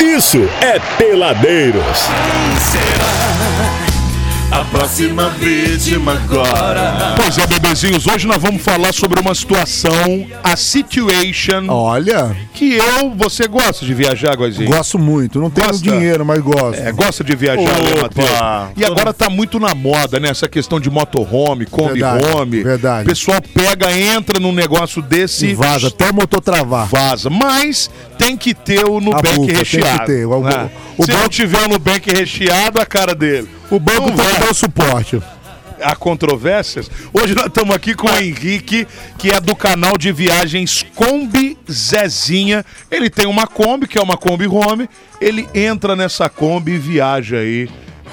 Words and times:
Isso 0.00 0.48
é 0.60 0.78
Peladeiros. 0.98 2.08
A 4.58 4.64
próxima 4.64 5.28
vítima 5.30 6.14
agora. 6.14 7.14
Pois 7.16 7.36
é, 7.36 7.46
bebezinhos, 7.46 8.06
hoje 8.06 8.26
nós 8.26 8.40
vamos 8.40 8.62
falar 8.62 8.92
sobre 8.94 9.20
uma 9.20 9.34
situação, 9.34 10.26
a 10.42 10.56
situation, 10.56 11.66
Olha, 11.68 12.34
que 12.54 12.74
eu, 12.74 13.10
você 13.14 13.46
gosta 13.46 13.84
de 13.84 13.92
viajar, 13.92 14.34
Goizinho? 14.34 14.70
gosto 14.70 14.98
muito. 14.98 15.38
Não 15.40 15.50
tenho 15.50 15.66
Gosta? 15.66 15.82
dinheiro, 15.82 16.24
mas 16.24 16.40
gosto. 16.40 16.80
É, 16.80 16.90
gosta 16.90 17.22
de 17.22 17.36
viajar, 17.36 17.60
Opa! 17.60 17.82
né, 17.82 18.02
Matheus? 18.02 18.28
E 18.78 18.84
agora 18.84 19.12
tá 19.12 19.28
muito 19.28 19.60
na 19.60 19.74
moda, 19.74 20.18
né? 20.18 20.30
Essa 20.30 20.48
questão 20.48 20.80
de 20.80 20.88
motorhome, 20.88 21.66
Verdade, 21.66 22.24
home. 22.24 22.62
verdade. 22.62 23.02
O 23.04 23.08
pessoal 23.10 23.42
pega, 23.52 23.92
entra 23.92 24.40
num 24.40 24.52
negócio 24.52 25.02
desse 25.02 25.48
E 25.48 25.54
vaza, 25.54 25.88
até 25.88 26.10
o 26.10 26.14
motor 26.14 26.40
travar. 26.40 26.86
vaza. 26.86 27.28
Mas 27.28 27.90
tem 28.16 28.36
que 28.38 28.54
ter 28.54 28.84
o 28.88 29.00
Nubank 29.00 29.22
bufa, 29.22 29.36
tem 29.36 29.46
que 29.46 29.52
recheado. 29.52 30.06
ter. 30.06 30.24
O- 30.26 30.40
né? 30.40 30.70
o 30.96 31.04
Se 31.04 31.12
não 31.12 31.28
tiver 31.28 31.62
o 31.64 31.68
Nubank 31.68 32.10
recheado, 32.10 32.80
a 32.80 32.86
cara 32.86 33.14
dele. 33.14 33.48
O 33.70 33.78
banco 33.80 34.08
Não 34.08 34.16
tem 34.16 34.16
vai. 34.24 34.34
que 34.34 34.40
dar 34.40 34.50
o 34.50 34.54
suporte. 34.54 35.22
Há 35.82 35.94
controvérsias. 35.94 36.90
Hoje 37.12 37.34
nós 37.34 37.46
estamos 37.46 37.74
aqui 37.74 37.94
com 37.94 38.06
o 38.06 38.16
Henrique, 38.16 38.86
que 39.18 39.30
é 39.30 39.38
do 39.40 39.54
canal 39.54 39.98
de 39.98 40.10
viagens 40.10 40.84
Kombi 40.94 41.58
Zezinha. 41.70 42.64
Ele 42.90 43.10
tem 43.10 43.26
uma 43.26 43.46
Kombi, 43.46 43.86
que 43.86 43.98
é 43.98 44.02
uma 44.02 44.16
Kombi 44.16 44.46
Home. 44.46 44.88
Ele 45.20 45.46
entra 45.54 45.94
nessa 45.94 46.30
Kombi 46.30 46.72
e 46.72 46.78
viaja 46.78 47.38
aí 47.38 47.68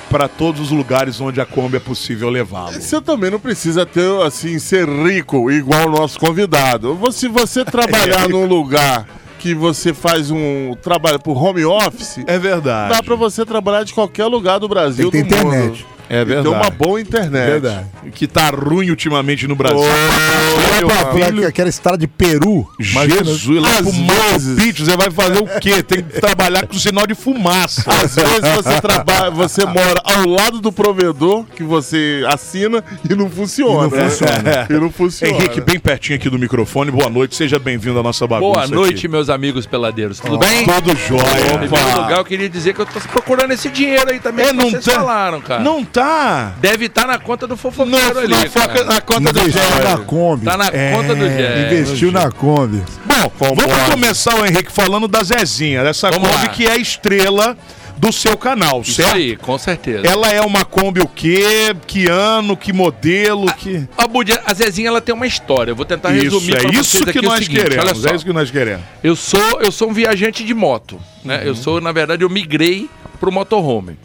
para 0.09 0.27
todos 0.27 0.59
os 0.59 0.71
lugares 0.71 1.21
onde 1.21 1.39
a 1.39 1.45
Kombi 1.45 1.77
é 1.77 1.79
possível 1.79 2.29
levá-lo. 2.29 2.73
Você 2.73 2.99
também 2.99 3.31
não 3.31 3.39
precisa 3.39 3.85
ter, 3.85 4.21
assim, 4.23 4.59
ser 4.59 4.87
rico 4.87 5.49
igual 5.49 5.87
o 5.87 5.91
nosso 5.91 6.19
convidado. 6.19 6.99
Se 7.13 7.29
você 7.29 7.63
trabalhar 7.63 8.27
num 8.29 8.45
lugar 8.45 9.07
que 9.43 9.53
você 9.53 9.93
faz 9.93 10.31
um 10.31 10.73
trabalho 10.81 11.19
por 11.19 11.35
home 11.35 11.65
office, 11.65 12.19
É 12.25 12.39
verdade. 12.39 12.93
dá 12.95 13.03
pra 13.03 13.13
você 13.13 13.45
trabalhar 13.45 13.83
de 13.83 13.93
qualquer 13.93 14.25
lugar 14.27 14.57
do 14.57 14.69
Brasil, 14.69 15.11
Tem 15.11 15.21
que 15.21 15.29
ter 15.29 15.43
do 15.43 15.51
mundo. 15.51 15.77
É 16.09 16.21
E 16.21 16.25
verdade. 16.25 16.47
uma 16.49 16.69
boa 16.69 16.99
internet. 16.99 17.45
Verdade. 17.51 17.85
Que 18.13 18.27
tá 18.27 18.49
ruim 18.49 18.89
ultimamente 18.89 19.47
no 19.47 19.55
Brasil. 19.55 19.79
Ô, 19.79 19.83
Meu 19.83 20.87
Aquela, 20.89 21.13
filho, 21.31 21.47
aquela 21.47 21.69
estrada 21.69 21.97
de 21.97 22.07
Peru. 22.07 22.67
imagina- 22.79 23.23
Jesus, 23.23 23.61
lá 23.61 23.69
pro 23.77 23.91
você 23.91 24.97
vai 24.97 25.09
fazer 25.11 25.39
o 25.39 25.59
quê? 25.59 25.81
Tem 25.83 26.03
que 26.03 26.19
trabalhar 26.19 26.67
com 26.67 26.73
sinal 26.77 27.07
de 27.07 27.15
fumaça. 27.15 27.83
Às 27.89 28.15
vezes 28.15 28.39
você 28.55 28.81
trabalha, 28.81 29.31
você 29.31 29.65
mora 29.65 30.01
ao 30.03 30.27
lado 30.27 30.59
do 30.59 30.71
provedor 30.71 31.45
que 31.55 31.63
você 31.63 32.23
assina 32.27 32.83
e 33.09 33.15
não 33.15 33.29
funciona. 33.29 33.87
E 33.87 33.89
não 33.89 33.97
né? 33.97 34.09
funciona. 34.09 34.67
E 34.69 34.73
não 34.73 34.91
funciona. 34.91 35.33
Henrique, 35.33 35.61
bem 35.61 35.79
pertinho 35.79 36.17
aqui 36.17 36.29
do 36.29 36.37
microfone, 36.37 36.91
boa 36.91 37.09
noite, 37.09 37.35
seja 37.35 37.57
bem-vindo 37.57 37.99
à 37.99 38.03
nossa 38.03 38.27
bagunça. 38.27 38.53
Boa 38.53 38.67
noite, 38.67 38.99
aqui. 38.99 39.07
meus 39.07 39.29
amigos 39.29 39.65
peladeiros. 39.65 40.19
Tudo 40.19 40.37
bem? 40.37 40.65
Tudo 40.65 40.95
jóia. 40.97 41.21
Em 41.55 41.67
primeiro 41.67 42.01
lugar, 42.01 42.17
eu 42.19 42.25
queria 42.25 42.49
dizer 42.49 42.73
que 42.73 42.81
eu 42.81 42.85
tô 42.85 42.99
procurando 42.99 43.51
esse 43.51 43.69
dinheiro 43.69 44.11
aí 44.11 44.19
também 44.19 44.45
É, 44.45 44.49
que 44.49 44.53
não 44.55 44.69
vocês 44.69 44.83
tá. 44.85 44.91
falaram, 44.95 45.41
cara. 45.41 45.63
Não 45.63 45.83
tá. 45.93 46.53
Deve 46.59 46.85
estar 46.85 47.05
na 47.07 47.17
conta 47.19 47.45
do 47.47 47.55
fofoqueiro 47.55 48.13
Não, 48.15 48.21
ali, 48.21 48.27
na, 48.35 48.49
foca- 48.49 48.83
na 48.83 48.99
conta 49.01 49.31
do 49.31 49.39
Investiu 49.39 49.61
Jerry. 49.61 49.83
na 49.83 49.97
Kombi. 49.99 50.45
Tá 50.45 50.57
na 50.57 50.65
conta 50.71 51.15
do 51.15 51.29
Jé. 51.29 51.69
Investiu 51.81 52.11
na 52.11 52.31
Kombi. 52.31 52.83
Bom, 53.05 53.31
vamos 53.55 53.89
começar, 53.91 54.35
o 54.35 54.45
Henrique, 54.45 54.71
falando 54.71 55.07
da 55.07 55.23
Zezinha, 55.23 55.83
dessa 55.83 56.09
Vamos 56.09 56.27
Kombi 56.29 56.43
lá. 56.45 56.49
que 56.49 56.65
é 56.65 56.71
a 56.71 56.77
estrela 56.77 57.55
do 57.95 58.11
seu 58.11 58.35
canal, 58.35 58.81
Isso 58.81 58.93
certo? 58.95 59.15
aí, 59.15 59.35
com 59.37 59.57
certeza. 59.57 60.05
Ela 60.05 60.27
é 60.29 60.41
uma 60.41 60.65
Kombi 60.65 60.99
o 60.99 61.07
quê? 61.07 61.73
Que 61.85 62.07
ano? 62.09 62.57
Que 62.57 62.73
modelo? 62.73 63.45
Que... 63.53 63.87
A, 63.97 64.07
Budi- 64.07 64.37
a 64.45 64.53
Zezinha 64.53 64.87
ela 64.89 64.99
tem 64.99 65.13
uma 65.13 65.27
história. 65.27 65.71
Eu 65.71 65.75
vou 65.75 65.85
tentar 65.85 66.11
Isso, 66.11 66.23
resumir 66.23 66.51
pra 66.57 66.63
é 66.63 66.71
vocês 66.71 66.87
isso 66.95 67.03
que 67.03 67.09
aqui 67.11 67.19
o 67.19 67.23
nós 67.29 67.39
seguinte, 67.45 67.61
queremos. 67.61 68.03
É 68.05 68.15
isso 68.15 68.25
que 68.25 68.33
nós 68.33 68.49
queremos. 68.51 68.83
Eu 69.03 69.15
sou 69.15 69.61
eu 69.61 69.71
sou 69.71 69.89
um 69.89 69.93
viajante 69.93 70.43
de 70.43 70.53
moto, 70.53 70.99
né? 71.23 71.37
Uhum. 71.37 71.43
Eu 71.43 71.55
sou, 71.55 71.79
na 71.79 71.91
verdade, 71.91 72.23
eu 72.23 72.29
migrei 72.29 72.89
pro 73.19 73.31
motorhome. 73.31 73.97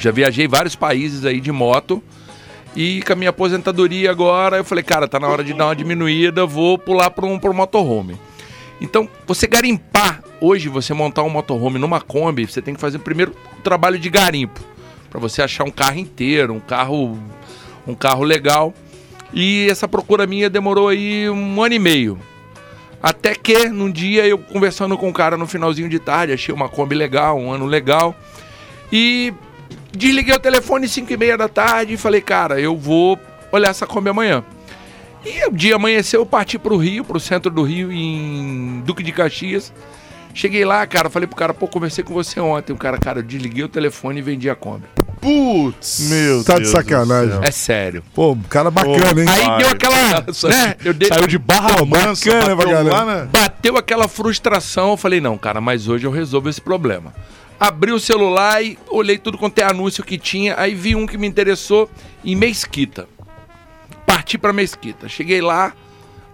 Já 0.00 0.10
viajei 0.10 0.48
vários 0.48 0.74
países 0.74 1.24
aí 1.24 1.40
de 1.40 1.52
moto. 1.52 2.02
E 2.74 3.02
com 3.02 3.12
a 3.12 3.16
minha 3.16 3.30
aposentadoria 3.30 4.10
agora, 4.10 4.56
eu 4.56 4.64
falei, 4.64 4.82
cara, 4.82 5.06
tá 5.06 5.20
na 5.20 5.28
hora 5.28 5.44
de 5.44 5.52
dar 5.52 5.66
uma 5.66 5.76
diminuída, 5.76 6.46
vou 6.46 6.78
pular 6.78 7.10
para 7.10 7.26
um 7.26 7.38
pro 7.38 7.52
motorhome. 7.52 8.16
Então, 8.80 9.08
você 9.26 9.46
garimpar, 9.46 10.22
hoje 10.40 10.68
você 10.68 10.94
montar 10.94 11.22
um 11.22 11.28
motorhome 11.28 11.78
numa 11.78 12.00
Kombi, 12.00 12.46
você 12.46 12.62
tem 12.62 12.74
que 12.74 12.80
fazer 12.80 13.00
primeiro 13.00 13.34
o 13.58 13.62
trabalho 13.62 13.98
de 13.98 14.08
garimpo, 14.08 14.60
para 15.10 15.20
você 15.20 15.42
achar 15.42 15.64
um 15.64 15.70
carro 15.70 15.98
inteiro, 15.98 16.54
um 16.54 16.60
carro 16.60 17.18
um 17.86 17.94
carro 17.94 18.24
legal. 18.24 18.72
E 19.34 19.68
essa 19.70 19.86
procura 19.86 20.26
minha 20.26 20.48
demorou 20.48 20.88
aí 20.88 21.28
um 21.28 21.62
ano 21.62 21.74
e 21.74 21.78
meio. 21.78 22.18
Até 23.02 23.34
que 23.34 23.68
num 23.68 23.90
dia 23.90 24.26
eu 24.26 24.38
conversando 24.38 24.96
com 24.96 25.08
um 25.08 25.12
cara 25.12 25.36
no 25.36 25.46
finalzinho 25.46 25.88
de 25.88 25.98
tarde, 25.98 26.32
achei 26.32 26.54
uma 26.54 26.68
Kombi 26.68 26.94
legal, 26.94 27.38
um 27.38 27.50
ano 27.50 27.66
legal. 27.66 28.14
E 28.92 29.32
desliguei 29.92 30.34
o 30.34 30.38
telefone 30.40 30.86
às 30.86 30.92
5 30.92 31.12
e 31.12 31.16
meia 31.16 31.36
da 31.36 31.48
tarde 31.48 31.94
e 31.94 31.96
falei, 31.96 32.20
cara, 32.20 32.60
eu 32.60 32.76
vou 32.76 33.18
olhar 33.52 33.70
essa 33.70 33.86
Kombi 33.86 34.08
amanhã. 34.10 34.44
E 35.24 35.46
o 35.46 35.52
dia 35.52 35.76
amanheceu, 35.76 36.20
eu 36.20 36.26
parti 36.26 36.58
pro 36.58 36.76
Rio, 36.76 37.04
pro 37.04 37.20
centro 37.20 37.50
do 37.50 37.62
Rio, 37.62 37.92
em 37.92 38.82
Duque 38.86 39.02
de 39.02 39.12
Caxias. 39.12 39.72
Cheguei 40.32 40.64
lá, 40.64 40.86
cara, 40.86 41.10
falei 41.10 41.26
pro 41.26 41.36
cara, 41.36 41.52
pô, 41.52 41.66
conversei 41.66 42.02
com 42.04 42.14
você 42.14 42.38
ontem. 42.40 42.72
O 42.72 42.76
cara, 42.76 42.96
cara, 42.98 43.18
eu 43.18 43.22
desliguei 43.22 43.64
o 43.64 43.68
telefone 43.68 44.20
e 44.20 44.22
vendi 44.22 44.48
a 44.48 44.54
Kombi. 44.54 44.84
Putz, 45.20 46.08
meu 46.08 46.42
Tá 46.42 46.54
de 46.54 46.60
Deus 46.60 46.70
sacanagem. 46.72 47.28
do 47.28 47.32
céu. 47.34 47.42
É 47.44 47.50
sério. 47.50 48.02
Pô, 48.14 48.34
cara 48.48 48.70
bacana, 48.70 49.20
hein? 49.20 49.26
Aí 49.28 49.44
Vai, 49.44 49.58
deu 49.58 49.68
aquela. 49.68 49.96
Né, 50.48 50.76
eu 50.82 50.94
dei, 50.94 51.08
Saiu 51.08 51.26
de 51.26 51.36
barra 51.38 51.84
mansa, 51.84 52.30
bacana, 52.32 52.56
bateu 52.56 52.72
bacana. 52.72 52.90
lá 52.90 53.04
na- 53.04 53.24
bateu 53.26 53.76
aquela 53.76 54.08
frustração. 54.08 54.90
Eu 54.92 54.96
falei, 54.96 55.20
não, 55.20 55.36
cara, 55.36 55.60
mas 55.60 55.88
hoje 55.88 56.06
eu 56.06 56.10
resolvo 56.10 56.48
esse 56.48 56.60
problema. 56.60 57.12
Abri 57.60 57.92
o 57.92 58.00
celular 58.00 58.64
e 58.64 58.78
olhei 58.88 59.18
tudo 59.18 59.36
quanto 59.36 59.58
é 59.58 59.64
anúncio 59.64 60.02
que 60.02 60.16
tinha. 60.16 60.58
Aí 60.58 60.74
vi 60.74 60.96
um 60.96 61.06
que 61.06 61.18
me 61.18 61.28
interessou 61.28 61.90
em 62.24 62.34
Mesquita. 62.34 63.06
Parti 64.06 64.38
pra 64.38 64.50
Mesquita. 64.50 65.10
Cheguei 65.10 65.42
lá, 65.42 65.74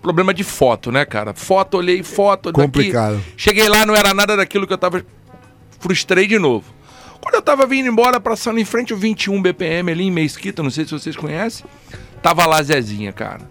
problema 0.00 0.32
de 0.32 0.44
foto, 0.44 0.92
né, 0.92 1.04
cara? 1.04 1.34
Foto, 1.34 1.78
olhei 1.78 2.04
foto 2.04 2.52
daqui. 2.52 2.64
Complicado. 2.64 3.20
Cheguei 3.36 3.68
lá, 3.68 3.84
não 3.84 3.96
era 3.96 4.14
nada 4.14 4.36
daquilo 4.36 4.68
que 4.68 4.72
eu 4.72 4.78
tava. 4.78 5.04
Frustrei 5.80 6.28
de 6.28 6.38
novo. 6.38 6.72
Quando 7.20 7.34
eu 7.34 7.42
tava 7.42 7.66
vindo 7.66 7.88
embora, 7.88 8.20
passando 8.20 8.60
em 8.60 8.64
frente 8.64 8.94
o 8.94 8.96
21 8.96 9.42
BPM 9.42 9.90
ali 9.90 10.04
em 10.04 10.12
Mesquita, 10.12 10.62
não 10.62 10.70
sei 10.70 10.84
se 10.84 10.92
vocês 10.92 11.16
conhecem, 11.16 11.66
tava 12.22 12.46
lá 12.46 12.62
Zezinha, 12.62 13.12
cara. 13.12 13.50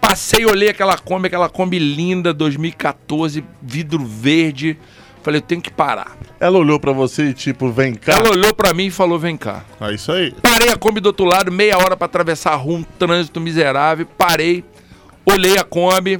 Passei, 0.00 0.46
olhei 0.46 0.68
aquela 0.68 0.96
Kombi, 0.96 1.26
aquela 1.26 1.48
Kombi 1.48 1.80
linda, 1.80 2.32
2014, 2.32 3.44
vidro 3.60 4.04
verde. 4.04 4.78
Falei, 5.22 5.38
eu 5.38 5.42
tenho 5.42 5.60
que 5.60 5.70
parar. 5.70 6.16
Ela 6.38 6.58
olhou 6.58 6.80
pra 6.80 6.92
você 6.92 7.24
e 7.24 7.34
tipo, 7.34 7.70
vem 7.70 7.94
cá. 7.94 8.12
Ela 8.12 8.30
olhou 8.30 8.54
pra 8.54 8.72
mim 8.72 8.86
e 8.86 8.90
falou, 8.90 9.18
vem 9.18 9.36
cá. 9.36 9.62
É 9.80 9.92
isso 9.92 10.10
aí. 10.10 10.32
Parei 10.40 10.70
a 10.70 10.76
Kombi 10.76 11.00
do 11.00 11.06
outro 11.06 11.26
lado, 11.26 11.52
meia 11.52 11.76
hora 11.76 11.96
pra 11.96 12.06
atravessar 12.06 12.52
a 12.52 12.56
rua, 12.56 12.78
um 12.78 12.82
trânsito 12.82 13.40
miserável. 13.40 14.06
Parei, 14.16 14.64
olhei 15.26 15.58
a 15.58 15.64
Kombi, 15.64 16.18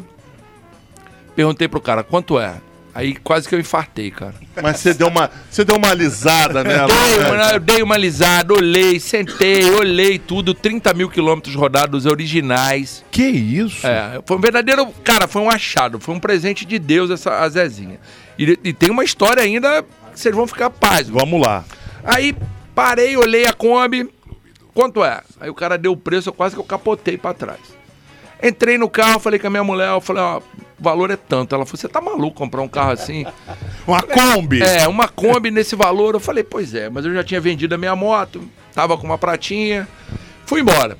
perguntei 1.34 1.66
pro 1.68 1.80
cara, 1.80 2.02
quanto 2.02 2.38
é? 2.38 2.60
Aí 2.94 3.14
quase 3.14 3.48
que 3.48 3.54
eu 3.54 3.60
infartei, 3.60 4.10
cara. 4.10 4.34
Mas 4.60 4.78
você 4.78 4.92
deu 4.92 5.08
uma, 5.08 5.30
você 5.48 5.64
deu 5.64 5.76
uma 5.76 5.90
alisada 5.90 6.64
nela. 6.64 6.88
Dei 6.88 7.18
né? 7.18 7.54
eu 7.54 7.60
dei 7.60 7.82
uma 7.82 7.94
alisada, 7.94 8.52
olhei, 8.52 8.98
sentei, 8.98 9.70
olhei 9.70 10.18
tudo, 10.18 10.52
30 10.52 10.92
mil 10.94 11.08
quilômetros 11.08 11.54
rodados 11.54 12.04
originais. 12.04 13.04
Que 13.10 13.22
isso? 13.22 13.86
É, 13.86 14.20
foi 14.26 14.36
um 14.36 14.40
verdadeiro. 14.40 14.86
Cara, 15.04 15.28
foi 15.28 15.40
um 15.40 15.50
achado, 15.50 16.00
foi 16.00 16.14
um 16.14 16.20
presente 16.20 16.64
de 16.64 16.78
Deus 16.78 17.10
essa 17.10 17.38
a 17.38 17.48
Zezinha. 17.48 18.00
E, 18.38 18.58
e 18.64 18.72
tem 18.72 18.90
uma 18.90 19.04
história 19.04 19.42
ainda 19.42 19.82
que 19.82 20.20
vocês 20.20 20.34
vão 20.34 20.46
ficar 20.46 20.70
paz. 20.70 21.08
Vamos 21.08 21.40
lá. 21.40 21.64
Aí 22.02 22.34
parei, 22.74 23.16
olhei 23.16 23.46
a 23.46 23.52
Kombi. 23.52 24.08
Quanto 24.74 25.04
é? 25.04 25.20
Aí 25.40 25.50
o 25.50 25.54
cara 25.54 25.76
deu 25.76 25.92
o 25.92 25.96
preço, 25.96 26.28
eu 26.28 26.32
quase 26.32 26.54
que 26.54 26.60
eu 26.60 26.64
capotei 26.64 27.16
pra 27.16 27.34
trás. 27.34 27.60
Entrei 28.42 28.78
no 28.78 28.88
carro, 28.88 29.20
falei 29.20 29.38
com 29.38 29.46
a 29.46 29.50
minha 29.50 29.64
mulher, 29.64 29.90
eu 29.90 30.00
falei, 30.00 30.22
ó, 30.22 30.40
o 30.80 30.82
valor 30.82 31.10
é 31.10 31.16
tanto. 31.16 31.54
Ela 31.54 31.66
falou, 31.66 31.78
você 31.78 31.88
tá 31.88 32.00
maluco 32.00 32.36
comprar 32.36 32.62
um 32.62 32.68
carro 32.68 32.92
assim? 32.92 33.26
Uma 33.86 34.02
Kombi. 34.02 34.62
É, 34.62 34.88
uma 34.88 35.08
Kombi 35.08 35.50
nesse 35.50 35.76
valor. 35.76 36.14
Eu 36.14 36.20
falei, 36.20 36.44
pois 36.44 36.74
é, 36.74 36.88
mas 36.88 37.04
eu 37.04 37.12
já 37.12 37.22
tinha 37.24 37.40
vendido 37.40 37.74
a 37.74 37.78
minha 37.78 37.96
moto, 37.96 38.42
tava 38.74 38.96
com 38.96 39.04
uma 39.04 39.18
pratinha, 39.18 39.88
fui 40.46 40.60
embora. 40.60 40.96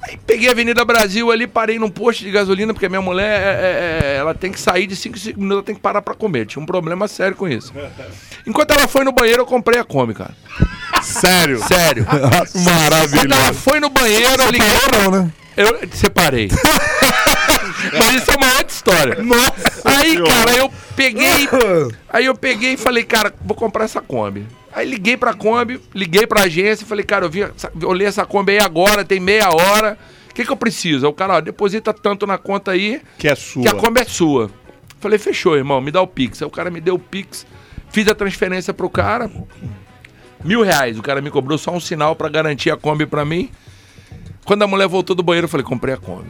Aí 0.00 0.16
peguei 0.26 0.48
a 0.48 0.52
Avenida 0.52 0.84
Brasil 0.84 1.30
ali, 1.30 1.46
parei 1.46 1.78
num 1.78 1.88
posto 1.88 2.22
de 2.22 2.30
gasolina, 2.30 2.72
porque 2.72 2.86
a 2.86 2.88
minha 2.88 3.00
mulher, 3.00 3.40
é, 3.40 3.44
é, 3.44 4.12
é, 4.12 4.16
ela 4.16 4.34
tem 4.34 4.52
que 4.52 4.60
sair 4.60 4.86
de 4.86 4.94
5 4.94 5.18
5 5.18 5.38
minutos, 5.38 5.56
ela 5.56 5.64
tem 5.64 5.74
que 5.74 5.80
parar 5.80 6.02
pra 6.02 6.14
comer. 6.14 6.46
Tinha 6.46 6.62
um 6.62 6.66
problema 6.66 7.08
sério 7.08 7.36
com 7.36 7.48
isso. 7.48 7.72
Enquanto 8.46 8.70
ela 8.72 8.86
foi 8.86 9.04
no 9.04 9.12
banheiro, 9.12 9.42
eu 9.42 9.46
comprei 9.46 9.80
a 9.80 9.84
Kombi, 9.84 10.14
cara. 10.14 10.34
Sério. 11.02 11.58
Sério. 11.66 12.04
Quando 12.06 12.22
ela 12.22 12.46
Maravilhoso. 12.54 13.54
foi 13.54 13.80
no 13.80 13.88
banheiro, 13.88 14.42
eu 14.42 14.50
liguei. 14.50 14.68
Não, 15.02 15.10
né? 15.10 15.32
Eu 15.56 15.80
separei. 15.92 16.48
Mas 17.98 18.22
isso 18.22 18.30
é 18.30 18.36
uma 18.36 18.46
outra 18.48 18.66
história. 18.68 19.22
Nossa 19.22 19.52
Aí, 19.84 20.12
Senhora. 20.12 20.30
cara, 20.32 20.56
eu 20.56 20.72
peguei. 20.96 21.48
Aí 22.08 22.24
eu 22.26 22.34
peguei 22.34 22.72
e 22.74 22.76
falei, 22.76 23.04
cara, 23.04 23.32
vou 23.44 23.56
comprar 23.56 23.84
essa 23.84 24.00
Kombi. 24.00 24.46
Aí 24.72 24.88
liguei 24.88 25.16
pra 25.16 25.34
Kombi, 25.34 25.80
liguei 25.94 26.26
pra 26.26 26.42
agência 26.42 26.84
e 26.84 26.86
falei, 26.86 27.04
cara, 27.04 27.24
eu 27.26 27.30
vi, 27.30 27.40
olhei 27.84 28.06
essa 28.06 28.24
Kombi 28.26 28.52
aí 28.52 28.60
agora, 28.60 29.04
tem 29.04 29.18
meia 29.20 29.48
hora. 29.50 29.98
O 30.30 30.34
que, 30.34 30.44
que 30.44 30.52
eu 30.52 30.56
preciso? 30.56 31.06
Aí 31.06 31.10
o 31.10 31.14
cara, 31.14 31.34
ó, 31.36 31.40
deposita 31.40 31.92
tanto 31.92 32.26
na 32.26 32.38
conta 32.38 32.70
aí 32.70 33.00
Que 33.18 33.26
é 33.28 33.34
sua. 33.34 33.62
que 33.62 33.68
a 33.68 33.74
Kombi 33.74 34.00
é 34.00 34.04
sua. 34.04 34.50
Falei, 35.00 35.18
fechou, 35.18 35.56
irmão, 35.56 35.80
me 35.80 35.90
dá 35.90 36.00
o 36.02 36.06
Pix. 36.06 36.42
Aí 36.42 36.46
o 36.46 36.50
cara 36.50 36.70
me 36.70 36.80
deu 36.80 36.94
o 36.94 36.98
Pix, 36.98 37.46
Fiz 37.90 38.06
a 38.06 38.14
transferência 38.14 38.74
pro 38.74 38.90
cara. 38.90 39.30
Mil 40.44 40.62
reais. 40.62 40.98
O 40.98 41.02
cara 41.02 41.20
me 41.20 41.30
cobrou 41.30 41.56
só 41.58 41.72
um 41.72 41.80
sinal 41.80 42.14
pra 42.14 42.28
garantir 42.28 42.70
a 42.70 42.76
Kombi 42.76 43.06
pra 43.06 43.24
mim. 43.24 43.50
Quando 44.44 44.62
a 44.62 44.66
mulher 44.66 44.86
voltou 44.86 45.16
do 45.16 45.22
banheiro, 45.22 45.46
eu 45.46 45.48
falei, 45.48 45.64
comprei 45.64 45.94
a 45.94 45.96
Kombi. 45.96 46.28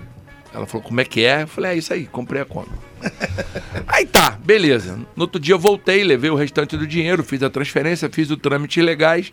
Ela 0.54 0.66
falou, 0.66 0.82
como 0.86 1.00
é 1.00 1.04
que 1.04 1.24
é? 1.24 1.42
Eu 1.42 1.46
falei, 1.48 1.72
é 1.72 1.74
isso 1.76 1.92
aí, 1.92 2.06
comprei 2.06 2.40
a 2.42 2.44
Kombi. 2.44 2.70
aí 3.86 4.06
tá, 4.06 4.36
beleza. 4.44 4.98
No 5.14 5.22
outro 5.24 5.38
dia 5.40 5.54
eu 5.54 5.58
voltei, 5.58 6.02
levei 6.02 6.30
o 6.30 6.34
restante 6.34 6.76
do 6.76 6.86
dinheiro, 6.86 7.22
fiz 7.22 7.42
a 7.42 7.50
transferência, 7.50 8.08
fiz 8.10 8.30
o 8.30 8.36
trâmite 8.36 8.80
legais. 8.80 9.32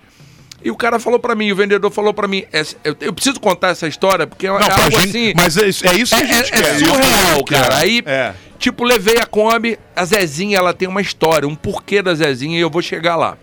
E 0.64 0.72
o 0.72 0.76
cara 0.76 1.00
falou 1.00 1.20
pra 1.20 1.36
mim, 1.36 1.52
o 1.52 1.56
vendedor 1.56 1.92
falou 1.92 2.14
pra 2.14 2.28
mim, 2.28 2.44
eu, 2.84 2.96
eu 3.02 3.14
preciso 3.14 3.40
contar 3.40 3.70
essa 3.70 3.88
história, 3.88 4.26
porque 4.26 4.48
é, 4.48 4.50
Não, 4.50 4.58
é 4.60 4.64
algo 4.72 4.92
gente- 5.02 5.10
assim... 5.10 5.34
mas 5.36 5.58
é 5.58 5.68
isso, 5.68 5.88
é 5.88 5.94
isso 5.94 6.16
que 6.16 6.24
a 6.24 6.26
É, 6.26 6.34
gente 6.34 6.54
é- 6.54 6.58
é 6.58 6.62
quer. 6.62 6.80
surreal, 6.80 7.44
cara. 7.46 7.78
Aí, 7.78 8.02
É. 8.06 8.34
tipo, 8.58 8.84
levei 8.84 9.18
a 9.20 9.26
Kombi, 9.26 9.78
a 9.96 10.04
Zezinha, 10.06 10.58
ela 10.58 10.74
tem 10.74 10.88
uma 10.88 11.02
história, 11.02 11.48
um 11.48 11.56
porquê 11.56 12.02
da 12.02 12.16
Zezinha, 12.16 12.58
e 12.58 12.62
eu 12.62 12.70
vou 12.70 12.82
chegar 12.82 13.16
lá. 13.16 13.38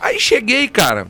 Aí 0.00 0.18
cheguei, 0.18 0.68
cara. 0.68 1.06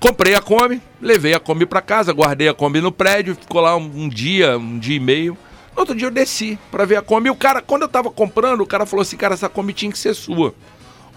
Comprei 0.00 0.34
a 0.34 0.40
Kombi, 0.40 0.80
levei 1.00 1.34
a 1.34 1.40
Kombi 1.40 1.66
pra 1.66 1.80
casa, 1.80 2.12
guardei 2.12 2.48
a 2.48 2.54
Kombi 2.54 2.80
no 2.80 2.92
prédio, 2.92 3.34
ficou 3.34 3.60
lá 3.60 3.76
um, 3.76 3.90
um 3.94 4.08
dia, 4.08 4.56
um 4.56 4.78
dia 4.78 4.96
e 4.96 5.00
meio. 5.00 5.36
No 5.74 5.80
outro 5.80 5.94
dia 5.94 6.06
eu 6.06 6.10
desci 6.10 6.58
pra 6.70 6.84
ver 6.84 6.96
a 6.96 7.02
Kombi. 7.02 7.28
E 7.28 7.30
o 7.30 7.36
cara, 7.36 7.60
quando 7.60 7.82
eu 7.82 7.88
tava 7.88 8.10
comprando, 8.10 8.60
o 8.60 8.66
cara 8.66 8.86
falou 8.86 9.02
assim, 9.02 9.16
cara, 9.16 9.34
essa 9.34 9.48
Kombi 9.48 9.72
tinha 9.72 9.90
que 9.90 9.98
ser 9.98 10.14
sua. 10.14 10.54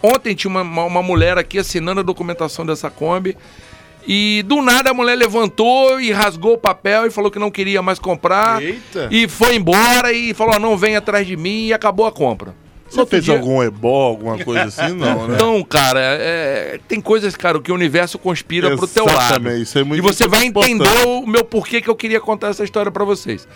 Ontem 0.02 0.34
tinha 0.34 0.50
uma, 0.50 0.62
uma, 0.62 0.86
uma 0.86 1.04
mulher 1.04 1.38
aqui 1.38 1.60
assinando 1.60 2.00
a 2.00 2.04
documentação 2.04 2.66
dessa 2.66 2.90
Kombi. 2.90 3.38
E 4.08 4.44
do 4.48 4.64
nada 4.64 4.90
a 4.90 4.94
mulher 4.96 5.16
levantou 5.16 6.02
e 6.02 6.12
rasgou 6.12 6.54
o 6.54 6.58
papel 6.58 7.06
e 7.06 7.12
falou 7.12 7.30
que 7.30 7.38
não 7.38 7.52
queria 7.52 7.84
mais 7.84 8.00
comprar. 8.00 8.62
Eita. 8.62 9.08
E 9.12 9.28
foi 9.28 9.56
embora 9.56 10.12
e 10.12 10.34
falou: 10.34 10.56
"Ah, 10.56 10.60
não 10.60 10.76
vem 10.76 10.96
atrás 10.96 11.28
de 11.28 11.38
mim 11.38 11.68
e 11.68 11.74
acabou 11.74 12.08
a 12.08 12.12
compra. 12.12 12.56
Outro 13.00 13.12
fez 13.12 13.24
dia- 13.26 13.34
algum 13.36 13.62
ebó, 13.64 14.08
alguma 14.08 14.38
coisa 14.44 14.64
assim? 14.66 14.94
Não, 14.96 15.28
né? 15.28 15.36
Então, 15.36 15.64
cara, 15.64 16.00
é- 16.02 16.80
tem 16.88 17.00
coisas, 17.02 17.36
cara, 17.36 17.60
que 17.60 17.72
o 17.72 17.76
universo 17.76 18.18
conspira 18.20 18.76
pro 18.76 18.88
teu 18.88 19.06
lado. 19.06 19.18
Exatamente, 19.18 19.62
isso 19.64 19.78
é 19.80 19.84
muito 19.84 20.00
e 20.00 20.02
você 20.02 20.28
vai 20.28 20.46
importante. 20.46 20.74
entender 20.74 21.08
o 21.08 21.26
meu 21.26 21.44
porquê 21.46 21.82
que 21.82 21.90
eu 21.90 21.96
queria 21.96 22.20
contar 22.20 22.50
essa 22.50 22.64
história 22.64 22.92
pra 22.92 23.06
vocês. 23.06 23.48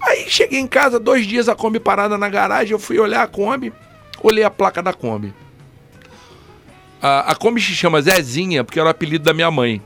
Aí 0.00 0.26
cheguei 0.28 0.60
em 0.60 0.66
casa, 0.66 1.00
dois 1.00 1.26
dias 1.26 1.48
a 1.48 1.54
Kombi 1.54 1.80
parada 1.80 2.16
na 2.18 2.28
garagem, 2.28 2.72
eu 2.72 2.78
fui 2.78 2.98
olhar 2.98 3.22
a 3.22 3.26
Kombi, 3.26 3.72
olhei 4.22 4.44
a 4.44 4.50
placa 4.50 4.82
da 4.82 4.92
Kombi. 4.92 5.32
A, 7.02 7.32
a 7.32 7.34
Kombi 7.34 7.60
se 7.60 7.72
chama 7.74 8.00
Zezinha, 8.00 8.64
porque 8.64 8.78
era 8.78 8.88
o 8.88 8.90
apelido 8.90 9.24
da 9.24 9.34
minha 9.34 9.50
mãe. 9.50 9.80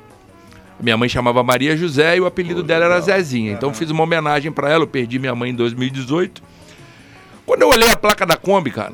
Minha 0.81 0.97
mãe 0.97 1.09
chamava 1.09 1.43
Maria 1.43 1.77
José 1.77 2.17
e 2.17 2.21
o 2.21 2.27
apelido 2.27 2.63
dela 2.63 2.87
era 2.87 3.01
Zezinha. 3.01 3.53
Então 3.53 3.75
fiz 3.75 3.91
uma 3.91 4.03
homenagem 4.03 4.51
pra 4.51 4.71
ela, 4.71 4.85
eu 4.85 4.89
perdi 4.89 5.19
minha 5.19 5.35
mãe 5.35 5.51
em 5.51 5.55
2018. 5.55 6.43
Quando 7.51 7.63
eu 7.63 7.69
olhei 7.69 7.91
a 7.91 7.97
placa 7.97 8.25
da 8.25 8.37
Kombi, 8.37 8.71
cara, 8.71 8.93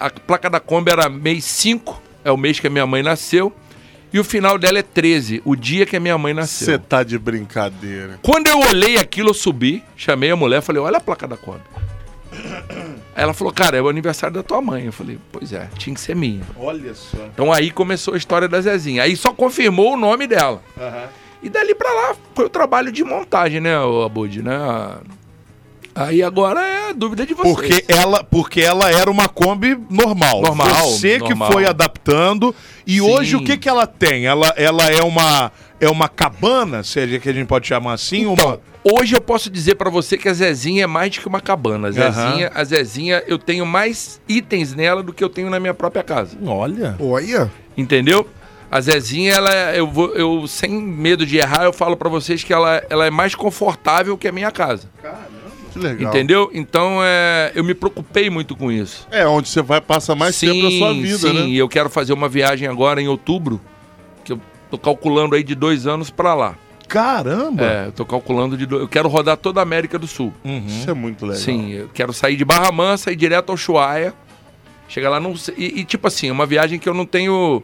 a 0.00 0.08
placa 0.08 0.48
da 0.48 0.58
Kombi 0.58 0.90
era 0.90 1.10
mês 1.10 1.44
5, 1.44 2.00
é 2.24 2.32
o 2.32 2.36
mês 2.38 2.58
que 2.58 2.66
a 2.66 2.70
minha 2.70 2.86
mãe 2.86 3.02
nasceu, 3.02 3.52
e 4.10 4.18
o 4.18 4.24
final 4.24 4.56
dela 4.56 4.78
é 4.78 4.82
13, 4.82 5.42
o 5.44 5.54
dia 5.54 5.84
que 5.84 5.94
a 5.94 6.00
minha 6.00 6.16
mãe 6.16 6.32
nasceu. 6.32 6.68
Você 6.68 6.78
tá 6.78 7.02
de 7.02 7.18
brincadeira. 7.18 8.18
Quando 8.22 8.46
eu 8.46 8.60
olhei 8.60 8.96
aquilo, 8.96 9.28
eu 9.28 9.34
subi, 9.34 9.84
chamei 9.94 10.30
a 10.30 10.36
mulher, 10.36 10.62
falei, 10.62 10.80
olha 10.80 10.96
a 10.96 11.00
placa 11.02 11.28
da 11.28 11.36
Kombi. 11.36 11.60
Aí 13.14 13.22
ela 13.22 13.34
falou, 13.34 13.52
cara, 13.52 13.76
é 13.76 13.82
o 13.82 13.90
aniversário 13.90 14.36
da 14.36 14.42
tua 14.42 14.62
mãe. 14.62 14.86
Eu 14.86 14.92
falei, 14.92 15.18
pois 15.30 15.52
é, 15.52 15.68
tinha 15.76 15.92
que 15.92 16.00
ser 16.00 16.16
minha. 16.16 16.44
Olha 16.56 16.94
só. 16.94 17.26
Então 17.26 17.52
aí 17.52 17.70
começou 17.70 18.14
a 18.14 18.16
história 18.16 18.48
da 18.48 18.58
Zezinha. 18.58 19.02
Aí 19.02 19.14
só 19.14 19.34
confirmou 19.34 19.92
o 19.92 19.96
nome 19.98 20.26
dela. 20.26 20.62
E 21.42 21.50
dali 21.50 21.74
pra 21.74 21.92
lá 21.92 22.16
foi 22.34 22.46
o 22.46 22.48
trabalho 22.48 22.90
de 22.90 23.04
montagem, 23.04 23.60
né, 23.60 23.76
Abud, 23.76 24.40
né? 24.40 24.56
Aí 25.96 26.22
agora 26.22 26.60
é 26.60 26.90
a 26.90 26.92
dúvida 26.92 27.24
de 27.24 27.32
vocês. 27.32 27.54
Porque 27.54 27.84
ela, 27.88 28.22
porque 28.22 28.60
ela 28.60 28.90
era 28.90 29.10
uma 29.10 29.28
Kombi 29.28 29.78
normal. 29.88 30.42
Normal, 30.42 30.68
Você 30.90 31.18
normal. 31.18 31.48
que 31.48 31.54
foi 31.54 31.64
adaptando. 31.66 32.54
E 32.86 32.96
Sim. 32.96 33.00
hoje 33.00 33.36
o 33.36 33.42
que, 33.42 33.56
que 33.56 33.66
ela 33.66 33.86
tem? 33.86 34.26
Ela, 34.26 34.52
ela 34.58 34.84
é 34.90 35.02
uma 35.02 35.50
é 35.80 35.88
uma 35.88 36.08
cabana, 36.08 36.82
seja 36.82 37.18
que 37.18 37.28
a 37.28 37.32
gente 37.32 37.46
pode 37.46 37.66
chamar 37.66 37.94
assim, 37.94 38.24
uma 38.26 38.32
Então, 38.32 38.60
hoje 38.82 39.14
eu 39.14 39.20
posso 39.20 39.50
dizer 39.50 39.74
pra 39.74 39.90
você 39.90 40.16
que 40.16 40.28
a 40.28 40.32
Zezinha 40.32 40.84
é 40.84 40.86
mais 40.86 41.10
do 41.10 41.20
que 41.20 41.28
uma 41.28 41.40
cabana. 41.40 41.88
A 41.88 41.90
Zezinha, 41.90 42.50
a 42.54 42.64
Zezinha, 42.64 43.22
eu 43.26 43.38
tenho 43.38 43.66
mais 43.66 44.20
itens 44.28 44.74
nela 44.74 45.02
do 45.02 45.12
que 45.12 45.22
eu 45.22 45.28
tenho 45.28 45.50
na 45.50 45.60
minha 45.60 45.74
própria 45.74 46.02
casa. 46.02 46.36
Olha. 46.46 46.96
Olha. 46.98 47.50
Entendeu? 47.76 48.26
A 48.70 48.80
Zezinha, 48.80 49.32
ela, 49.32 49.76
eu, 49.76 49.86
vou, 49.86 50.14
eu 50.14 50.46
sem 50.46 50.70
medo 50.70 51.24
de 51.24 51.36
errar, 51.36 51.64
eu 51.64 51.72
falo 51.72 51.96
pra 51.96 52.08
vocês 52.08 52.42
que 52.42 52.52
ela, 52.52 52.82
ela 52.90 53.06
é 53.06 53.10
mais 53.10 53.34
confortável 53.34 54.16
que 54.18 54.26
a 54.26 54.32
minha 54.32 54.50
casa. 54.50 54.88
Que 55.76 55.86
legal. 55.86 56.10
Entendeu? 56.10 56.50
Então, 56.52 56.98
é, 57.02 57.52
eu 57.54 57.62
me 57.62 57.74
preocupei 57.74 58.30
muito 58.30 58.56
com 58.56 58.72
isso. 58.72 59.06
É 59.10 59.26
onde 59.26 59.48
você 59.48 59.62
vai 59.62 59.80
passar 59.80 60.14
mais 60.14 60.38
tempo 60.38 60.62
da 60.62 60.70
sua 60.70 60.92
vida, 60.92 61.18
sim, 61.28 61.32
né? 61.32 61.46
e 61.46 61.58
eu 61.58 61.68
quero 61.68 61.90
fazer 61.90 62.12
uma 62.12 62.28
viagem 62.28 62.68
agora 62.68 63.00
em 63.00 63.08
outubro, 63.08 63.60
que 64.24 64.32
eu 64.32 64.40
tô 64.70 64.78
calculando 64.78 65.34
aí 65.34 65.42
de 65.42 65.54
dois 65.54 65.86
anos 65.86 66.10
pra 66.10 66.34
lá. 66.34 66.56
Caramba. 66.88 67.64
É, 67.64 67.86
eu 67.86 67.92
tô 67.92 68.04
calculando 68.04 68.56
de 68.56 68.64
dois, 68.64 68.82
eu 68.82 68.88
quero 68.88 69.08
rodar 69.08 69.36
toda 69.36 69.60
a 69.60 69.62
América 69.62 69.98
do 69.98 70.06
Sul. 70.06 70.32
Isso 70.66 70.88
é 70.88 70.94
muito 70.94 71.26
legal. 71.26 71.40
Sim, 71.40 71.72
eu 71.72 71.90
quero 71.92 72.12
sair 72.12 72.36
de 72.36 72.44
Barra 72.44 72.70
Mansa 72.70 73.12
e 73.12 73.16
direto 73.16 73.50
ao 73.50 73.56
Chuaia. 73.56 74.14
Chegar 74.88 75.10
lá, 75.10 75.18
não 75.18 75.36
sei, 75.36 75.54
e, 75.58 75.80
e, 75.80 75.84
tipo 75.84 76.06
assim, 76.06 76.30
uma 76.30 76.46
viagem 76.46 76.78
que 76.78 76.88
eu 76.88 76.94
não 76.94 77.04
tenho... 77.04 77.62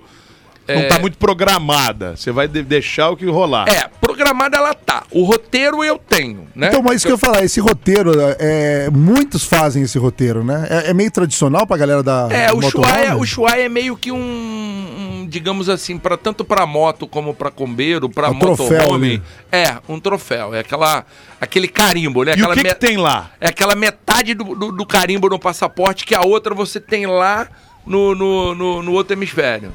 Não 0.69 0.89
tá 0.89 0.99
muito 0.99 1.19
programada. 1.19 2.17
Você 2.17 2.31
vai 2.31 2.47
de- 2.47 2.63
deixar 2.63 3.11
o 3.11 3.17
que 3.17 3.27
rolar. 3.27 3.69
É, 3.69 3.89
programada 4.01 4.57
ela 4.57 4.73
tá. 4.75 5.03
O 5.11 5.25
roteiro 5.25 5.83
eu 5.83 5.99
tenho, 5.99 6.47
né? 6.55 6.69
Então, 6.69 6.83
mas 6.83 6.97
isso 6.97 7.07
que 7.07 7.13
eu 7.13 7.17
ia 7.17 7.19
falar, 7.19 7.45
esse 7.45 7.61
roteiro, 7.61 8.13
é, 8.39 8.89
muitos 8.91 9.45
fazem 9.45 9.83
esse 9.83 9.99
roteiro, 9.99 10.45
né? 10.45 10.67
É, 10.71 10.91
é 10.91 10.95
meio 10.95 11.11
tradicional 11.11 11.67
pra 11.67 11.77
galera 11.77 12.03
da 12.03 12.29
É, 12.31 12.53
o 12.53 12.61
motorhome? 12.61 12.71
Chuaia, 12.93 13.17
o 13.17 13.27
Chuaia 13.27 13.63
é 13.65 13.69
meio 13.69 13.97
que 13.97 14.13
um, 14.13 14.17
um, 14.17 15.27
digamos 15.29 15.69
assim, 15.69 15.99
para 15.99 16.17
tanto 16.17 16.45
para 16.45 16.65
moto 16.67 17.07
como 17.07 17.35
para 17.35 17.51
combeiro, 17.51 18.09
para 18.09 18.31
Um 18.31 18.39
troféu 18.39 18.79
motorhome. 18.79 19.23
É, 19.51 19.77
um 19.89 19.99
troféu. 19.99 20.55
É 20.55 20.61
aquela, 20.61 21.05
aquele 21.41 21.69
carimbo, 21.69 22.23
né? 22.25 22.33
E 22.33 22.35
Aquela 22.35 22.55
o 22.55 22.57
que, 22.57 22.65
que 22.65 22.75
tem 22.75 22.97
lá? 22.97 23.31
É 23.41 23.49
aquela 23.49 23.75
metade 23.75 24.35
do, 24.35 24.55
do, 24.55 24.73
do 24.73 24.87
carimbo 24.87 25.29
no 25.29 25.39
passaporte 25.39 26.05
que 26.07 26.15
a 26.15 26.23
outra 26.23 26.55
você 26.55 26.79
tem 26.81 27.07
lá 27.07 27.49
no, 27.85 28.15
no, 28.15 28.55
no, 28.55 28.83
no 28.83 28.93
outro 28.93 29.15
hemisfério. 29.15 29.73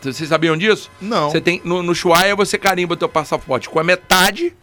Vocês 0.00 0.28
sabiam 0.28 0.56
disso? 0.56 0.90
Não. 1.00 1.30
Você 1.30 1.40
tem, 1.40 1.60
no, 1.64 1.82
no 1.82 1.94
Chuaia 1.94 2.36
você 2.36 2.56
carimba 2.58 2.94
o 2.94 2.96
teu 2.96 3.08
passaporte 3.08 3.68
com 3.68 3.80
a 3.80 3.84
metade 3.84 4.54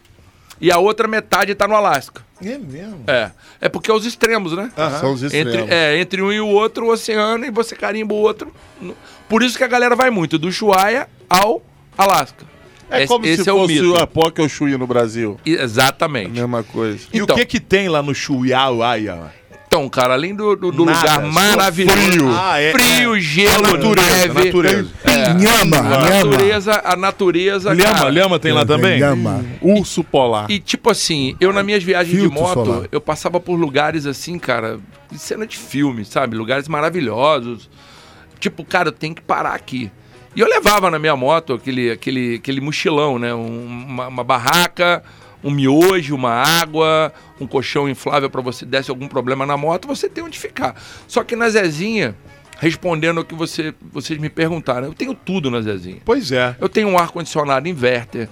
e 0.60 0.70
a 0.70 0.78
outra 0.78 1.06
metade 1.08 1.54
tá 1.54 1.66
no 1.68 1.74
Alasca. 1.74 2.24
É 2.44 2.56
mesmo. 2.58 3.04
É. 3.06 3.30
É 3.60 3.68
porque 3.68 3.90
é 3.90 3.94
os 3.94 4.04
extremos, 4.06 4.52
né? 4.52 4.70
São 5.00 5.12
os 5.12 5.22
extremos. 5.22 5.54
Entre, 5.54 5.74
é, 5.74 5.98
entre 5.98 6.22
um 6.22 6.32
e 6.32 6.40
o 6.40 6.46
outro, 6.48 6.86
o 6.86 6.90
oceano, 6.92 7.44
e 7.44 7.50
você 7.50 7.74
carimba 7.76 8.14
o 8.14 8.18
outro. 8.18 8.52
Por 9.28 9.42
isso 9.42 9.56
que 9.58 9.64
a 9.64 9.68
galera 9.68 9.94
vai 9.96 10.10
muito, 10.10 10.38
do 10.38 10.50
Chuaia 10.52 11.08
ao 11.28 11.62
Alasca. 11.96 12.44
É 12.90 13.06
como 13.06 13.24
esse 13.26 13.42
se 13.42 13.48
é 13.48 13.52
o 13.52 13.60
fosse 13.60 13.80
o 13.80 13.96
Apoca 13.96 14.42
ou 14.42 14.46
o 14.46 14.48
Chuí 14.48 14.76
no 14.76 14.86
Brasil. 14.86 15.38
E- 15.44 15.56
A 15.56 15.62
Exatamente. 15.62 16.30
mesma 16.30 16.62
coisa. 16.62 16.98
E 17.12 17.18
Então. 17.18 17.34
o 17.34 17.38
que 17.38 17.46
que 17.46 17.58
tem 17.60 17.88
lá 17.88 18.02
no 18.02 18.14
Chuiauaia? 18.14 19.32
Então, 19.74 19.88
cara, 19.88 20.14
além 20.14 20.32
do, 20.36 20.54
do, 20.54 20.70
do 20.70 20.84
lugar 20.84 21.20
maravilhoso. 21.22 21.96
frio. 22.00 22.30
Ah, 22.30 22.60
é, 22.60 22.70
frio, 22.70 23.16
é. 23.16 23.20
gelo, 23.20 23.66
A 23.66 23.72
natureza, 23.72 24.16
neve. 24.28 24.44
natureza. 24.44 24.90
É, 25.02 25.34
Nhama, 25.34 25.76
a 25.78 25.98
natureza, 25.98 26.82
a 26.84 26.94
natureza. 26.96 27.72
Lhama, 27.74 27.94
cara. 27.94 28.08
lhama 28.08 28.38
tem 28.38 28.52
lá 28.52 28.64
também? 28.64 29.00
Nhama. 29.00 29.44
Urso 29.60 30.04
polar. 30.04 30.48
E 30.48 30.60
tipo 30.60 30.88
assim, 30.90 31.34
eu 31.40 31.52
nas 31.52 31.64
minhas 31.64 31.82
viagens 31.82 32.14
Filtro 32.16 32.36
de 32.36 32.40
moto, 32.40 32.64
solar. 32.66 32.88
eu 32.92 33.00
passava 33.00 33.40
por 33.40 33.56
lugares 33.56 34.06
assim, 34.06 34.38
cara, 34.38 34.78
de 35.10 35.18
cena 35.18 35.44
de 35.44 35.56
filme, 35.56 36.04
sabe? 36.04 36.36
Lugares 36.36 36.68
maravilhosos. 36.68 37.68
Tipo, 38.38 38.64
cara, 38.64 38.88
eu 38.88 38.92
tenho 38.92 39.12
que 39.14 39.22
parar 39.22 39.54
aqui. 39.54 39.90
E 40.36 40.40
eu 40.40 40.46
levava 40.48 40.88
na 40.88 41.00
minha 41.00 41.16
moto 41.16 41.54
aquele, 41.54 41.90
aquele, 41.90 42.36
aquele 42.36 42.60
mochilão, 42.60 43.18
né? 43.18 43.34
Um- 43.34 43.64
uma, 43.88 44.06
uma 44.06 44.22
barraca, 44.24 45.02
um 45.44 45.50
miojo, 45.50 46.14
uma 46.14 46.30
água, 46.32 47.12
um 47.38 47.46
colchão 47.46 47.88
inflável 47.88 48.30
para 48.30 48.40
você 48.40 48.64
desse 48.64 48.90
algum 48.90 49.06
problema 49.06 49.44
na 49.44 49.56
moto, 49.56 49.86
você 49.86 50.08
tem 50.08 50.24
onde 50.24 50.38
ficar. 50.38 50.74
Só 51.06 51.22
que 51.22 51.36
na 51.36 51.48
Zezinha, 51.50 52.16
respondendo 52.58 53.18
ao 53.18 53.24
que 53.24 53.34
você, 53.34 53.74
vocês 53.92 54.18
me 54.18 54.30
perguntaram, 54.30 54.86
eu 54.86 54.94
tenho 54.94 55.14
tudo 55.14 55.50
na 55.50 55.60
Zezinha. 55.60 55.98
Pois 56.04 56.32
é. 56.32 56.56
Eu 56.58 56.68
tenho 56.68 56.88
um 56.88 56.98
ar-condicionado 56.98 57.68
inverter. 57.68 58.28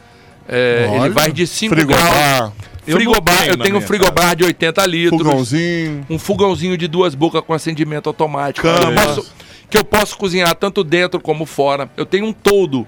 é, 0.48 0.86
Olha. 0.90 1.00
ele 1.06 1.10
vai 1.10 1.30
de 1.30 1.46
5 1.46 1.74
graus. 1.86 2.52
Eu 2.84 2.96
Frigobar, 2.96 3.38
tenho 3.38 3.52
eu 3.52 3.56
tenho 3.58 3.76
um 3.76 3.80
frigobar 3.80 4.34
de 4.34 4.42
80 4.44 4.86
litros. 4.86 5.22
fogãozinho. 5.22 6.04
Um 6.10 6.18
fogãozinho 6.18 6.76
de 6.76 6.88
duas 6.88 7.14
bocas 7.14 7.40
com 7.42 7.52
acendimento 7.52 8.08
automático. 8.08 8.66
Cama. 8.66 8.80
Que 8.80 8.86
eu, 8.88 8.94
posso, 8.94 9.34
que 9.70 9.78
eu 9.78 9.84
posso 9.84 10.18
cozinhar 10.18 10.52
tanto 10.56 10.82
dentro 10.82 11.20
como 11.20 11.46
fora. 11.46 11.88
Eu 11.96 12.04
tenho 12.04 12.26
um 12.26 12.32
toldo 12.32 12.84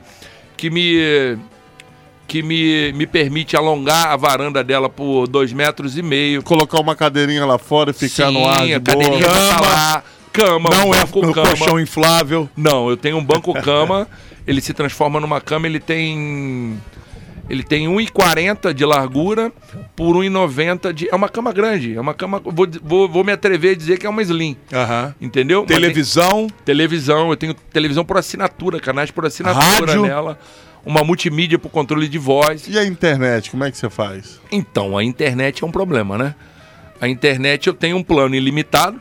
que 0.57 0.69
me 0.69 1.38
que 2.35 2.43
me, 2.43 2.93
me 2.95 3.07
permite 3.07 3.57
alongar 3.57 4.09
a 4.09 4.17
varanda 4.17 4.64
dela 4.64 4.88
por 4.88 5.29
dois 5.29 5.53
metros 5.53 5.97
e 5.97 6.03
meio. 6.03 6.43
Colocar 6.43 6.81
uma 6.81 6.97
cadeirinha 6.97 7.47
lá 7.47 7.59
fora 7.59 7.93
e 7.93 7.95
ficar 7.95 8.33
no 8.33 8.45
ar 8.49 8.67
de 8.67 8.75
a 8.75 8.81
boa. 8.81 8.97
cadeirinha 8.97 9.29
pra 9.29 9.38
Cama. 9.38 9.61
lá, 9.61 10.03
cama, 10.33 10.71
Não 10.71 10.88
um 10.88 10.95
é 10.95 11.00
banco 11.00 11.23
no 11.26 11.33
cama. 11.33 11.47
colchão 11.57 11.79
inflável. 11.79 12.49
Não, 12.57 12.91
eu 12.91 12.97
tenho 12.97 13.19
um 13.19 13.25
banco 13.25 13.53
cama, 13.62 14.09
ele 14.45 14.61
se 14.61 14.73
transforma 14.75 15.21
numa 15.21 15.41
cama, 15.41 15.69
ele 15.69 15.79
tem 15.79 16.76
Ele 17.49 17.62
tem 17.62 17.87
1,40 17.87 18.75
de 18.75 18.85
largura 18.85 19.53
por 19.95 20.17
1,90 20.17 20.93
de. 20.93 21.09
É 21.09 21.14
uma 21.14 21.29
cama 21.29 21.53
grande. 21.53 21.95
É 21.95 22.00
uma 22.00 22.14
cama. 22.14 22.41
Vou, 22.45 22.67
vou, 22.83 23.09
vou 23.09 23.23
me 23.23 23.31
atrever 23.33 23.73
a 23.73 23.76
dizer 23.76 23.97
que 23.99 24.07
é 24.07 24.11
uma 24.11 24.23
slim. 24.23 24.57
Aham. 24.73 25.14
Entendeu? 25.21 25.61
Mas 25.61 25.69
tem 25.69 25.76
Televisão. 25.76 26.47
televisão, 26.64 27.31
eu 27.31 27.37
tenho 27.37 27.55
televisão 27.55 28.05
por 28.05 28.17
assinatura, 28.17 28.81
canais 28.81 29.11
por 29.12 29.25
assinatura 29.25 29.62
Rádio. 29.87 30.03
nela. 30.03 30.37
Uma 30.87 31.03
multimídia 31.03 31.59
por 31.59 31.71
controle 31.71 32.09
de 32.09 32.19
voz. 32.19 32.67
E 32.69 32.79
a 32.79 32.85
internet, 32.85 33.50
como 33.50 33.64
é 33.64 33.71
que 33.71 33.79
você 33.79 33.88
faz? 33.88 34.41
Então, 34.53 34.97
a 34.99 35.03
internet 35.05 35.62
é 35.64 35.67
um 35.67 35.71
problema, 35.71 36.19
né? 36.19 36.35
A 37.00 37.09
internet 37.09 37.67
eu 37.67 37.75
tenho 37.75 37.97
um 37.97 38.03
plano 38.03 38.35
ilimitado 38.35 39.00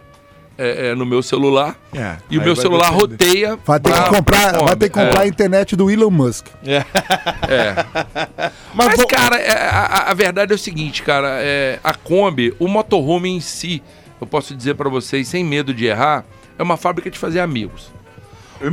é, 0.58 0.90
é, 0.92 0.96
no 0.96 1.06
meu 1.06 1.22
celular. 1.24 1.76
É, 1.94 2.18
e 2.30 2.38
o 2.38 2.42
meu 2.42 2.56
celular 2.56 2.92
depender. 2.92 3.14
roteia. 3.16 3.60
Vai 3.66 3.80
ter 3.80 3.90
pra- 3.92 4.04
que 4.04 4.10
comprar, 4.16 4.50
pra 4.52 4.60
vai 4.66 4.76
ter 4.76 4.88
que 4.90 4.94
Kombi. 4.94 5.06
comprar 5.08 5.22
a 5.22 5.26
É. 5.26 5.28
internet 5.28 5.76
do 5.76 5.90
Elon 5.92 6.10
Musk. 6.12 6.48
É. 6.64 6.86
Mas, 8.74 8.96
vo- 8.96 9.08
cara, 9.08 9.38
é, 9.38 9.52
a, 9.52 10.10
a- 10.10 10.14
verdade 10.14 10.52
é 10.52 10.56
o 10.56 10.60
seguinte, 10.60 11.02
cara. 11.04 11.40
é, 11.42 11.80
a 11.84 11.94
Kombi, 11.94 12.54
o 12.60 12.68
motorhome 12.68 13.30
em 13.30 13.40
si, 13.42 13.82
eu 14.22 14.28
posso 14.28 14.56
dizer 14.56 14.76
pra 14.76 14.90
vocês, 14.90 15.28
sem 15.28 15.44
medo 15.44 15.74
de 15.74 15.86
errar, 15.86 16.24
é 16.58 16.64
uma 16.64 16.78
fábrica 16.78 17.10
de 17.10 17.18
fazer 17.20 17.40
amigos. 17.40 17.92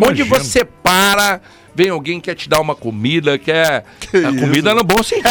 Onde 0.07 0.23
você 0.23 0.64
para, 0.64 1.40
vem 1.75 1.89
alguém 1.91 2.21
que 2.21 2.31
quer 2.31 2.35
te 2.35 2.49
dar 2.49 2.61
uma 2.61 2.75
comida, 2.75 3.39
quer. 3.39 3.85
a 4.12 4.41
comida 4.41 4.75
no 4.75 4.83
bom 4.85 5.03
sentido. 5.03 5.29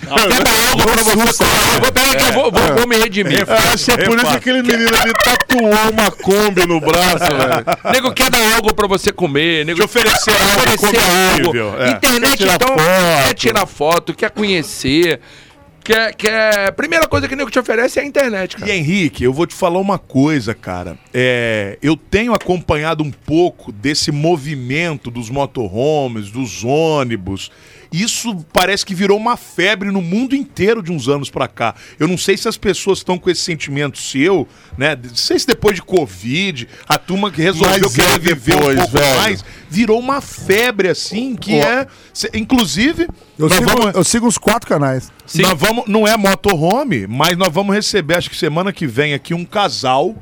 Quer 0.00 0.42
dar 0.42 0.68
algo 0.70 0.82
pra 0.82 1.02
você 1.02 1.44
comer. 1.44 1.74
Eu 1.74 1.80
vou, 1.80 1.92
pera 1.92 2.14
que 2.16 2.24
eu 2.24 2.32
vou, 2.32 2.52
vou- 2.52 2.74
vou 2.76 2.86
me 2.88 2.96
redimir. 2.96 3.44
Eu 3.46 3.54
acho 3.72 3.84
que 3.84 3.90
é 3.92 3.96
por 4.04 4.16
isso 4.16 4.26
que 4.26 4.36
aquele 4.36 4.62
menino 4.62 4.96
ali 4.96 5.12
tatuou 5.12 5.90
uma 5.92 6.10
Kombi 6.10 6.66
no 6.66 6.80
braço, 6.80 7.18
velho. 7.18 7.92
Nego 7.92 8.12
quer 8.12 8.30
dar 8.30 8.54
algo 8.54 8.74
pra 8.74 8.86
você 8.86 9.12
comer, 9.12 9.64
nego 9.64 9.78
Te 9.80 9.84
oferecer 9.84 10.30
algo 10.30 10.60
oferecer 10.60 10.98
algo. 11.40 11.82
é. 11.82 11.90
Internet, 11.90 12.36
Quer 12.38 12.54
então, 12.54 12.68
foto. 12.68 12.82
quer 13.26 13.34
tirar 13.34 13.66
foto, 13.66 14.14
quer 14.14 14.30
conhecer, 14.30 15.20
quer, 15.84 16.14
quer... 16.14 16.72
Primeira 16.72 17.06
coisa 17.06 17.28
que 17.28 17.34
o 17.34 17.36
nego 17.36 17.50
te 17.50 17.58
oferece 17.58 17.98
é 17.98 18.02
a 18.02 18.06
internet, 18.06 18.56
cara. 18.56 18.72
E 18.72 18.76
Henrique, 18.76 19.22
eu 19.22 19.32
vou 19.32 19.46
te 19.46 19.54
falar 19.54 19.78
uma 19.78 19.98
coisa, 19.98 20.54
cara. 20.54 20.98
É, 21.12 21.78
eu 21.82 21.96
tenho 21.96 22.32
acompanhado 22.32 23.04
um 23.04 23.10
pouco 23.10 23.70
desse 23.70 24.10
movimento 24.10 25.10
dos 25.10 25.28
motorhomes, 25.28 26.30
dos 26.30 26.64
ônibus. 26.64 27.50
Isso 28.02 28.44
parece 28.52 28.84
que 28.84 28.94
virou 28.94 29.16
uma 29.16 29.36
febre 29.36 29.90
no 29.90 30.02
mundo 30.02 30.34
inteiro 30.34 30.82
de 30.82 30.90
uns 30.90 31.08
anos 31.08 31.30
pra 31.30 31.46
cá. 31.46 31.74
Eu 31.98 32.08
não 32.08 32.18
sei 32.18 32.36
se 32.36 32.48
as 32.48 32.56
pessoas 32.56 32.98
estão 32.98 33.18
com 33.18 33.30
esse 33.30 33.40
sentimento 33.42 33.98
seu, 33.98 34.48
né? 34.76 34.96
Não 35.00 35.14
sei 35.14 35.38
se 35.38 35.46
depois 35.46 35.76
de 35.76 35.82
Covid, 35.82 36.66
a 36.88 36.98
turma 36.98 37.30
que 37.30 37.40
resolveu 37.40 37.78
Mas 37.84 37.94
querer 37.94 38.14
é 38.14 38.18
viver 38.18 38.56
um 38.56 38.74
pouco 38.76 38.90
velho. 38.90 39.16
mais, 39.20 39.44
virou 39.70 40.00
uma 40.00 40.20
febre 40.20 40.88
assim, 40.88 41.36
que 41.36 41.52
Ó. 41.60 41.62
é. 41.62 41.86
Inclusive, 42.34 43.06
Eu 43.38 43.48
sigo, 43.48 43.66
vamos- 43.68 43.94
eu 43.94 44.04
sigo 44.04 44.26
uns 44.26 44.38
quatro 44.38 44.68
canais. 44.68 45.12
Sim. 45.26 45.42
nós 45.42 45.58
vamos, 45.58 45.84
não 45.86 46.06
é 46.06 46.16
motorhome, 46.16 47.06
mas 47.06 47.36
nós 47.36 47.52
vamos 47.52 47.74
receber, 47.74 48.16
acho 48.16 48.28
que 48.28 48.36
semana 48.36 48.72
que 48.72 48.86
vem 48.86 49.14
aqui, 49.14 49.32
um 49.34 49.44
casal. 49.44 50.16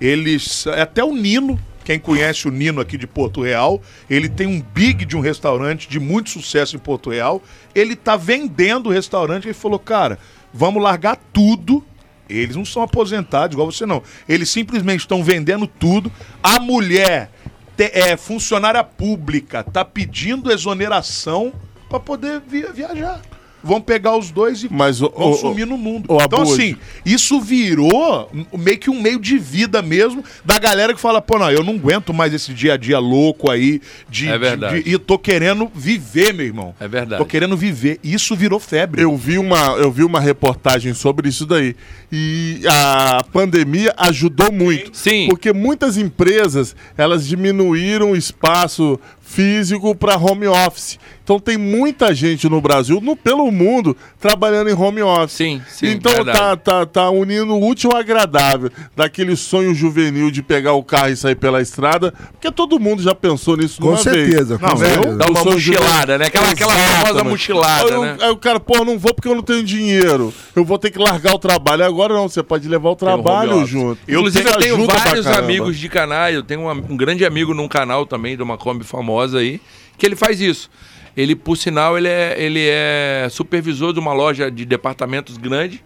Eles. 0.00 0.66
é 0.66 0.80
Até 0.82 1.04
o 1.04 1.14
Nino, 1.14 1.58
quem 1.84 1.98
conhece 1.98 2.48
o 2.48 2.50
Nino 2.50 2.80
aqui 2.80 2.96
de 2.96 3.06
Porto 3.06 3.42
Real, 3.42 3.80
ele 4.08 4.28
tem 4.28 4.46
um 4.46 4.60
big 4.60 5.04
de 5.04 5.16
um 5.16 5.20
restaurante 5.20 5.88
de 5.88 6.00
muito 6.00 6.30
sucesso 6.30 6.74
em 6.74 6.78
Porto 6.78 7.10
Real. 7.10 7.42
Ele 7.74 7.94
tá 7.94 8.16
vendendo 8.16 8.88
o 8.88 8.92
restaurante. 8.92 9.44
Ele 9.46 9.54
falou, 9.54 9.78
cara, 9.78 10.18
vamos 10.52 10.82
largar 10.82 11.16
tudo. 11.32 11.84
Eles 12.28 12.56
não 12.56 12.64
são 12.64 12.82
aposentados 12.82 13.54
igual 13.54 13.70
você 13.70 13.84
não. 13.84 14.02
Eles 14.28 14.48
simplesmente 14.48 15.00
estão 15.00 15.22
vendendo 15.22 15.66
tudo. 15.66 16.10
A 16.42 16.58
mulher 16.58 17.30
te- 17.76 17.90
é 17.92 18.16
funcionária 18.16 18.82
pública, 18.82 19.62
tá 19.62 19.84
pedindo 19.84 20.50
exoneração 20.50 21.52
para 21.88 22.00
poder 22.00 22.40
vi- 22.46 22.66
viajar. 22.72 23.20
Vão 23.64 23.80
pegar 23.80 24.16
os 24.16 24.30
dois 24.30 24.62
e 24.62 24.68
Mas 24.70 25.00
o- 25.00 25.08
vão 25.10 25.30
o- 25.30 25.34
sumir 25.34 25.66
no 25.66 25.76
mundo. 25.78 26.04
o 26.12 26.20
então, 26.22 26.42
assim, 26.42 26.76
isso 27.04 27.40
virou 27.40 28.30
meio 28.56 28.78
que 28.78 28.90
um 28.90 29.00
meio 29.00 29.18
de 29.18 29.38
vida 29.38 29.80
mesmo 29.80 30.22
da 30.44 30.58
galera 30.58 30.92
que 30.94 31.00
fala, 31.00 31.20
pô, 31.22 31.38
não, 31.38 31.50
eu 31.50 31.64
não 31.64 31.74
aguento 31.74 32.12
mais 32.12 32.32
esse 32.34 32.52
dia 32.52 32.74
a 32.74 32.76
dia 32.76 32.98
louco 32.98 33.50
aí 33.50 33.80
de. 34.08 34.28
É 34.28 34.36
verdade. 34.38 34.76
de- 34.76 34.82
de- 34.84 34.94
e 34.94 34.98
tô 34.98 35.18
querendo 35.18 35.70
viver, 35.74 36.32
meu 36.34 36.46
irmão. 36.46 36.74
É 36.78 36.86
verdade. 36.86 37.20
Tô 37.22 37.26
querendo 37.26 37.56
viver. 37.56 37.98
Isso 38.04 38.36
virou 38.36 38.60
febre. 38.60 39.02
Eu 39.02 39.16
vi, 39.16 39.38
uma, 39.38 39.76
eu 39.78 39.90
vi 39.90 40.04
uma 40.04 40.20
reportagem 40.20 40.92
sobre 40.94 41.28
isso 41.28 41.46
daí. 41.46 41.74
E 42.12 42.60
a 42.68 43.24
pandemia 43.32 43.92
ajudou 43.96 44.52
muito. 44.52 44.96
Sim. 44.96 45.26
Porque 45.28 45.52
muitas 45.52 45.96
empresas, 45.96 46.76
elas 46.96 47.26
diminuíram 47.26 48.10
o 48.12 48.16
espaço 48.16 48.98
físico 49.24 49.94
para 49.94 50.16
home 50.16 50.46
office. 50.46 50.98
Então 51.24 51.40
tem 51.40 51.56
muita 51.56 52.14
gente 52.14 52.50
no 52.50 52.60
Brasil, 52.60 53.00
no, 53.00 53.16
pelo 53.16 53.50
mundo, 53.50 53.96
trabalhando 54.20 54.68
em 54.68 54.74
home 54.74 55.00
office. 55.00 55.32
Sim, 55.38 55.62
sim, 55.66 55.86
Então 55.92 56.12
verdade. 56.12 56.38
tá, 56.38 56.56
tá, 56.56 56.84
tá 56.86 57.10
unindo 57.10 57.54
o 57.54 57.66
útil 57.66 57.90
ao 57.92 57.96
agradável. 57.98 58.70
Daquele 58.94 59.34
sonho 59.34 59.74
juvenil 59.74 60.30
de 60.30 60.42
pegar 60.42 60.74
o 60.74 60.84
carro 60.84 61.08
e 61.08 61.16
sair 61.16 61.34
pela 61.34 61.62
estrada. 61.62 62.12
Porque 62.32 62.52
todo 62.52 62.78
mundo 62.78 63.02
já 63.02 63.14
pensou 63.14 63.56
nisso 63.56 63.80
Com 63.80 63.88
uma 63.88 63.96
vez. 63.96 64.02
certeza, 64.04 64.58
com 64.58 64.66
Não, 64.66 64.76
certeza. 64.76 65.00
eu- 65.08 65.16
Dá 65.16 65.24
eu 65.24 65.30
uma 65.30 65.44
mochilada, 65.44 66.18
né? 66.18 66.26
Aquela, 66.26 66.50
aquela 66.50 66.72
famosa 66.74 67.24
mochilada, 67.24 67.98
né? 67.98 68.16
aí 68.20 68.30
o 68.30 68.36
cara, 68.36 68.60
pô, 68.60 68.84
não 68.84 68.98
vou 68.98 69.14
porque 69.14 69.26
eu 69.28 69.34
não 69.34 69.42
tenho 69.42 69.62
dinheiro. 69.64 70.30
Eu 70.54 70.62
vou 70.62 70.78
ter 70.78 70.90
que 70.90 70.98
largar 70.98 71.32
o 71.34 71.38
trabalho. 71.38 71.84
Agora 71.86 72.12
não, 72.12 72.28
você 72.28 72.42
pode 72.42 72.68
levar 72.68 72.90
o 72.90 72.96
trabalho 72.96 73.64
junto. 73.64 73.98
Inclusive, 74.06 74.46
eu 74.46 74.58
tenho 74.58 74.86
vários 74.86 75.26
amigos 75.26 75.78
de 75.78 75.88
canais. 75.88 76.34
Eu 76.34 76.42
tenho 76.42 76.60
um, 76.60 76.70
um 76.70 76.96
grande 76.98 77.24
amigo 77.24 77.54
num 77.54 77.66
canal 77.66 78.04
também, 78.04 78.36
de 78.36 78.42
uma 78.42 78.58
Kombi 78.58 78.84
famosa 78.84 79.13
aí, 79.20 79.60
que 79.98 80.06
ele 80.06 80.16
faz 80.16 80.40
isso. 80.40 80.70
Ele, 81.16 81.36
por 81.36 81.56
sinal, 81.56 81.96
ele 81.96 82.08
é, 82.08 82.34
ele 82.36 82.66
é 82.66 83.28
supervisor 83.30 83.92
de 83.92 84.00
uma 84.00 84.12
loja 84.12 84.50
de 84.50 84.64
departamentos 84.64 85.36
grande. 85.36 85.84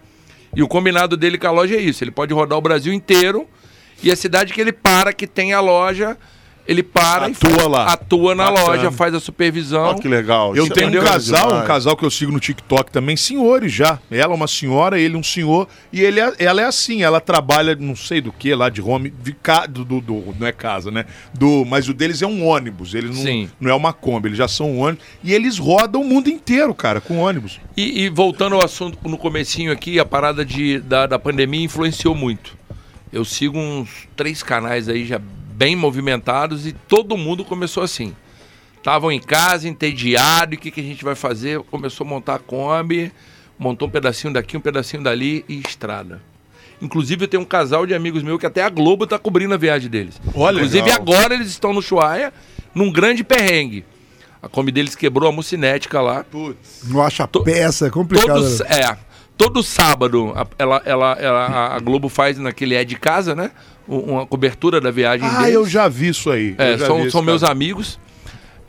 E 0.56 0.62
o 0.62 0.68
combinado 0.68 1.16
dele 1.16 1.36
com 1.36 1.46
a 1.46 1.50
loja 1.50 1.76
é 1.76 1.80
isso. 1.80 2.02
Ele 2.02 2.10
pode 2.10 2.32
rodar 2.32 2.56
o 2.58 2.62
Brasil 2.62 2.92
inteiro. 2.92 3.46
E 4.02 4.10
a 4.10 4.16
cidade 4.16 4.52
que 4.52 4.60
ele 4.60 4.72
para, 4.72 5.12
que 5.12 5.26
tem 5.26 5.52
a 5.52 5.60
loja, 5.60 6.16
ele 6.68 6.82
para 6.82 7.30
e 7.30 7.32
Atua 7.32 7.50
faz- 7.50 7.66
lá. 7.66 7.86
atua 7.94 8.34
na 8.34 8.50
Bacana. 8.50 8.66
loja, 8.66 8.92
faz 8.92 9.14
a 9.14 9.20
supervisão. 9.20 9.80
Ó, 9.84 9.94
que 9.94 10.06
legal. 10.06 10.54
Eu 10.54 10.64
Isso 10.64 10.72
é 10.74 10.76
tenho 10.76 11.00
um 11.00 11.04
casal, 11.04 11.46
demais. 11.48 11.64
um 11.64 11.66
casal 11.66 11.96
que 11.96 12.04
eu 12.04 12.10
sigo 12.10 12.30
no 12.30 12.38
TikTok 12.38 12.92
também, 12.92 13.16
senhores 13.16 13.72
já. 13.72 13.98
Ela 14.10 14.34
é 14.34 14.36
uma 14.36 14.46
senhora, 14.46 15.00
ele 15.00 15.16
um 15.16 15.22
senhor, 15.22 15.66
e 15.90 16.02
ele 16.02 16.20
é- 16.20 16.34
ela 16.38 16.60
é 16.60 16.64
assim, 16.66 17.02
ela 17.02 17.22
trabalha 17.22 17.74
não 17.74 17.96
sei 17.96 18.20
do 18.20 18.30
que 18.30 18.54
lá 18.54 18.68
de 18.68 18.82
home, 18.82 19.08
de 19.08 19.32
ca, 19.32 19.64
do, 19.64 19.82
do- 19.82 20.02
do- 20.02 20.34
não 20.38 20.46
é 20.46 20.52
casa, 20.52 20.90
né? 20.90 21.06
Do, 21.32 21.64
mas 21.64 21.88
o 21.88 21.94
deles 21.94 22.20
é 22.20 22.26
um 22.26 22.46
ônibus, 22.46 22.94
ele 22.94 23.06
não, 23.08 23.14
Sim. 23.14 23.48
não 23.58 23.70
é 23.70 23.74
uma 23.74 23.94
Kombi, 23.94 24.28
eles 24.28 24.36
já 24.38 24.46
são 24.46 24.70
um 24.72 24.80
ônibus, 24.80 25.04
e 25.24 25.32
eles 25.32 25.56
rodam 25.58 26.02
o 26.02 26.04
mundo 26.04 26.28
inteiro, 26.28 26.74
cara, 26.74 27.00
com 27.00 27.16
ônibus. 27.18 27.58
E, 27.74 28.02
e 28.04 28.08
voltando 28.10 28.54
ao 28.56 28.62
assunto 28.62 28.98
no 29.08 29.16
comecinho 29.16 29.72
aqui, 29.72 29.98
a 29.98 30.04
parada 30.04 30.44
de, 30.44 30.80
da, 30.80 31.06
da 31.06 31.18
pandemia 31.18 31.64
influenciou 31.64 32.14
muito. 32.14 32.58
Eu 33.10 33.24
sigo 33.24 33.58
uns 33.58 33.88
três 34.14 34.42
canais 34.42 34.86
aí 34.86 35.06
já 35.06 35.18
bem 35.58 35.74
movimentados 35.74 36.66
e 36.68 36.72
todo 36.72 37.16
mundo 37.16 37.44
começou 37.44 37.82
assim. 37.82 38.14
Estavam 38.76 39.10
em 39.10 39.18
casa, 39.20 39.68
entediado, 39.68 40.54
e 40.54 40.56
o 40.56 40.60
que, 40.60 40.70
que 40.70 40.80
a 40.80 40.84
gente 40.84 41.04
vai 41.04 41.16
fazer? 41.16 41.58
Começou 41.64 42.06
a 42.06 42.08
montar 42.08 42.36
a 42.36 42.38
Kombi, 42.38 43.12
montou 43.58 43.88
um 43.88 43.90
pedacinho 43.90 44.32
daqui, 44.32 44.56
um 44.56 44.60
pedacinho 44.60 45.02
dali 45.02 45.44
e 45.48 45.58
estrada. 45.58 46.22
Inclusive, 46.80 47.24
eu 47.24 47.28
tenho 47.28 47.42
um 47.42 47.46
casal 47.46 47.84
de 47.84 47.92
amigos 47.92 48.22
meus 48.22 48.38
que 48.38 48.46
até 48.46 48.62
a 48.62 48.68
Globo 48.68 49.02
está 49.02 49.18
cobrindo 49.18 49.52
a 49.52 49.56
viagem 49.56 49.90
deles. 49.90 50.20
Olha, 50.32 50.58
Inclusive, 50.58 50.84
legal. 50.84 51.02
agora 51.02 51.34
eles 51.34 51.48
estão 51.48 51.74
no 51.74 51.82
Chuaia, 51.82 52.32
num 52.72 52.92
grande 52.92 53.24
perrengue. 53.24 53.84
A 54.40 54.48
Kombi 54.48 54.70
deles 54.70 54.94
quebrou 54.94 55.28
a 55.28 55.32
mucinética 55.32 56.00
lá. 56.00 56.22
Putz. 56.22 56.84
Não 56.84 57.02
acha 57.02 57.26
To- 57.26 57.42
peça, 57.42 57.88
é 57.88 57.90
complicado. 57.90 58.28
Todo, 58.28 58.58
né? 58.60 58.80
é, 58.80 58.96
todo 59.36 59.60
sábado 59.64 60.32
a, 60.36 60.46
ela, 60.56 60.80
ela, 60.84 61.12
ela- 61.18 61.46
a- 61.46 61.74
a 61.74 61.78
Globo 61.80 62.08
faz 62.08 62.38
naquele 62.38 62.76
é 62.76 62.84
de 62.84 62.94
casa, 62.94 63.34
né? 63.34 63.50
Uma 63.88 64.26
cobertura 64.26 64.80
da 64.80 64.90
viagem 64.90 65.26
Ah, 65.26 65.38
deles. 65.38 65.54
eu 65.54 65.66
já 65.66 65.88
vi 65.88 66.08
isso 66.08 66.30
aí. 66.30 66.54
É, 66.58 66.76
são 66.78 67.10
são 67.10 67.22
meus 67.22 67.42
amigos. 67.42 67.98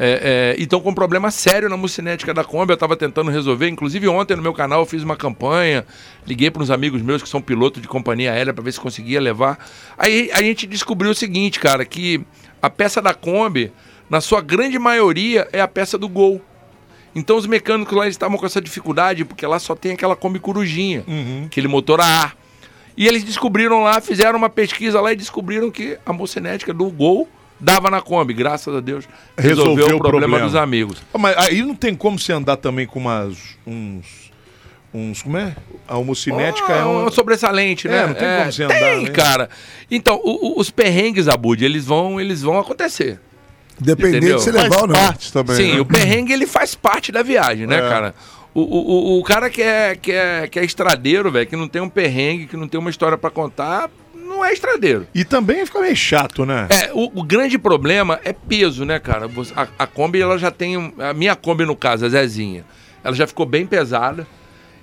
É, 0.02 0.54
é, 0.56 0.56
e 0.58 0.64
estão 0.64 0.80
com 0.80 0.92
um 0.92 0.94
problema 0.94 1.30
sério 1.30 1.68
na 1.68 1.76
mucinética 1.76 2.34
da 2.34 2.42
Kombi. 2.42 2.72
Eu 2.72 2.76
estava 2.76 2.96
tentando 2.96 3.30
resolver. 3.30 3.68
Inclusive, 3.68 4.08
ontem 4.08 4.34
no 4.38 4.42
meu 4.42 4.54
canal 4.54 4.80
eu 4.80 4.86
fiz 4.86 5.04
uma 5.04 5.18
campanha. 5.18 5.86
Liguei 6.26 6.50
para 6.50 6.64
uns 6.64 6.70
amigos 6.72 7.02
meus 7.02 7.22
que 7.22 7.28
são 7.28 7.42
pilotos 7.42 7.82
de 7.82 7.88
companhia 7.90 8.32
aérea 8.32 8.54
para 8.54 8.64
ver 8.64 8.72
se 8.72 8.80
conseguia 8.80 9.20
levar. 9.20 9.60
Aí 9.98 10.30
a 10.34 10.42
gente 10.42 10.66
descobriu 10.66 11.12
o 11.12 11.16
seguinte, 11.16 11.60
cara, 11.60 11.84
que 11.84 12.22
a 12.62 12.70
peça 12.70 13.02
da 13.02 13.14
Kombi, 13.14 13.74
na 14.10 14.22
sua 14.22 14.40
grande 14.40 14.80
maioria, 14.80 15.50
é 15.52 15.60
a 15.60 15.68
peça 15.68 15.98
do 15.98 16.08
Gol. 16.08 16.42
Então 17.14 17.36
os 17.36 17.46
mecânicos 17.46 17.98
lá 17.98 18.08
estavam 18.08 18.38
com 18.38 18.46
essa 18.46 18.62
dificuldade, 18.62 19.26
porque 19.26 19.46
lá 19.46 19.60
só 19.60 19.76
tem 19.76 19.92
aquela 19.92 20.16
Kombi 20.16 20.40
Corujinha, 20.40 21.04
aquele 21.46 21.68
motor 21.68 22.00
a 22.00 22.06
ar. 22.06 22.39
E 23.00 23.08
eles 23.08 23.24
descobriram 23.24 23.82
lá, 23.82 24.02
fizeram 24.02 24.38
uma 24.38 24.50
pesquisa 24.50 25.00
lá 25.00 25.14
e 25.14 25.16
descobriram 25.16 25.72
que 25.72 25.98
a 26.06 26.12
mocinética 26.12 26.74
do 26.74 26.90
Gol 26.92 27.30
dava 27.58 27.90
na 27.90 28.02
Kombi. 28.02 28.34
Graças 28.34 28.76
a 28.76 28.82
Deus 28.82 29.08
resolveu, 29.38 29.74
Resolveu 29.76 29.96
o 29.96 30.00
o 30.00 30.02
problema, 30.02 30.28
problema. 30.38 30.46
dos 30.46 30.56
amigos. 30.56 31.02
Ah, 31.14 31.18
Mas 31.18 31.38
aí 31.38 31.62
não 31.62 31.74
tem 31.74 31.96
como 31.96 32.20
você 32.20 32.34
andar 32.34 32.58
também 32.58 32.86
com 32.86 33.00
umas, 33.00 33.38
uns, 33.66 34.06
uns, 34.94 35.22
como 35.22 35.38
é? 35.38 35.56
A 35.88 35.98
homocinética 35.98 36.74
é 36.74 36.84
um... 36.84 37.04
uma 37.04 37.12
sobressalente, 37.12 37.88
né? 37.88 38.00
É, 38.04 38.08
não 38.08 38.14
tem 38.14 38.38
como 38.38 38.52
você 38.52 38.64
andar, 38.66 38.80
Tem, 38.80 39.04
né? 39.06 39.10
cara. 39.12 39.50
Então, 39.90 40.20
o- 40.22 40.58
o- 40.58 40.60
os 40.60 40.70
perrengues, 40.70 41.30
Abud, 41.30 41.64
eles 41.64 41.86
vão, 41.86 42.20
eles 42.20 42.42
vão 42.42 42.60
acontecer. 42.60 43.18
Dependendo 43.80 44.18
Entendeu? 44.18 44.38
de 44.40 44.44
você 44.44 44.52
Faz 44.52 44.64
levar 44.66 44.82
ou 44.82 44.88
não. 44.88 44.94
parte 44.96 45.32
também. 45.32 45.56
Sim, 45.56 45.74
né? 45.76 45.80
o 45.80 45.86
perrengue 45.86 46.34
ele 46.34 46.46
faz 46.46 46.76
parte 46.76 47.14
da 47.14 47.24
viagem, 47.24 47.66
né, 47.66 47.78
É. 47.78 47.90
cara? 47.90 48.14
O, 48.62 49.16
o, 49.16 49.20
o- 49.20 49.24
cara 49.24 49.50
que 49.50 49.62
é, 49.62 49.96
que 49.96 50.12
é, 50.12 50.48
que 50.48 50.60
é 50.60 50.66
estradeiro, 50.66 51.32
velho, 51.32 51.48
que 51.48 51.56
não 51.56 51.68
tem 51.68 51.82
um 51.82 51.90
perrengue, 51.90 52.48
que 52.48 52.58
não 52.58 52.68
tem 52.68 52.80
uma 52.80 52.90
história 52.90 53.18
pra 53.18 53.30
contar, 53.30 53.90
não 54.14 54.44
é 54.44 54.52
estradeiro. 54.54 55.08
E 55.14 55.24
também 55.26 55.66
fica 55.66 55.80
meio 55.80 55.96
chato, 55.96 56.46
né? 56.46 56.68
É, 56.70 56.92
o, 56.94 57.12
o 57.20 57.24
grande 57.24 57.58
problema 57.58 58.20
é 58.24 58.34
peso, 58.34 58.86
né, 58.86 59.00
cara? 59.00 59.30
A, 59.56 59.68
a 59.84 59.88
Kombi, 59.88 60.22
ela 60.22 60.38
já 60.38 60.52
tem. 60.52 60.94
A 61.00 61.14
minha 61.14 61.36
Kombi, 61.36 61.66
no 61.66 61.76
caso, 61.76 62.06
a 62.06 62.10
Zezinha, 62.10 62.64
ela 63.04 63.16
já 63.16 63.26
ficou 63.28 63.46
bem 63.46 63.66
pesada. 63.66 64.26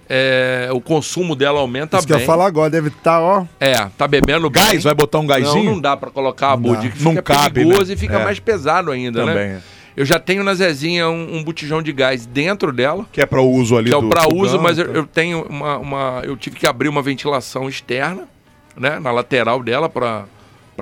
É, 0.08 0.68
o 0.72 0.80
consumo 0.80 1.34
dela 1.34 1.58
aumenta 1.58 1.96
Isso 1.96 2.06
que 2.06 2.12
bem. 2.12 2.20
eu 2.20 2.24
ia 2.24 2.26
falar 2.26 2.46
agora, 2.46 2.70
deve 2.70 2.88
estar, 2.88 3.20
ó. 3.20 3.44
É, 3.58 3.74
tá 3.98 4.06
bebendo 4.06 4.48
Gás, 4.48 4.70
bem. 4.70 4.78
vai 4.78 4.94
botar 4.94 5.18
um 5.18 5.22
Não, 5.22 5.26
gásinho? 5.28 5.64
não 5.64 5.80
dá 5.80 5.96
pra 5.96 6.10
colocar 6.12 6.52
a 6.52 6.56
body, 6.56 6.90
que 6.90 7.02
Não 7.02 7.10
fica 7.10 7.22
cabe, 7.22 7.54
perigoso 7.64 7.88
né? 7.88 7.94
e 7.94 7.96
fica 7.96 8.20
É. 8.20 8.24
mais 8.24 8.38
pesado 8.38 8.92
ainda, 8.92 9.18
Também, 9.20 9.34
né? 9.34 9.60
é. 9.60 9.75
Eu 9.96 10.04
já 10.04 10.18
tenho 10.18 10.44
na 10.44 10.52
Zezinha 10.54 11.08
um, 11.08 11.36
um 11.38 11.42
botijão 11.44 11.80
de 11.80 11.90
gás 11.92 12.26
dentro 12.26 12.70
dela, 12.72 13.06
Que 13.12 13.22
é 13.22 13.26
pra 13.26 13.40
uso 13.40 13.76
ali 13.76 13.88
que 13.88 13.94
é 13.94 13.96
o 13.96 14.02
do 14.02 14.08
pra 14.10 14.22
fogão, 14.24 14.38
uso, 14.40 14.60
mas 14.60 14.78
eu, 14.78 14.84
tá? 14.86 14.92
eu 14.98 15.06
tenho 15.06 15.42
uma, 15.48 15.78
uma- 15.78 16.22
Eu 16.24 16.36
tive 16.36 16.56
que 16.56 16.66
abrir 16.66 16.88
uma 16.88 17.00
ventilação 17.00 17.68
externa, 17.68 18.28
né? 18.76 18.98
Na 18.98 19.10
lateral 19.10 19.62
dela 19.62 19.88
pra 19.88 20.26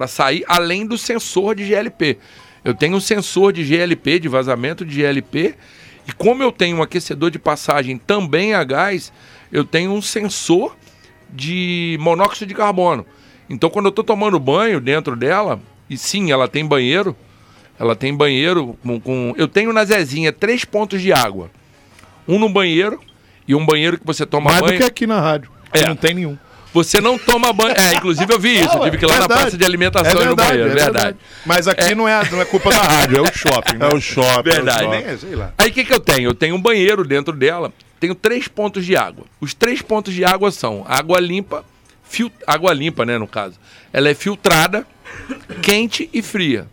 sair, 0.09 0.44
além 0.49 0.85
do 0.87 0.99
sensor 0.99 1.54
de 1.54 1.64
GLP. 1.64 2.18
Eu 2.64 2.75
tenho 2.75 2.97
um 2.97 3.00
sensor 3.00 3.52
de 3.52 3.62
GLP, 3.62 4.18
de 4.18 4.26
vazamento 4.28 4.85
de 4.85 4.94
GLP, 4.94 5.54
e 6.09 6.12
como 6.12 6.42
eu 6.42 6.50
tenho 6.50 6.78
um 6.78 6.83
aquecedor 6.83 7.30
de 7.30 7.38
passagem 7.38 7.97
também 7.99 8.52
a 8.54 8.64
gás, 8.64 9.12
eu 9.52 9.64
tenho 9.64 9.92
um 9.92 10.02
sensor 10.02 10.75
de 11.30 11.97
monóxido 12.00 12.47
de 12.49 12.54
carbono. 12.54 13.06
Então, 13.49 13.68
quando 13.71 13.87
eu 13.87 13.90
estou 13.90 14.04
tomando 14.04 14.38
banho 14.40 14.80
dentro 14.80 15.14
dela, 15.14 15.61
e 15.88 15.97
sim, 15.97 16.33
ela 16.33 16.49
tem 16.49 16.64
banheiro, 16.66 17.14
ela 17.78 17.95
tem 17.97 18.14
banheiro 18.14 18.76
com. 18.83 19.00
com- 19.00 19.35
eu 19.37 19.49
tenho 19.49 19.73
na 19.73 19.85
Zezinha 19.85 20.33
três 20.33 20.64
pontos 20.64 21.00
de 21.02 21.12
água. 21.12 21.50
Um 22.26 22.38
no 22.38 22.49
banheiro 22.49 23.00
e 23.47 23.54
um 23.54 23.64
banheiro 23.66 23.99
que 23.99 24.07
você 24.07 24.25
toma 24.25 24.50
Mais 24.50 24.62
do 24.62 24.66
banho. 24.69 24.78
que 24.81 24.85
aqui 24.87 25.07
na 25.07 25.21
rádio. 25.21 25.50
É. 25.73 25.81
que 25.81 25.87
Não 25.88 25.97
tem 25.97 26.14
nenhum. 26.14 26.38
Você 26.73 27.00
não 27.00 27.16
toma 27.16 27.52
banho. 27.52 27.75
É, 27.78 27.95
inclusive 27.95 28.33
eu 28.33 28.38
vi 28.38 28.59
isso. 28.61 28.76
eu 28.76 28.83
tive 28.85 28.99
que 28.99 29.04
ir 29.04 29.07
lá 29.07 29.14
na 29.14 29.19
Verdade. 29.21 29.40
praça 29.43 29.57
de 29.57 29.64
alimentação 29.64 30.23
e 30.23 30.25
no 30.25 30.35
banheiro. 30.35 30.71
verdade. 30.75 31.16
Mas 31.47 31.69
aqui 31.69 31.95
Não, 31.95 32.09
é, 32.09 32.28
não 32.31 32.40
é 32.40 32.45
culpa 32.45 32.71
da 32.71 32.81
rádio, 32.81 33.19
é 33.19 33.21
o 33.21 33.33
shopping. 33.33 33.76
né? 33.76 33.88
É 33.90 33.95
o 33.95 34.00
shopping. 34.00 34.50
Verdade. 34.50 34.85
é 34.85 34.87
o 34.87 34.90
Nem 34.90 35.19
shopping. 35.19 35.40
é. 35.40 35.49
Aí 35.59 35.71
o 35.71 35.73
que, 35.73 35.85
que 35.85 35.93
eu 35.93 36.00
tenho? 36.00 36.31
Eu 36.31 36.35
tenho 36.35 36.57
um 36.57 36.61
banheiro 36.61 37.04
dentro 37.04 37.33
dela, 37.33 37.73
tenho 38.00 38.14
três 38.14 38.49
pontos 38.49 38.85
de 38.85 38.97
água. 38.97 39.25
Os 39.40 39.54
três 39.54 39.83
pontos 39.83 40.12
de 40.12 40.25
água 40.25 40.50
são 40.50 40.85
água 40.88 41.21
limpa, 41.21 41.64
fil... 42.02 42.31
água 42.45 42.73
limpa, 42.73 43.04
né, 43.07 43.19
no 43.19 43.28
caso. 43.28 43.54
Ela 43.93 44.09
é 44.09 44.14
filtrada, 44.14 44.85
quente 45.62 46.11
e 46.12 46.23
fria. 46.23 46.66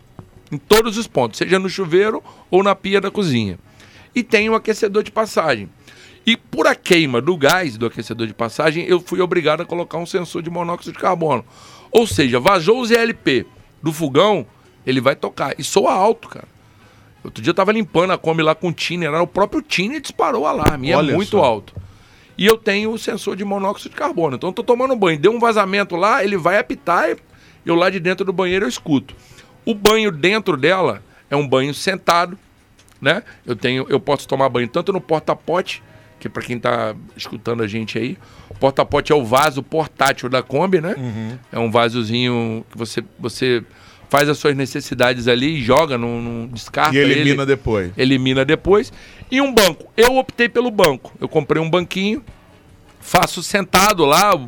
Em 0.52 0.58
todos 0.58 0.98
os 0.98 1.06
pontos, 1.06 1.38
seja 1.38 1.58
no 1.58 1.68
chuveiro 1.68 2.22
ou 2.50 2.62
na 2.62 2.74
pia 2.74 3.00
da 3.00 3.10
cozinha. 3.10 3.58
E 4.14 4.22
tem 4.22 4.50
um 4.50 4.54
aquecedor 4.54 5.02
de 5.02 5.10
passagem. 5.10 5.66
E 6.26 6.36
por 6.36 6.66
a 6.66 6.74
queima 6.74 7.22
do 7.22 7.34
gás 7.36 7.78
do 7.78 7.86
aquecedor 7.86 8.26
de 8.26 8.34
passagem, 8.34 8.84
eu 8.84 9.00
fui 9.00 9.22
obrigado 9.22 9.62
a 9.62 9.64
colocar 9.64 9.96
um 9.96 10.04
sensor 10.04 10.42
de 10.42 10.50
monóxido 10.50 10.92
de 10.92 10.98
carbono. 10.98 11.42
Ou 11.90 12.06
seja, 12.06 12.38
vazou 12.38 12.80
o 12.80 12.86
ZLP 12.86 13.46
do 13.82 13.92
fogão, 13.92 14.46
ele 14.86 15.00
vai 15.00 15.16
tocar. 15.16 15.54
E 15.58 15.64
soa 15.64 15.94
alto, 15.94 16.28
cara. 16.28 16.46
Outro 17.24 17.42
dia 17.42 17.50
eu 17.50 17.54
tava 17.54 17.72
limpando 17.72 18.12
a 18.12 18.18
Kombi 18.18 18.42
lá 18.42 18.54
com 18.54 18.68
o 18.68 18.72
Tiner, 18.72 19.08
era 19.08 19.22
o 19.22 19.26
próprio 19.26 19.62
Tiner 19.62 20.00
disparou 20.00 20.42
o 20.42 20.46
alarme, 20.46 20.88
e 20.88 20.92
é 20.92 21.00
muito 21.02 21.30
só. 21.30 21.44
alto. 21.44 21.74
E 22.36 22.46
eu 22.46 22.58
tenho 22.58 22.90
o 22.90 22.98
sensor 22.98 23.36
de 23.36 23.44
monóxido 23.44 23.90
de 23.90 23.96
carbono. 23.96 24.36
Então 24.36 24.50
eu 24.50 24.54
tô 24.54 24.62
tomando 24.62 24.94
banho, 24.96 25.18
deu 25.18 25.32
um 25.32 25.38
vazamento 25.38 25.96
lá, 25.96 26.22
ele 26.22 26.36
vai 26.36 26.58
apitar 26.58 27.10
e 27.10 27.16
eu 27.64 27.74
lá 27.74 27.88
de 27.88 28.00
dentro 28.00 28.24
do 28.24 28.32
banheiro 28.32 28.64
eu 28.64 28.68
escuto. 28.68 29.14
O 29.64 29.74
banho 29.74 30.10
dentro 30.10 30.56
dela 30.56 31.02
é 31.30 31.36
um 31.36 31.46
banho 31.46 31.72
sentado, 31.72 32.38
né? 33.00 33.22
Eu 33.46 33.56
tenho, 33.56 33.86
eu 33.88 34.00
posso 34.00 34.26
tomar 34.28 34.48
banho 34.48 34.68
tanto 34.68 34.92
no 34.92 35.00
porta-pote, 35.00 35.82
que 36.20 36.28
para 36.28 36.42
quem 36.42 36.58
tá 36.58 36.94
escutando 37.16 37.62
a 37.62 37.66
gente 37.66 37.98
aí, 37.98 38.16
o 38.48 38.54
porta-pote 38.54 39.12
é 39.12 39.14
o 39.14 39.24
vaso 39.24 39.62
portátil 39.62 40.28
da 40.28 40.42
Kombi, 40.42 40.80
né? 40.80 40.94
Uhum. 40.96 41.38
É 41.50 41.58
um 41.58 41.70
vasozinho 41.70 42.64
que 42.70 42.78
você 42.78 43.02
você 43.18 43.64
faz 44.08 44.28
as 44.28 44.36
suas 44.36 44.54
necessidades 44.54 45.26
ali 45.26 45.56
e 45.56 45.62
joga, 45.62 45.96
não, 45.96 46.20
não 46.20 46.46
descarta 46.46 46.94
E 46.94 46.98
elimina 46.98 47.42
ele 47.42 47.46
depois. 47.46 47.92
elimina 47.96 48.44
depois. 48.44 48.92
E 49.30 49.40
um 49.40 49.52
banco. 49.54 49.90
Eu 49.96 50.16
optei 50.18 50.50
pelo 50.50 50.70
banco. 50.70 51.14
Eu 51.18 51.26
comprei 51.28 51.62
um 51.62 51.70
banquinho, 51.70 52.22
faço 53.00 53.42
sentado 53.42 54.04
lá 54.04 54.38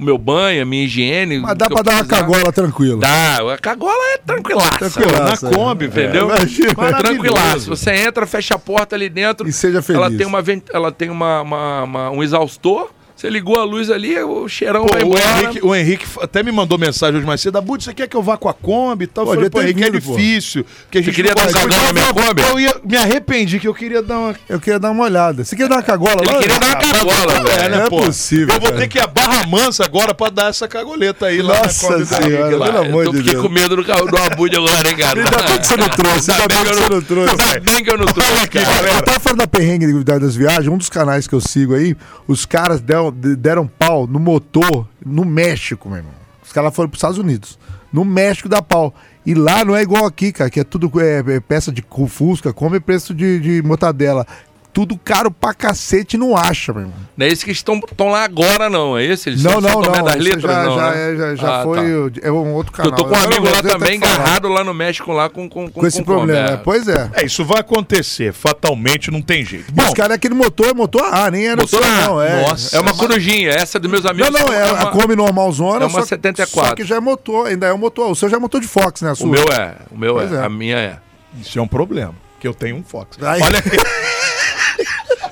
o, 0.00 0.04
meu 0.04 0.16
banho, 0.18 0.62
a 0.62 0.64
minha 0.64 0.84
higiene. 0.84 1.38
Mas 1.38 1.56
dá 1.56 1.68
pra 1.68 1.82
dar 1.82 1.94
uma 1.94 2.04
cagora 2.04 2.52
tranquila. 2.52 2.98
Dá, 3.00 3.52
a 3.54 3.58
cagola 3.58 3.92
é 4.14 4.18
tranquilaça. 4.18 4.90
Tranquilaça, 4.90 5.50
Na 5.50 5.56
Kombi, 5.56 5.84
é. 5.84 5.88
Entendeu? 5.88 6.26
Imagina. 6.26 6.74
Tranquilaço. 6.98 7.68
Você 7.68 7.90
entra, 7.92 8.26
fecha 8.26 8.54
a 8.54 8.58
porta 8.58 8.96
ali 8.96 9.08
dentro. 9.08 9.48
E 9.48 9.52
seja 9.52 9.78
Ela 9.78 9.82
feliz. 9.82 10.18
tem, 10.18 10.26
uma, 10.26 10.42
ela 10.72 10.92
tem 10.92 11.10
uma, 11.10 11.42
uma- 11.42 11.82
uma- 11.84 12.10
um 12.10 12.22
exaustor. 12.22 12.90
Você 13.20 13.28
ligou 13.28 13.60
a 13.60 13.64
luz 13.64 13.90
ali, 13.90 14.18
o 14.22 14.48
cheirão 14.48 14.86
Pô, 14.86 14.92
vai 14.94 15.02
o, 15.02 15.06
embora. 15.08 15.42
Henrique, 15.42 15.60
o 15.66 15.74
Henrique 15.74 16.06
até 16.22 16.42
me 16.42 16.50
mandou 16.50 16.78
mensagem 16.78 17.16
hoje 17.18 17.26
mais 17.26 17.38
cedo. 17.42 17.58
Abud, 17.58 17.84
você 17.84 17.92
quer 17.92 18.08
que 18.08 18.16
eu 18.16 18.22
vá 18.22 18.38
com 18.38 18.48
a 18.48 18.54
Kombi 18.54 19.04
e 19.04 19.06
tal? 19.06 19.26
Pô, 19.26 19.34
eu 19.34 19.34
falei, 19.34 19.50
devia 19.50 19.60
pô, 19.60 19.60
Henrique, 19.62 19.82
é 19.82 19.90
vindo, 19.90 20.02
pô. 20.02 20.16
difícil. 20.16 20.64
Porque 20.84 20.96
a 20.96 21.00
Você 21.02 21.04
gente 21.04 21.14
queria 21.16 21.34
dar 21.34 21.52
cagão 21.52 21.82
na 21.84 21.92
minha 21.92 22.14
Kombi? 22.14 22.42
Eu 22.48 22.58
ia, 22.58 22.74
me 22.82 22.96
arrependi 22.96 23.60
que 23.60 23.68
eu 23.68 23.74
queria 23.74 24.00
dar 24.02 24.18
uma... 24.18 24.34
Eu 24.48 24.58
queria 24.58 24.78
dar 24.78 24.90
uma 24.90 25.04
olhada. 25.04 25.44
Você 25.44 25.54
quer 25.54 25.68
dar 25.68 25.74
uma 25.76 25.82
cagola 25.82 26.16
Ele 26.22 26.32
lá? 26.32 26.38
queria 26.40 26.58
dar 26.58 26.66
uma 26.66 26.76
cagola, 26.76 27.32
É, 27.32 27.42
velho. 27.42 27.70
né, 27.72 27.76
Não 27.76 27.84
é 27.84 27.90
pô? 27.90 28.02
possível, 28.04 28.54
Eu 28.54 28.60
vou 28.62 28.72
ter 28.72 28.88
que 28.88 28.96
ir 28.96 29.02
a 29.02 29.06
Barra 29.06 29.46
Mansa 29.46 29.84
agora 29.84 30.14
pra 30.14 30.30
dar 30.30 30.48
essa 30.48 30.66
cagoleta 30.66 31.26
aí 31.26 31.42
lá 31.42 31.58
Nossa 31.62 31.82
na 31.82 31.88
Kombi 31.92 32.00
do 32.04 32.06
Senhora, 32.08 32.26
Henrique 32.40 32.54
lá. 32.56 32.66
pelo 32.72 32.78
amor 32.78 33.04
eu 33.04 33.10
de 33.12 33.18
fiquei 33.18 33.32
Deus. 33.34 33.44
com 33.46 33.52
medo 33.52 33.76
do, 33.76 33.82
do 33.82 34.16
Abud 34.16 34.56
agora, 34.56 34.88
hein, 34.88 34.96
cara? 34.96 35.20
Ainda 35.20 35.42
bem 35.46 35.58
que 35.58 35.66
você 35.66 35.76
não 35.76 35.88
trouxe, 35.90 36.30
ainda 36.30 36.48
bem 36.48 36.64
que 36.64 36.74
você 36.74 36.88
não 36.88 37.02
trouxe. 37.02 37.42
Ainda 37.42 37.60
bem 37.70 37.84
que 37.84 37.90
eu 37.92 37.98
não 37.98 38.06
trouxe, 38.06 38.48
cara. 38.48 38.92
Eu 38.94 39.02
tava 39.02 39.20
falando 39.20 39.38
da 39.40 39.46
perrengue 39.46 40.02
da- 40.04 40.18
das 40.18 40.34
viagens, 40.34 40.68
um 40.68 40.78
dos 40.78 40.88
canais 40.88 41.26
que 41.26 41.34
eu 41.34 41.40
sigo 41.42 41.74
aí, 41.74 41.94
os 42.26 42.46
caras 42.46 42.80
deram, 43.10 43.66
pau 43.66 44.06
no 44.06 44.18
motor 44.18 44.88
no 45.04 45.24
México, 45.24 45.88
meu 45.88 45.98
irmão. 45.98 46.12
Os 46.42 46.52
caras 46.52 46.74
foram 46.74 46.88
pros 46.88 46.98
Estados 46.98 47.18
Unidos. 47.18 47.58
No 47.92 48.04
México 48.04 48.48
dá 48.48 48.62
pau. 48.62 48.94
E 49.24 49.34
lá 49.34 49.64
não 49.64 49.76
é 49.76 49.82
igual 49.82 50.06
aqui, 50.06 50.32
cara, 50.32 50.50
que 50.50 50.60
é 50.60 50.64
tudo 50.64 50.90
é, 51.00 51.18
é 51.18 51.40
peça 51.40 51.70
de 51.70 51.84
Fusca, 52.08 52.52
come 52.52 52.80
preço 52.80 53.14
de, 53.14 53.38
de 53.38 53.62
mortadela. 53.62 54.26
Tudo 54.72 54.96
caro 54.96 55.32
pra 55.32 55.52
cacete 55.52 56.16
não 56.16 56.36
acha, 56.36 56.72
meu 56.72 56.82
irmão. 56.82 56.94
Não 57.16 57.26
é 57.26 57.28
esse 57.28 57.44
que 57.44 57.50
estão, 57.50 57.74
estão 57.78 58.08
lá 58.08 58.22
agora, 58.22 58.70
não. 58.70 58.96
É 58.96 59.04
esse? 59.04 59.28
Eles 59.30 59.42
Não, 59.42 59.60
não, 59.60 59.80
não. 59.80 60.04
das 60.04 60.14
esse 60.14 60.18
Letras, 60.24 60.42
já, 60.42 60.62
não, 60.64 60.76
já, 60.76 60.90
né? 60.92 61.12
é, 61.12 61.16
já, 61.16 61.34
já 61.34 61.60
Ah, 61.60 61.62
foi. 61.64 61.76
tá. 62.12 62.20
É 62.22 62.30
um 62.30 62.54
outro 62.54 62.72
canal. 62.72 62.92
Eu 62.92 62.96
tô 62.96 63.04
com 63.04 63.14
um 63.14 63.18
amigo 63.18 63.46
eu 63.48 63.52
lá 63.52 63.62
também, 63.62 63.96
agarrado 63.96 64.48
lá 64.48 64.62
no 64.62 64.72
México, 64.72 65.10
lá 65.12 65.28
com 65.28 65.48
com 65.48 65.68
Com 65.68 65.86
esse 65.86 66.02
problema. 66.04 66.40
Kombi, 66.42 66.54
é. 66.54 66.56
Pois 66.58 66.86
é. 66.86 67.10
É, 67.14 67.24
isso 67.26 67.44
vai 67.44 67.58
acontecer. 67.58 68.32
Fatalmente 68.32 69.10
não 69.10 69.20
tem 69.20 69.44
jeito. 69.44 69.72
Bom, 69.72 69.82
Bom, 69.82 69.88
os 69.88 69.94
caras, 69.94 70.14
aquele 70.14 70.34
motor 70.34 70.68
é 70.68 70.72
motor 70.72 71.02
A, 71.04 71.28
nem 71.32 71.48
era 71.48 71.60
Motor 71.62 71.80
o 71.80 71.84
seu, 71.84 71.92
A. 71.92 72.00
não. 72.06 72.22
É, 72.22 72.42
Nossa. 72.42 72.76
É 72.76 72.80
uma 72.80 72.94
corujinha, 72.94 73.50
essa 73.50 73.78
dos 73.80 73.90
meus 73.90 74.04
Não, 74.04 74.10
amigos. 74.12 74.30
não, 74.30 74.52
é 74.54 74.72
uma- 74.72 74.82
a 74.82 74.86
Kombi 74.92 75.16
normalzona. 75.16 75.84
é 75.84 75.88
uma 75.88 76.00
só, 76.00 76.06
74. 76.06 76.68
Só 76.70 76.74
que 76.76 76.84
já 76.84 76.94
é 76.96 77.00
motor, 77.00 77.48
ainda 77.48 77.66
é 77.66 77.74
um 77.74 77.78
motor. 77.78 78.08
O 78.08 78.14
seu 78.14 78.28
já 78.28 78.36
é 78.36 78.40
motor 78.40 78.60
de 78.60 78.68
Fox, 78.68 79.02
né? 79.02 79.10
a 79.10 79.24
O 79.24 79.26
meu 79.26 79.42
é, 79.52 79.74
o 79.90 79.98
meu 79.98 80.20
é, 80.20 80.26
é. 80.32 80.44
a 80.44 80.48
minha 80.48 80.76
é. 80.78 80.96
isso 81.40 81.58
é 81.58 81.62
um 81.62 81.66
problema. 81.68 82.14
Que 82.38 82.46
eu 82.48 82.54
tenho 82.54 82.76
um 82.76 82.82
Fox. 82.84 83.18
Olha 83.20 83.58
aqui. 83.58 83.70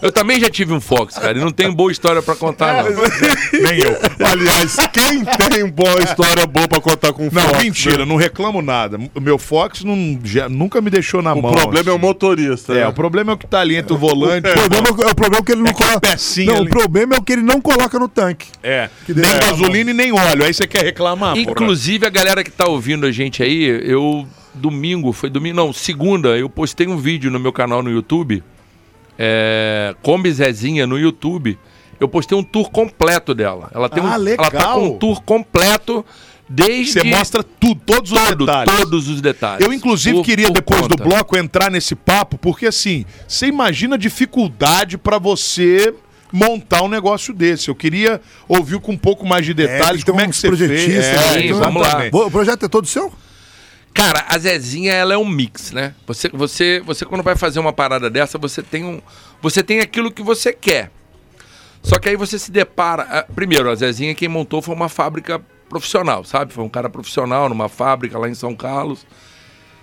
Eu 0.01 0.13
também 0.13 0.41
já 0.41 0.49
tive 0.49 0.73
um 0.73 0.81
Fox, 0.81 1.15
cara, 1.19 1.37
e 1.37 1.41
não 1.41 1.51
tenho 1.51 1.73
boa 1.73 1.91
história 1.93 2.23
pra 2.23 2.35
contar, 2.37 2.85
não. 2.85 2.91
Nem 3.53 3.81
eu. 3.81 3.97
Aliás, 4.27 4.77
quem 4.93 5.25
tem 5.51 5.67
boa 5.69 6.03
história 6.03 6.47
boa 6.47 6.69
pra 6.69 6.81
contar 6.81 7.13
com 7.13 7.27
o 7.27 7.31
Não, 7.33 7.43
Fox, 7.43 7.63
mentira, 7.63 7.99
né? 7.99 8.05
não 8.05 8.17
reclamo 8.17 8.63
nada. 8.63 8.99
O 9.15 9.21
meu 9.21 9.39
Fox 9.39 9.83
não, 9.85 10.19
já- 10.25 10.49
nunca 10.49 10.81
me 10.81 10.91
deixou 10.91 11.21
na 11.23 11.33
O 11.35 11.43
mão. 11.43 11.53
problema 11.53 11.91
é 11.91 11.93
o 11.93 11.97
assim. 11.97 12.05
motorista. 12.07 12.73
É, 12.73 12.81
né? 12.81 12.89
o 12.89 12.93
problema 12.93 13.33
é 13.33 13.35
o 13.35 13.39
que 13.39 13.47
tá 13.47 13.61
ali 13.61 13.77
entre 13.77 13.93
o 13.93 13.99
volante. 13.99 14.49
O 14.49 14.53
problema, 14.55 14.89
é 14.89 14.91
o 15.11 15.15
problema 15.15 15.37
é 15.39 15.43
que 15.43 15.53
ele 15.53 15.63
não 15.63 15.71
a 15.71 15.75
coloca. 15.75 16.01
pecinha 16.01 16.47
Não, 16.53 16.57
ali- 16.59 16.67
o 16.67 16.71
problema 16.71 17.15
é 17.15 17.19
o 17.19 17.23
que 17.23 17.33
ele 17.33 17.43
não 17.43 17.61
coloca 17.61 17.99
no 17.99 18.09
tanque. 18.09 18.47
É, 18.63 18.89
Que 19.07 19.13
nem 19.15 19.23
delícia. 19.25 19.51
gasolina 19.51 19.91
e 19.91 19.95
nem 19.95 20.13
óleo. 20.13 20.45
Aí 20.45 20.53
você 20.55 20.67
quer 20.67 20.85
reclamar, 20.85 21.31
porra. 21.35 21.43
Inclusive, 21.43 22.07
a 22.07 22.11
galera 22.11 22.45
que 22.45 22.51
tá 22.51 22.69
ouvindo 22.69 23.07
a 23.07 23.11
gente 23.13 23.43
aí, 23.43 23.65
eu, 23.85 24.27
domingo, 24.55 25.13
foi 25.13 25.31
domingo, 25.31 25.57
não, 25.57 25.73
segunda, 25.73 26.37
eu 26.37 26.49
postei 26.49 26.87
um 26.87 26.97
vídeo 26.97 27.31
no 27.31 27.39
meu 27.39 27.53
canal 27.53 27.83
no 27.83 27.91
YouTube, 27.91 28.43
é, 29.19 29.95
Kombi 30.03 30.33
Zezinha 30.33 30.87
no 30.87 30.99
YouTube. 30.99 31.59
Eu 32.01 32.09
postei 32.09 32.39
um 32.39 32.45
tour 32.45 32.71
completo 32.71 33.35
dela. 33.35 33.71
Ela 33.75 33.89
tem 33.89 34.01
Ah, 34.03 34.07
um, 34.07 34.29
Ela 34.29 34.37
tá 34.37 34.43
legal. 34.49 34.75
com 34.81 34.87
um 34.87 34.99
tour 34.99 35.21
completo 35.23 36.07
desde. 36.49 36.93
Você 36.93 37.03
mostra 37.03 37.43
tudo, 37.43 37.81
todos 37.85 38.13
os 38.13 38.19
todo, 38.21 38.47
detalhes. 38.47 38.75
todos 38.77 39.09
os 39.09 39.21
detalhes. 39.21 39.67
Eu, 39.67 39.73
inclusive, 39.73 40.17
Por- 40.17 40.25
queria, 40.25 40.47
por 40.47 40.55
depois 40.55 40.83
do 40.83 40.97
conta. 40.97 41.05
bloco, 41.05 41.37
entrar 41.37 41.71
nesse 41.71 41.97
papo, 41.97 42.39
porque 42.39 42.67
assim, 42.67 43.05
você 43.27 43.47
imagina 43.47 43.97
a 43.97 43.99
dificuldade 43.99 44.97
pra 44.97 45.19
você 45.19 45.93
montar 46.33 46.83
um 46.83 46.89
negócio 46.89 47.35
desse. 47.35 47.69
Eu 47.69 47.75
queria 47.75 48.21
ouvir 48.47 48.79
com 48.79 48.93
um 48.93 48.97
pouco 48.99 49.27
mais 49.27 49.45
de 49.45 49.53
detalhes 49.53 50.05
tem 50.05 50.13
como 50.15 50.25
é 50.25 50.29
que 50.29 50.37
você 50.37 50.57
fez. 50.57 51.05
Sim, 51.05 51.53
vamos 51.55 51.83
lá. 51.83 52.03
O 52.13 52.31
projeto 52.31 52.65
é 52.65 52.69
todo 52.69 52.87
seu? 52.87 53.13
Cara, 53.95 54.27
a 54.29 54.39
Zezinha, 54.39 54.93
ela 54.93 55.15
é 55.15 55.19
um 55.19 55.25
mix, 55.25 55.73
né? 55.73 55.95
Você, 56.07 56.29
você, 56.29 56.81
você 56.85 57.05
quando 57.05 57.23
vai 57.23 57.37
fazer 57.37 57.59
uma 57.59 57.73
parada 57.73 58.09
dessa, 58.09 58.39
você 58.39 58.63
tem 58.63 58.85
um, 58.85 59.01
você 59.43 59.63
tem 59.63 59.81
aquilo 59.81 60.11
que 60.11 60.23
você 60.23 60.53
quer. 60.53 60.91
Só 61.83 61.99
que 61.99 62.09
aí 62.09 62.17
você 62.17 62.39
se 62.39 62.51
depara, 62.51 63.27
primeiro, 63.35 63.71
a 63.71 63.75
Zezinha 63.75 64.15
quem 64.15 64.29
montou 64.29 64.63
foi 64.63 64.75
uma 64.75 64.89
fábrica 64.89 65.41
profissional, 65.69 66.25
sabe? 66.25 66.53
Foi 66.53 66.65
um 66.65 66.69
cara 66.69 66.89
profissional 66.89 67.49
numa 67.49 67.69
fábrica 67.69 68.19
lá 68.19 68.29
em 68.29 68.35
São 68.35 68.55
Carlos. 68.55 69.07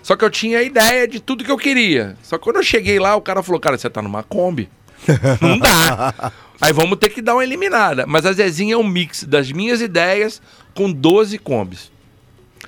Só 0.01 0.15
que 0.15 0.23
eu 0.23 0.29
tinha 0.29 0.59
a 0.59 0.63
ideia 0.63 1.07
de 1.07 1.19
tudo 1.19 1.43
que 1.43 1.51
eu 1.51 1.57
queria. 1.57 2.15
Só 2.21 2.37
que 2.37 2.43
quando 2.43 2.57
eu 2.57 2.63
cheguei 2.63 2.99
lá, 2.99 3.15
o 3.15 3.21
cara 3.21 3.41
falou, 3.41 3.59
cara, 3.59 3.77
você 3.77 3.89
tá 3.89 4.01
numa 4.01 4.23
Kombi. 4.23 4.69
Não 5.41 5.57
dá. 5.57 6.31
Aí 6.61 6.71
vamos 6.71 6.97
ter 6.99 7.09
que 7.09 7.21
dar 7.21 7.33
uma 7.33 7.43
eliminada. 7.43 8.05
Mas 8.07 8.25
a 8.25 8.31
Zezinha 8.31 8.75
é 8.75 8.77
um 8.77 8.87
mix 8.87 9.23
das 9.23 9.51
minhas 9.51 9.81
ideias 9.81 10.41
com 10.73 10.91
12 10.91 11.37
combis. 11.39 11.91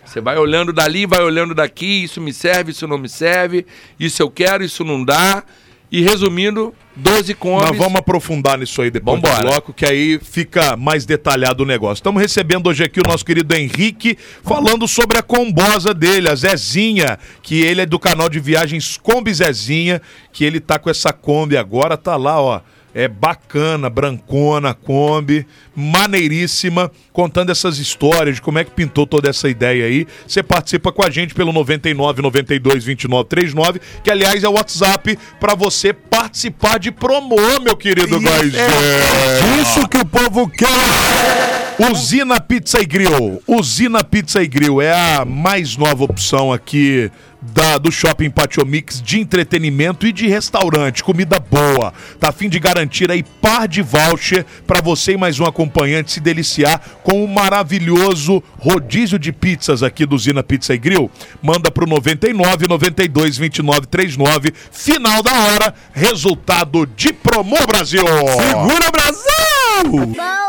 Você 0.07 0.21
vai 0.21 0.37
olhando 0.37 0.71
dali, 0.71 1.05
vai 1.05 1.21
olhando 1.21 1.53
daqui, 1.53 2.03
isso 2.03 2.21
me 2.21 2.33
serve, 2.33 2.71
isso 2.71 2.87
não 2.87 2.97
me 2.97 3.09
serve, 3.09 3.65
isso 3.99 4.21
eu 4.21 4.29
quero, 4.29 4.63
isso 4.63 4.83
não 4.85 5.03
dá. 5.03 5.43
E 5.91 6.01
resumindo, 6.01 6.73
12 6.95 7.33
combis. 7.33 7.69
Nós 7.69 7.77
vamos 7.77 7.95
aprofundar 7.99 8.57
nisso 8.57 8.81
aí 8.81 8.89
depois 8.89 9.21
Vambora. 9.21 9.43
do 9.43 9.47
bloco, 9.47 9.73
que 9.73 9.85
aí 9.85 10.19
fica 10.19 10.75
mais 10.75 11.05
detalhado 11.05 11.63
o 11.63 11.65
negócio. 11.65 12.01
Estamos 12.01 12.21
recebendo 12.21 12.67
hoje 12.67 12.83
aqui 12.83 12.99
o 12.99 13.07
nosso 13.07 13.23
querido 13.25 13.55
Henrique, 13.55 14.17
falando 14.43 14.87
sobre 14.87 15.17
a 15.17 15.21
combosa 15.21 15.93
dele, 15.93 16.29
a 16.29 16.35
Zezinha, 16.35 17.17
que 17.41 17.61
ele 17.61 17.81
é 17.81 17.85
do 17.85 17.99
canal 17.99 18.27
de 18.27 18.39
viagens 18.39 18.97
Kombi 18.97 19.33
Zezinha, 19.33 20.01
que 20.33 20.43
ele 20.43 20.59
tá 20.59 20.77
com 20.77 20.89
essa 20.89 21.13
Kombi 21.13 21.55
agora, 21.55 21.95
tá 21.95 22.17
lá, 22.17 22.41
ó. 22.41 22.61
É 22.97 23.07
bacana, 23.07 23.91
brancona, 23.91 24.73
Kombi, 24.73 25.45
maneiríssima, 25.75 26.91
contando 27.13 27.51
essas 27.51 27.77
histórias 27.77 28.37
de 28.37 28.41
como 28.41 28.57
é 28.57 28.63
que 28.63 28.71
pintou 28.71 29.05
toda 29.05 29.29
essa 29.29 29.47
ideia 29.47 29.85
aí. 29.85 30.07
Você 30.27 30.41
participa 30.41 30.91
com 30.91 31.05
a 31.05 31.09
gente 31.11 31.35
pelo 31.35 31.53
99 31.53 32.23
92 32.23 32.83
29 32.83 33.29
39, 33.29 33.79
que 34.03 34.09
aliás 34.09 34.43
é 34.43 34.49
o 34.49 34.53
WhatsApp 34.53 35.15
pra 35.39 35.53
você 35.53 35.93
participar 35.93 36.79
de 36.79 36.91
promo, 36.91 37.35
meu 37.61 37.77
querido 37.77 38.19
Góis. 38.19 38.55
É 38.55 39.61
isso 39.61 39.87
que 39.87 39.99
o 39.99 40.05
povo 40.05 40.49
quer. 40.49 41.56
Usina 41.79 42.39
Pizza 42.41 42.81
e 42.81 42.85
Grill. 42.85 43.41
Usina 43.45 44.03
Pizza 44.03 44.41
e 44.41 44.47
Grill 44.47 44.81
é 44.81 44.91
a 44.91 45.23
mais 45.23 45.77
nova 45.77 46.03
opção 46.03 46.51
aqui 46.51 47.11
da, 47.39 47.77
do 47.77 47.91
Shopping 47.91 48.31
Patio 48.31 48.65
Mix 48.65 48.99
de 48.99 49.19
entretenimento 49.19 50.07
e 50.07 50.11
de 50.11 50.27
restaurante, 50.27 51.03
comida 51.03 51.39
boa. 51.39 51.93
Tá 52.19 52.29
a 52.29 52.31
fim 52.31 52.49
de 52.49 52.59
garantir 52.59 53.11
aí 53.11 53.21
par 53.21 53.67
de 53.67 53.83
voucher 53.83 54.43
para 54.65 54.81
você 54.81 55.13
e 55.13 55.17
mais 55.17 55.39
um 55.39 55.45
acompanhante 55.45 56.11
se 56.11 56.19
deliciar 56.19 56.81
com 57.03 57.23
o 57.23 57.27
maravilhoso 57.27 58.41
rodízio 58.57 59.19
de 59.19 59.31
pizzas 59.31 59.83
aqui 59.83 60.03
do 60.03 60.15
Usina 60.15 60.41
Pizza 60.41 60.73
e 60.73 60.79
Grill. 60.79 61.11
Manda 61.43 61.69
pro 61.69 61.85
99 61.85 62.67
92 62.67 63.37
29 63.37 63.85
39. 63.85 64.51
Final 64.71 65.21
da 65.21 65.31
hora, 65.31 65.75
resultado 65.93 66.87
de 66.87 67.13
promo 67.13 67.55
Brasil. 67.67 68.03
Segura 68.03 68.91
Brasil! 68.91 70.46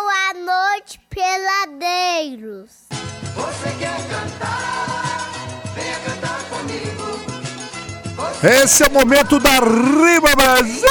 Boa 1.19 1.39
noite, 1.39 1.39
peladeiros. 1.69 2.71
Esse 8.43 8.85
é 8.85 8.87
o 8.87 8.91
momento 8.93 9.41
da 9.41 9.59
Riba 9.59 10.37
Brasil! 10.37 10.89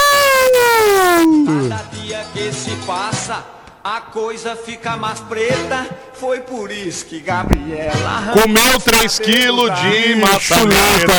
Cada 1.70 1.84
dia 1.94 2.26
que 2.34 2.52
se 2.52 2.76
passa, 2.86 3.46
a 3.84 4.02
coisa 4.02 4.56
fica 4.56 4.98
mais 4.98 5.20
preta. 5.22 5.88
Foi 6.14 6.42
por 6.42 6.72
isso 6.72 7.06
que 7.06 7.20
Gabriela 7.20 8.34
Comeu 8.34 8.80
3 8.82 9.20
quilos 9.20 9.72
de 9.82 10.16
maçaneta. 10.16 11.14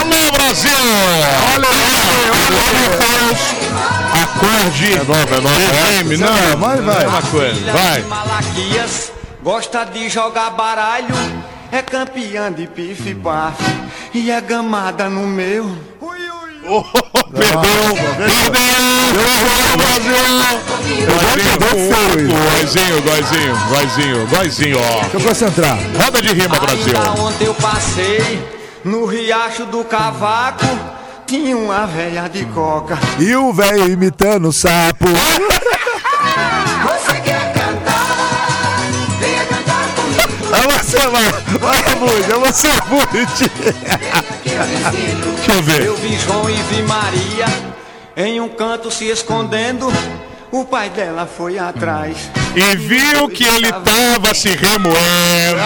Alô, 0.00 0.32
Brasil! 0.32 0.70
Olha 1.54 1.68
aí, 1.68 3.61
Acorde. 4.12 4.92
É 4.92 4.98
nova, 4.98 5.36
é 5.36 5.40
nova. 5.40 5.58
Não, 6.18 6.56
Vai, 6.58 6.80
vai. 6.80 7.06
uma 7.06 7.22
coisa. 7.22 7.72
Vai. 7.72 8.02
de 8.02 8.08
Malaquias 8.08 9.12
gosta 9.42 9.84
de 9.84 10.08
jogar 10.08 10.50
baralho. 10.50 11.14
É 11.70 11.80
campeã 11.80 12.52
de 12.52 12.66
pife 12.66 13.14
paf 13.14 13.56
e 14.12 14.30
é 14.30 14.40
gamada 14.42 15.08
no 15.08 15.26
meu. 15.26 15.64
Ui, 16.00 16.08
ui. 16.10 16.84
Perdeu. 17.32 17.96
Perdeu. 18.18 18.82
Brasil. 21.62 22.28
Góizinho, 22.50 23.02
góizinho, 23.02 23.02
góizinho, 23.02 23.56
góizinho, 23.68 24.26
góizinho, 24.28 24.78
ó. 24.78 25.00
Deixa 25.00 25.16
eu 25.16 25.20
concentrar. 25.22 25.78
Roda 25.98 26.20
de 26.20 26.28
rima, 26.34 26.58
Brasil. 26.60 26.94
Ainda 26.96 27.22
ontem 27.22 27.46
eu 27.46 27.54
passei 27.54 28.42
no 28.84 29.06
riacho 29.06 29.64
do 29.66 29.82
cavaco. 29.84 30.66
Tinha 31.26 31.56
uma 31.56 31.86
velha 31.86 32.28
de 32.28 32.44
coca. 32.46 32.98
E 33.18 33.34
o 33.34 33.52
velho 33.52 33.88
imitando 33.88 34.48
o 34.48 34.52
sapo. 34.52 35.06
Você 36.84 37.20
quer 37.20 37.52
cantar? 37.52 38.78
Venha 39.18 39.44
cantar 39.46 39.88
comigo. 39.94 40.54
É 40.54 40.78
você, 40.78 40.98
vai. 41.08 41.24
Bud. 41.98 42.32
É 42.32 42.38
você, 42.38 42.68
Bud. 42.88 43.06
Deixa 45.36 45.52
eu 45.52 45.62
ver. 45.62 45.86
Eu 45.86 45.96
vi 45.96 46.18
João 46.18 46.50
e 46.50 46.54
vi 46.54 46.82
Maria 46.82 47.46
em 48.16 48.40
um 48.40 48.48
canto 48.48 48.90
se 48.90 49.06
escondendo. 49.08 49.92
O 50.50 50.64
pai 50.66 50.90
dela 50.90 51.26
foi 51.26 51.58
atrás. 51.58 52.30
E 52.54 52.76
viu 52.76 53.28
que 53.28 53.44
ele 53.44 53.72
tava 53.72 54.34
se 54.34 54.50
remoendo. 54.50 55.62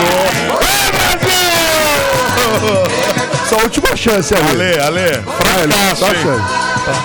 Só 3.48 3.56
a 3.56 3.62
última 3.62 3.96
chance 3.96 4.34
ali. 4.34 4.48
Ale, 4.50 4.78
Ale, 4.80 5.22
fracasso, 5.36 5.96
Só 6.00 6.06
a 6.06 6.08
hein? 6.10 6.16
chance. 6.22 6.42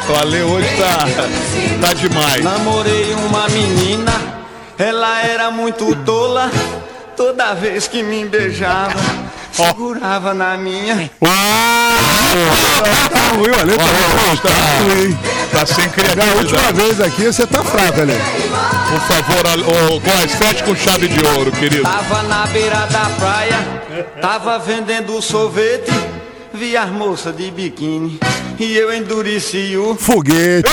O 0.09 0.15
Ale 0.19 0.41
hoje 0.43 0.69
tá, 0.77 0.97
tá 1.87 1.93
demais. 1.93 2.43
Namorei 2.43 3.13
uma 3.13 3.47
menina, 3.49 4.13
ela 4.77 5.21
era 5.23 5.49
muito 5.51 5.95
tola. 6.05 6.51
Toda 7.17 7.53
vez 7.53 7.87
que 7.87 8.01
me 8.01 8.25
beijava, 8.25 8.95
segurava 9.51 10.33
na 10.33 10.57
minha. 10.57 11.09
Tá 11.19 11.27
ruim, 13.35 13.49
olha. 13.49 13.77
Tá, 13.77 14.49
tá 14.49 14.55
ruim. 14.83 15.17
Tá 15.51 15.65
sem 15.65 15.85
A 15.85 15.87
última 15.87 15.91
criatividade. 15.91 16.73
vez 16.73 17.01
aqui 17.01 17.25
você 17.25 17.45
tá 17.45 17.63
fraco 17.63 18.01
ali. 18.01 18.17
Por 18.89 18.99
favor, 19.01 19.45
Ale- 19.47 19.63
ô 19.63 19.99
Góis, 19.99 20.33
feche 20.35 20.63
com 20.63 20.75
chave 20.75 21.07
de 21.07 21.23
ouro, 21.37 21.51
querido. 21.51 21.83
Tava 21.83 22.23
na 22.23 22.45
beira 22.47 22.87
da 22.87 23.09
praia, 23.19 23.59
tava 24.21 24.57
vendendo 24.59 25.21
sorvete. 25.21 25.91
Vi 26.61 26.77
as 26.77 26.91
moças 26.91 27.35
de 27.35 27.49
biquíni 27.49 28.19
e 28.59 28.77
eu 28.77 28.93
endureci 28.93 29.75
o. 29.75 29.95
Foguete. 29.95 30.69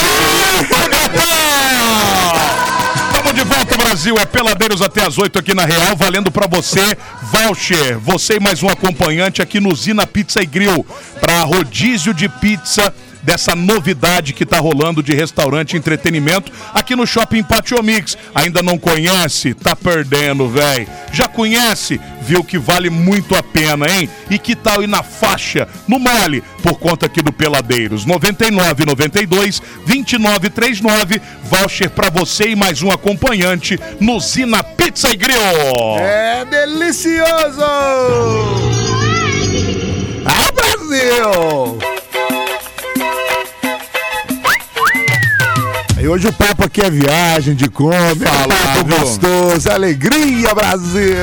Estamos 3.06 3.34
de 3.34 3.42
volta, 3.44 3.74
Brasil. 3.78 4.14
É 4.18 4.26
Peladeiros 4.26 4.82
até 4.82 5.06
as 5.06 5.16
8 5.16 5.38
aqui 5.38 5.54
na 5.54 5.64
Real, 5.64 5.96
valendo 5.96 6.30
pra 6.30 6.46
você 6.46 6.94
voucher. 7.32 7.98
Você 8.00 8.34
e 8.34 8.38
mais 8.38 8.62
um 8.62 8.68
acompanhante 8.68 9.40
aqui 9.40 9.60
no 9.60 9.74
Zina 9.74 10.06
Pizza 10.06 10.42
e 10.42 10.46
Grill 10.46 10.84
para 11.22 11.42
rodízio 11.44 12.12
de 12.12 12.28
pizza 12.28 12.92
dessa 13.28 13.54
novidade 13.54 14.32
que 14.32 14.46
tá 14.46 14.58
rolando 14.58 15.02
de 15.02 15.14
restaurante 15.14 15.74
e 15.74 15.76
entretenimento 15.76 16.50
aqui 16.72 16.96
no 16.96 17.06
Shopping 17.06 17.42
Patio 17.42 17.82
Mix. 17.82 18.16
Ainda 18.34 18.62
não 18.62 18.78
conhece? 18.78 19.52
Tá 19.52 19.76
perdendo, 19.76 20.48
véi. 20.48 20.88
Já 21.12 21.28
conhece? 21.28 22.00
Viu 22.22 22.42
que 22.42 22.56
vale 22.56 22.88
muito 22.88 23.36
a 23.36 23.42
pena, 23.42 23.86
hein? 23.86 24.08
E 24.30 24.38
que 24.38 24.56
tal 24.56 24.82
ir 24.82 24.86
na 24.86 25.02
faixa, 25.02 25.68
no 25.86 25.98
mole, 25.98 26.42
por 26.62 26.78
conta 26.78 27.04
aqui 27.04 27.20
do 27.20 27.30
Peladeiros? 27.30 28.06
99 28.06 28.86
92 28.86 29.60
29 29.84 30.48
39, 30.48 31.20
voucher 31.44 31.90
pra 31.90 32.08
você 32.08 32.48
e 32.48 32.56
mais 32.56 32.80
um 32.80 32.90
acompanhante 32.90 33.78
no 34.00 34.18
Zina 34.20 34.62
Pizza 34.62 35.10
e 35.10 35.16
Grill. 35.16 35.38
É 36.00 36.46
delicioso! 36.46 37.60
Ah, 40.24 40.50
Brasil! 40.54 41.97
E 46.00 46.06
hoje 46.06 46.28
o 46.28 46.32
papo 46.32 46.64
aqui 46.64 46.80
é 46.80 46.88
viagem 46.88 47.56
de 47.56 47.68
Kombi, 47.68 48.24
é 48.24 48.28
Fala, 48.28 48.54
papo 48.54 48.84
viu? 48.86 48.98
gostoso, 48.98 49.68
alegria, 49.68 50.54
Brasil! 50.54 51.16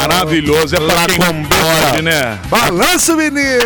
Maravilhoso, 0.00 0.76
é 0.76 0.80
pra 0.80 1.06
quem 1.06 1.44
pode, 1.44 2.02
né? 2.02 2.38
Balança, 2.50 3.16
menino! 3.16 3.64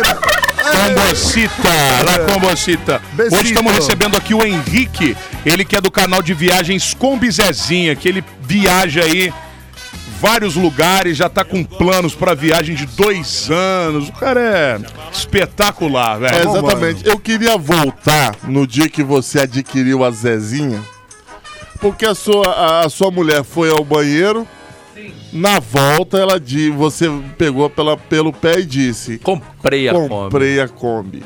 Combocita, 0.63 1.69
La 2.05 2.19
Combocita. 2.19 3.01
Besito. 3.11 3.35
Hoje 3.35 3.47
estamos 3.47 3.73
recebendo 3.73 4.15
aqui 4.15 4.33
o 4.33 4.45
Henrique, 4.45 5.17
ele 5.45 5.65
que 5.65 5.75
é 5.75 5.81
do 5.81 5.91
canal 5.91 6.21
de 6.21 6.33
viagens 6.33 6.93
Kombi 6.93 7.29
Zezinha, 7.29 7.93
que 7.93 8.07
ele 8.07 8.23
viaja 8.41 9.03
aí 9.03 9.33
vários 10.23 10.55
lugares, 10.55 11.17
já 11.17 11.27
tá 11.27 11.43
com 11.43 11.65
planos 11.65 12.15
pra 12.15 12.33
viagem 12.33 12.77
de 12.77 12.85
dois 12.85 13.51
anos. 13.51 14.07
O 14.07 14.13
cara 14.13 14.39
é 14.39 14.79
espetacular, 15.11 16.17
velho. 16.17 16.33
É, 16.33 16.39
exatamente. 16.39 17.05
Eu 17.05 17.19
queria 17.19 17.57
voltar 17.57 18.33
no 18.47 18.65
dia 18.65 18.87
que 18.87 19.03
você 19.03 19.41
adquiriu 19.41 20.01
a 20.01 20.09
Zezinha, 20.11 20.81
porque 21.81 22.05
a 22.05 22.15
sua, 22.15 22.47
a, 22.47 22.85
a 22.85 22.89
sua 22.89 23.11
mulher 23.11 23.43
foi 23.43 23.69
ao 23.69 23.83
banheiro. 23.83 24.47
Na 25.33 25.59
volta, 25.59 26.17
ela 26.17 26.39
di, 26.39 26.69
você 26.69 27.09
pegou 27.37 27.69
pela, 27.69 27.97
pelo 27.97 28.31
pé 28.31 28.59
e 28.59 28.65
disse: 28.65 29.17
Comprei 29.17 29.89
a 29.89 29.93
Kombi. 29.93 30.09
Comprei 30.09 30.61
a 30.61 30.67
Kombi. 30.69 31.23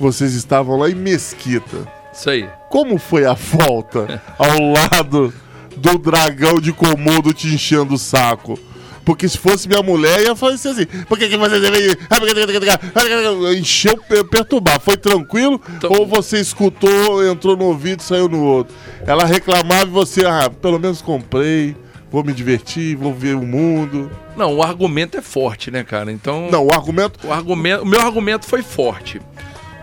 Vocês 0.00 0.32
estavam 0.32 0.78
lá 0.78 0.88
em 0.88 0.94
Mesquita. 0.94 1.86
Isso 2.14 2.30
aí. 2.30 2.48
Como 2.70 2.96
foi 2.96 3.26
a 3.26 3.34
volta 3.34 4.22
ao 4.38 4.58
lado 4.58 5.34
do 5.76 5.98
dragão 5.98 6.60
de 6.60 6.72
Komodo 6.72 7.32
te 7.32 7.48
enchendo 7.48 7.94
o 7.94 7.98
saco? 7.98 8.58
Porque 9.04 9.28
se 9.28 9.38
fosse 9.38 9.68
minha 9.68 9.82
mulher, 9.84 10.22
ia 10.22 10.34
falar 10.34 10.54
assim, 10.54 10.84
por 11.08 11.16
que, 11.16 11.28
que 11.28 11.36
você 11.36 11.60
deve... 11.60 11.96
Encheu, 13.56 13.96
per- 13.98 14.24
perturbar. 14.24 14.80
Foi 14.80 14.96
tranquilo? 14.96 15.60
Então- 15.76 15.92
Ou 15.92 16.04
você 16.06 16.40
escutou, 16.40 17.24
entrou 17.24 17.56
no 17.56 17.66
ouvido 17.66 18.00
e 18.00 18.02
saiu 18.02 18.28
no 18.28 18.42
outro? 18.42 18.74
Ela 19.06 19.24
reclamava 19.24 19.84
e 19.84 19.90
você, 19.90 20.26
ah, 20.26 20.50
pelo 20.50 20.80
menos 20.80 21.00
comprei, 21.00 21.76
vou 22.10 22.24
me 22.24 22.32
divertir, 22.32 22.96
vou 22.96 23.14
ver 23.14 23.36
o 23.36 23.42
mundo. 23.46 24.10
Não, 24.36 24.56
o 24.56 24.62
argumento 24.62 25.16
é 25.16 25.22
forte, 25.22 25.70
né, 25.70 25.84
cara? 25.84 26.10
Então. 26.10 26.48
Não, 26.50 26.66
o 26.66 26.74
argumento... 26.74 27.24
O, 27.28 27.32
argumento, 27.32 27.84
o 27.84 27.86
meu 27.86 28.00
argumento 28.00 28.44
foi 28.44 28.60
forte. 28.62 29.20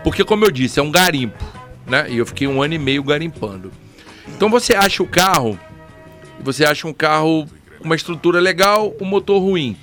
Porque, 0.02 0.22
como 0.22 0.44
eu 0.44 0.50
disse, 0.50 0.78
é 0.78 0.82
um 0.82 0.90
garimpo. 0.90 1.42
Né? 1.86 2.06
E 2.10 2.18
eu 2.18 2.26
fiquei 2.26 2.46
um 2.46 2.62
ano 2.62 2.74
e 2.74 2.78
meio 2.78 3.02
garimpando. 3.02 3.72
Então 4.28 4.50
você 4.50 4.74
acha 4.74 5.02
o 5.02 5.06
carro, 5.06 5.58
você 6.44 6.64
acha 6.64 6.86
um 6.86 6.92
carro 6.92 7.46
uma 7.80 7.94
estrutura 7.96 8.38
legal, 8.40 8.94
um 9.00 9.04
motor 9.04 9.40
ruim. 9.42 9.76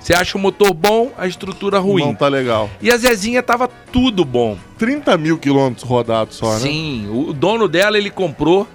Você 0.00 0.14
acha 0.14 0.38
o 0.38 0.40
motor 0.40 0.72
bom, 0.72 1.12
a 1.18 1.26
estrutura 1.26 1.78
ruim. 1.78 2.02
Não 2.04 2.14
tá 2.14 2.26
legal. 2.28 2.70
E 2.80 2.90
a 2.90 2.96
Zezinha 2.96 3.42
tava 3.42 3.68
tudo 3.92 4.24
bom. 4.24 4.56
30 4.78 5.16
mil 5.18 5.36
quilômetros 5.36 5.84
rodados 5.86 6.36
só, 6.36 6.54
né? 6.54 6.58
Sim, 6.60 7.08
o 7.12 7.32
dono 7.34 7.68
dela 7.68 7.98
ele 7.98 8.08
comprou 8.10 8.66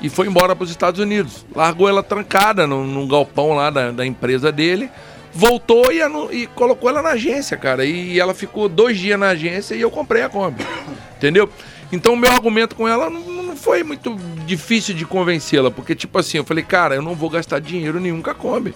e 0.00 0.08
foi 0.08 0.26
embora 0.26 0.56
para 0.56 0.64
os 0.64 0.70
Estados 0.70 0.98
Unidos. 0.98 1.44
Largou 1.54 1.86
ela 1.88 2.02
trancada 2.02 2.66
num, 2.66 2.86
num 2.86 3.06
galpão 3.06 3.52
lá 3.52 3.68
da, 3.68 3.90
da 3.90 4.06
empresa 4.06 4.50
dele. 4.50 4.88
Voltou 5.34 5.92
e, 5.92 6.00
anu- 6.00 6.32
e 6.32 6.46
colocou 6.46 6.88
ela 6.88 7.02
na 7.02 7.10
agência, 7.10 7.56
cara. 7.58 7.84
E 7.84 8.18
ela 8.18 8.32
ficou 8.32 8.68
dois 8.68 8.98
dias 8.98 9.20
na 9.20 9.28
agência 9.28 9.74
e 9.74 9.80
eu 9.82 9.90
comprei 9.90 10.22
a 10.22 10.28
Kombi. 10.30 10.64
Entendeu? 11.18 11.48
Então 11.92 12.14
o 12.14 12.16
meu 12.16 12.30
argumento 12.32 12.74
com 12.74 12.88
ela 12.88 13.10
não 13.10 13.39
foi 13.60 13.82
muito 13.82 14.16
difícil 14.46 14.94
de 14.94 15.04
convencê-la. 15.04 15.70
Porque, 15.70 15.94
tipo 15.94 16.18
assim, 16.18 16.38
eu 16.38 16.44
falei, 16.44 16.64
cara, 16.64 16.94
eu 16.94 17.02
não 17.02 17.14
vou 17.14 17.30
gastar 17.30 17.60
dinheiro 17.60 18.00
nenhum 18.00 18.22
com 18.22 18.30
a 18.30 18.34
Kombi. 18.34 18.74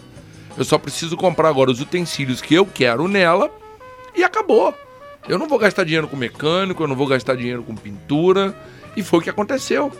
Eu 0.56 0.64
só 0.64 0.78
preciso 0.78 1.16
comprar 1.16 1.48
agora 1.48 1.70
os 1.70 1.80
utensílios 1.80 2.40
que 2.40 2.54
eu 2.54 2.64
quero 2.64 3.08
nela 3.08 3.50
e 4.14 4.22
acabou. 4.22 4.72
Eu 5.28 5.38
não 5.38 5.48
vou 5.48 5.58
gastar 5.58 5.84
dinheiro 5.84 6.06
com 6.06 6.16
mecânico, 6.16 6.82
eu 6.82 6.86
não 6.86 6.94
vou 6.94 7.06
gastar 7.06 7.34
dinheiro 7.34 7.62
com 7.62 7.74
pintura. 7.74 8.54
E 8.96 9.02
foi 9.02 9.18
o 9.18 9.22
que 9.22 9.30
aconteceu. 9.30 9.90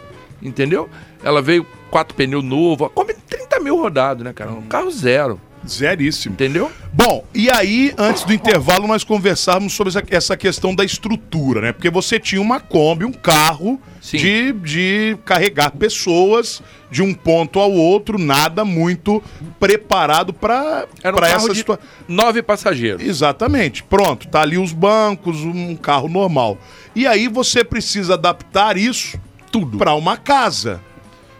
Entendeu? 0.41 0.89
Ela 1.23 1.41
veio 1.41 1.67
quatro 1.91 2.15
pneus 2.15 2.45
novos, 2.45 2.87
a 2.87 2.91
Kombi 2.91 3.15
30 3.15 3.61
mil 3.61 3.77
rodados, 3.77 4.23
né, 4.23 4.33
cara? 4.33 4.53
Um 4.53 4.63
carro 4.63 4.91
zero. 4.91 5.41
Zeríssimo. 5.69 6.35
Entendeu? 6.35 6.71
Bom, 6.93 7.25
e 7.35 7.51
aí, 7.51 7.93
antes 7.99 8.25
do 8.25 8.33
intervalo, 8.33 8.87
nós 8.87 9.03
conversávamos 9.05 9.73
sobre 9.73 9.93
essa- 10.11 10.37
questão 10.37 10.75
da 10.75 10.85
estrutura, 10.85 11.61
né? 11.61 11.73
Porque 11.73 11.91
você 11.91 12.19
tinha 12.21 12.41
uma 12.41 12.61
Kombi, 12.61 13.05
um 13.05 13.13
carro 13.13 13.81
Sim. 14.01 14.19
de, 14.19 14.53
de 14.53 15.17
carregar 15.25 15.71
pessoas 15.73 16.63
de 16.91 17.03
um 17.03 17.13
ponto 17.13 17.59
ao 17.59 17.73
outro, 17.73 18.19
nada 18.19 18.65
muito 18.65 19.23
preparado 19.59 20.33
para 20.33 20.87
um 21.05 21.25
essa 21.25 21.55
situação. 21.55 21.85
nove 22.07 22.43
passageiros. 22.43 23.03
Exatamente. 23.03 23.83
Pronto, 23.83 24.29
tá 24.29 24.43
ali 24.43 24.59
os 24.59 24.73
bancos, 24.73 25.39
um 25.41 25.75
carro 25.77 26.09
normal. 26.09 26.59
E 26.95 27.07
aí 27.07 27.27
você 27.27 27.65
precisa 27.65 28.15
adaptar 28.15 28.77
isso 28.77 29.19
tudo 29.51 29.77
para 29.79 29.95
uma 29.95 30.17
casa. 30.17 30.81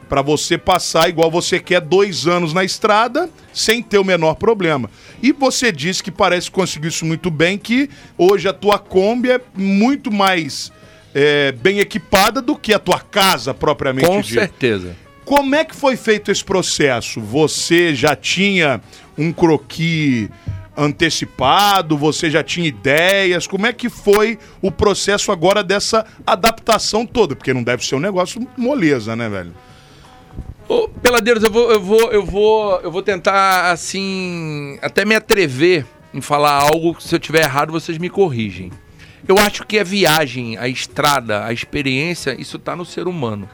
Para 0.09 0.23
você 0.23 0.57
passar 0.57 1.09
igual 1.09 1.31
você 1.31 1.59
quer 1.59 1.81
dois 1.81 2.27
anos 2.27 2.53
na 2.53 2.65
estrada 2.65 3.29
sem 3.53 3.83
ter 3.83 3.99
o 3.99 4.05
menor 4.05 4.35
problema. 4.35 4.91
E 5.23 5.33
você 5.33 5.73
disse 5.73 6.03
que 6.03 6.11
parece 6.11 6.49
que 6.51 6.55
conseguiu 6.55 6.89
isso 6.89 7.05
muito 7.05 7.31
bem, 7.31 7.59
que 7.59 7.89
hoje 8.17 8.49
a 8.49 8.53
tua 8.53 8.79
Kombi 8.79 9.31
é 9.31 9.41
muito 9.55 10.13
mais 10.13 10.73
é, 11.15 11.53
bem 11.53 11.79
equipada 11.79 12.43
do 12.43 12.57
que 12.57 12.75
a 12.75 12.79
tua 12.79 13.01
casa 13.01 13.55
propriamente 13.55 14.07
Com 14.07 14.21
dita. 14.21 14.41
certeza. 14.41 14.97
Como 15.25 15.55
é 15.55 15.65
que 15.65 15.75
foi 15.75 15.97
feito 15.97 16.31
esse 16.31 16.45
processo? 16.45 17.21
Você 17.21 17.95
já 17.95 18.15
tinha 18.15 18.81
um 19.17 19.33
croqui 19.33 20.29
antecipado? 20.77 21.97
Você 21.97 22.31
já 22.31 22.43
tinha 22.43 22.67
ideias? 22.67 23.47
Como 23.47 23.67
é 23.67 23.73
que 23.73 23.89
foi 23.89 24.39
o 24.61 24.71
processo 24.71 25.33
agora 25.33 25.63
dessa 25.63 26.05
adaptação 26.27 27.07
toda? 27.07 27.35
Porque 27.35 27.55
não 27.55 27.63
deve 27.63 27.87
ser 27.87 27.95
um 27.95 28.01
negócio 28.01 28.47
moleza, 28.57 29.17
né, 29.17 29.29
velho? 29.29 29.55
Ô, 30.69 30.89
Peladeiros, 30.89 31.43
eu 31.43 31.51
vou, 31.51 31.71
eu 31.71 31.81
vou, 31.81 32.13
eu 32.13 32.25
vou, 32.25 32.81
eu 32.81 32.91
vou 32.91 33.03
tentar, 33.03 33.71
assim, 33.71 34.79
até 34.81 35.05
me 35.05 35.15
atrever 35.15 35.85
em 36.13 36.21
falar 36.21 36.53
algo 36.53 36.95
que 36.95 37.03
se 37.03 37.15
eu 37.15 37.19
tiver 37.19 37.43
errado 37.43 37.73
vocês 37.73 37.99
me 37.99 38.09
corrigem. 38.09 38.73
Eu 39.27 39.39
acho 39.39 39.67
que 39.67 39.79
a 39.79 39.85
viagem, 39.85 40.57
a 40.57 40.69
estrada, 40.69 41.45
a 41.45 41.53
experiência, 41.53 42.35
isso 42.39 42.59
tá 42.59 42.75
no 42.75 42.85
ser 42.85 43.07
humano. 43.07 43.49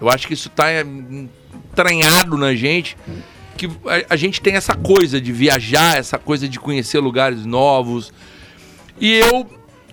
Eu 0.00 0.08
acho 0.08 0.26
que 0.26 0.34
isso 0.34 0.48
tá 0.48 0.70
é, 0.70 0.82
entranhado 0.82 2.36
na 2.36 2.54
gente, 2.54 2.96
que 3.56 3.66
a, 3.66 4.14
a 4.14 4.16
gente 4.16 4.40
tem 4.40 4.54
essa 4.54 4.74
coisa 4.74 5.20
de 5.20 5.32
viajar, 5.32 5.96
essa 5.96 6.18
coisa 6.18 6.48
de 6.48 6.58
conhecer 6.58 6.98
lugares 6.98 7.44
novos. 7.46 8.12
E 9.00 9.18
eu, 9.18 9.46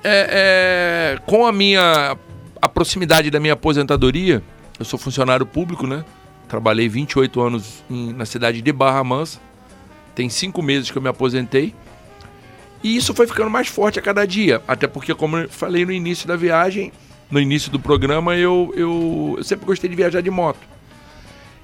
é, 0.03 1.15
é, 1.15 1.19
com 1.25 1.45
a 1.45 1.51
minha 1.51 2.17
a 2.61 2.67
proximidade 2.67 3.31
da 3.31 3.39
minha 3.39 3.53
aposentadoria, 3.53 4.43
eu 4.77 4.85
sou 4.85 4.99
funcionário 4.99 5.45
público, 5.45 5.87
né? 5.87 6.03
Trabalhei 6.49 6.89
28 6.89 7.39
anos 7.39 7.83
em- 7.89 8.11
na 8.11 8.25
cidade 8.25 8.61
de 8.61 8.71
Barra 8.73 9.03
Mansa. 9.03 9.39
Tem 10.15 10.27
cinco 10.29 10.61
meses 10.61 10.91
que 10.91 10.97
eu 10.97 11.01
me 11.01 11.07
aposentei. 11.07 11.73
E 12.83 12.95
isso 12.97 13.13
foi 13.13 13.27
ficando 13.27 13.49
mais 13.49 13.67
forte 13.67 13.99
a 13.99 14.01
cada 14.01 14.25
dia. 14.25 14.61
Até 14.67 14.87
porque, 14.87 15.13
como 15.13 15.37
eu 15.37 15.49
falei 15.49 15.85
no 15.85 15.91
início 15.91 16.27
da 16.27 16.35
viagem, 16.35 16.91
no 17.29 17.39
início 17.39 17.71
do 17.71 17.79
programa, 17.79 18.35
eu, 18.35 18.73
eu, 18.75 19.35
eu 19.37 19.43
sempre 19.43 19.65
gostei 19.65 19.89
de 19.89 19.95
viajar 19.95 20.21
de 20.21 20.29
moto. 20.31 20.59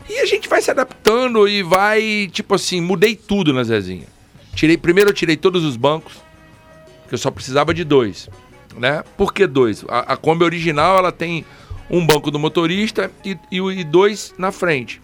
E 0.08 0.20
a 0.20 0.26
gente 0.26 0.48
vai 0.48 0.62
se 0.62 0.70
adaptando 0.70 1.48
e 1.48 1.64
vai, 1.64 2.30
tipo 2.32 2.54
assim, 2.54 2.80
mudei 2.80 3.16
tudo 3.16 3.52
na 3.52 3.64
Zezinha. 3.64 4.06
Tirei, 4.54 4.78
primeiro 4.78 5.10
eu 5.10 5.14
tirei 5.14 5.36
todos 5.36 5.64
os 5.66 5.76
bancos, 5.76 6.14
que 7.10 7.14
eu 7.16 7.18
só 7.18 7.32
precisava 7.32 7.74
de 7.74 7.84
dois, 7.84 8.30
né? 8.78 9.04
Por 9.18 9.34
que 9.34 9.48
dois? 9.48 9.84
A, 9.90 10.14
a 10.14 10.18
Kombi 10.18 10.44
original, 10.44 11.00
ela 11.00 11.12
tem 11.12 11.44
um 11.90 12.06
banco 12.06 12.32
do 12.32 12.40
motorista 12.40 13.12
e, 13.24 13.38
e, 13.52 13.84
dois 13.84 14.34
na 14.38 14.52
frente. 14.52 15.02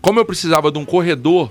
Como 0.00 0.18
eu 0.18 0.24
precisava 0.24 0.70
de 0.70 0.78
um 0.78 0.84
corredor, 0.84 1.50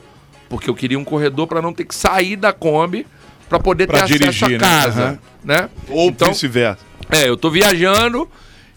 porque 0.50 0.70
eu 0.70 0.76
queria 0.76 1.00
um 1.00 1.04
corredor 1.04 1.48
para 1.48 1.62
não 1.62 1.74
ter 1.74 1.86
que 1.86 1.96
sair 1.96 2.36
da 2.36 2.52
Kombi 2.54 3.06
para 3.50 3.60
poder 3.60 3.88
Pra 3.88 4.00
ter 4.00 4.04
acesso 4.06 4.20
dirigir, 4.20 4.46
à 4.46 4.50
né? 4.50 4.58
casa, 4.60 5.02
Aham. 5.04 5.20
né? 5.44 5.70
Ou 5.90 6.10
então, 6.10 6.30
vice-versa. 6.30 6.80
é, 7.10 7.28
eu 7.28 7.36
tô 7.38 7.50
viajando 7.50 8.30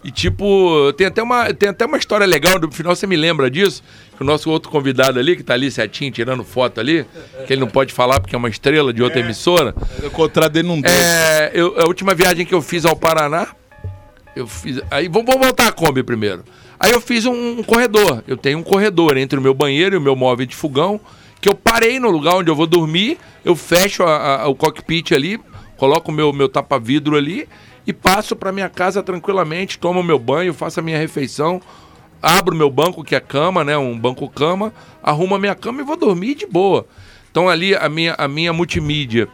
e 0.03 0.11
tipo, 0.11 0.93
tem 0.93 1.07
até 1.07 1.21
uma, 1.23 1.53
tem 1.53 1.69
até 1.69 1.85
uma 1.85 1.97
história 1.97 2.25
legal, 2.27 2.59
no 2.59 2.71
final 2.71 2.95
você 2.95 3.07
me 3.07 3.15
lembra 3.15 3.49
disso, 3.49 3.83
que 4.15 4.21
o 4.21 4.25
nosso 4.25 4.49
outro 4.51 4.69
convidado 4.69 5.19
ali, 5.19 5.35
que 5.35 5.43
tá 5.43 5.53
ali 5.55 5.71
certinho, 5.71 6.11
tirando 6.11 6.43
foto 6.43 6.79
ali, 6.79 7.05
que 7.47 7.53
ele 7.53 7.59
não 7.61 7.67
pode 7.67 7.91
falar 7.93 8.19
porque 8.19 8.35
é 8.35 8.37
uma 8.37 8.47
estrela 8.49 8.93
de 8.93 9.01
outra 9.01 9.19
emissora. 9.19 9.73
Eu 10.01 10.07
encontrar 10.09 10.47
dele 10.47 10.67
num 10.67 10.79
desses. 10.79 10.97
É, 11.01 11.51
eu- 11.55 11.75
a 11.81 11.85
última 11.87 12.13
viagem 12.13 12.45
que 12.45 12.53
eu 12.53 12.61
fiz 12.61 12.85
ao 12.85 12.95
Paraná, 12.95 13.47
eu 14.35 14.47
fiz. 14.47 14.81
Aí 14.91 15.07
vamos, 15.07 15.33
voltar 15.35 15.67
a 15.67 15.71
Kombi 15.71 16.03
primeiro. 16.03 16.43
Aí 16.79 16.91
eu 16.91 16.99
fiz 17.01 17.25
um, 17.25 17.59
um 17.59 17.63
corredor. 17.63 18.23
Eu 18.27 18.35
tenho 18.37 18.59
um 18.59 18.63
corredor 18.63 19.17
entre 19.17 19.39
o 19.39 19.41
meu 19.41 19.53
banheiro 19.53 19.95
e 19.95 19.97
o 19.97 20.01
meu 20.01 20.15
móvel 20.15 20.45
de 20.45 20.55
fogão, 20.55 20.99
que 21.39 21.47
eu 21.49 21.55
parei 21.55 21.99
no 21.99 22.09
lugar 22.09 22.35
onde 22.35 22.49
eu 22.49 22.55
vou 22.55 22.67
dormir, 22.67 23.17
eu 23.43 23.55
fecho 23.55 24.03
a- 24.03 24.41
a- 24.43 24.47
o 24.47 24.55
cockpit 24.55 25.11
ali, 25.11 25.39
coloco 25.77 26.11
o 26.11 26.13
meu, 26.13 26.33
meu 26.33 26.49
tapa-vidro 26.49 27.15
ali 27.15 27.47
e 27.87 27.93
passo 27.93 28.35
para 28.35 28.51
minha 28.51 28.67
casa 28.69 29.01
tranquilamente, 29.03 29.77
tomo 29.77 30.01
meu 30.03 30.17
banho, 30.19 30.53
faço 30.53 30.79
a 30.79 30.83
minha 30.83 30.97
refeição, 30.97 31.61
abro 32.21 32.55
meu 32.55 32.69
banco, 32.69 33.03
que 33.03 33.15
é 33.15 33.19
cama, 33.19 33.63
né? 33.63 33.77
Um 33.77 33.97
banco-cama, 33.97 34.73
arrumo 35.03 35.35
a 35.35 35.39
minha 35.39 35.55
cama 35.55 35.81
e 35.81 35.85
vou 35.85 35.95
dormir 35.95 36.35
de 36.35 36.45
boa. 36.47 36.87
Então 37.31 37.47
ali 37.47 37.75
a 37.75 37.87
minha, 37.87 38.15
a 38.17 38.27
minha 38.27 38.51
multimídia, 38.51 39.27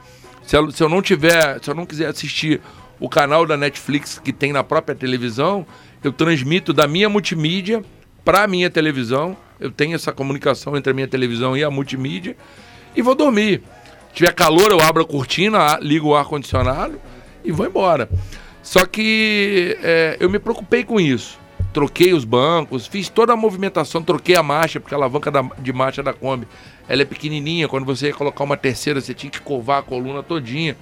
se 0.43 0.57
eu, 0.57 0.69
se 0.71 0.83
eu 0.83 0.89
não 0.89 1.01
tiver, 1.01 1.59
se 1.63 1.69
eu 1.69 1.75
não 1.75 1.85
quiser 1.85 2.07
assistir 2.07 2.59
o 3.01 3.09
canal 3.09 3.45
da 3.45 3.57
Netflix 3.57 4.17
que 4.23 4.31
tem 4.31 4.53
na 4.53 4.63
própria 4.63 4.95
televisão, 4.95 5.65
eu 6.01 6.13
transmito 6.13 6.71
da 6.71 6.87
minha 6.87 7.09
multimídia 7.09 7.83
para 8.23 8.43
a 8.43 8.47
minha 8.47 8.69
televisão. 8.69 9.35
Eu 9.59 9.71
tenho 9.71 9.95
essa 9.95 10.11
comunicação 10.11 10.77
entre 10.77 10.91
a 10.91 10.93
minha 10.93 11.07
televisão 11.07 11.57
e 11.57 11.63
a 11.63 11.69
multimídia 11.69 12.37
e 12.95 13.01
vou 13.01 13.15
dormir. 13.15 13.61
Se 14.09 14.15
tiver 14.15 14.33
calor, 14.33 14.71
eu 14.71 14.79
abro 14.79 15.01
a 15.03 15.05
cortina, 15.05 15.77
ligo 15.81 16.09
o 16.09 16.15
ar-condicionado 16.15 16.99
e 17.43 17.51
vou 17.51 17.65
embora. 17.65 18.07
Só 18.61 18.85
que 18.85 19.77
é, 19.81 20.17
eu 20.19 20.29
me 20.29 20.37
preocupei 20.39 20.83
com 20.83 20.99
isso. 20.99 21.39
Troquei 21.73 22.13
os 22.13 22.25
bancos, 22.25 22.85
fiz 22.85 23.07
toda 23.07 23.33
a 23.33 23.35
movimentação, 23.35 24.03
troquei 24.03 24.35
a 24.35 24.43
marcha, 24.43 24.79
porque 24.79 24.93
a 24.93 24.97
alavanca 24.97 25.31
da- 25.31 25.49
de 25.57 25.71
marcha 25.71 26.03
da 26.03 26.11
Kombi 26.13 26.45
ela 26.89 27.01
é 27.01 27.05
pequenininha. 27.05 27.67
Quando 27.67 27.85
você 27.85 28.07
ia 28.07 28.13
colocar 28.13 28.43
uma 28.43 28.57
terceira, 28.57 28.99
você 28.99 29.13
tinha 29.13 29.31
que 29.31 29.39
covar 29.39 29.79
a 29.79 29.81
coluna 29.81 30.21
todinha. 30.21 30.75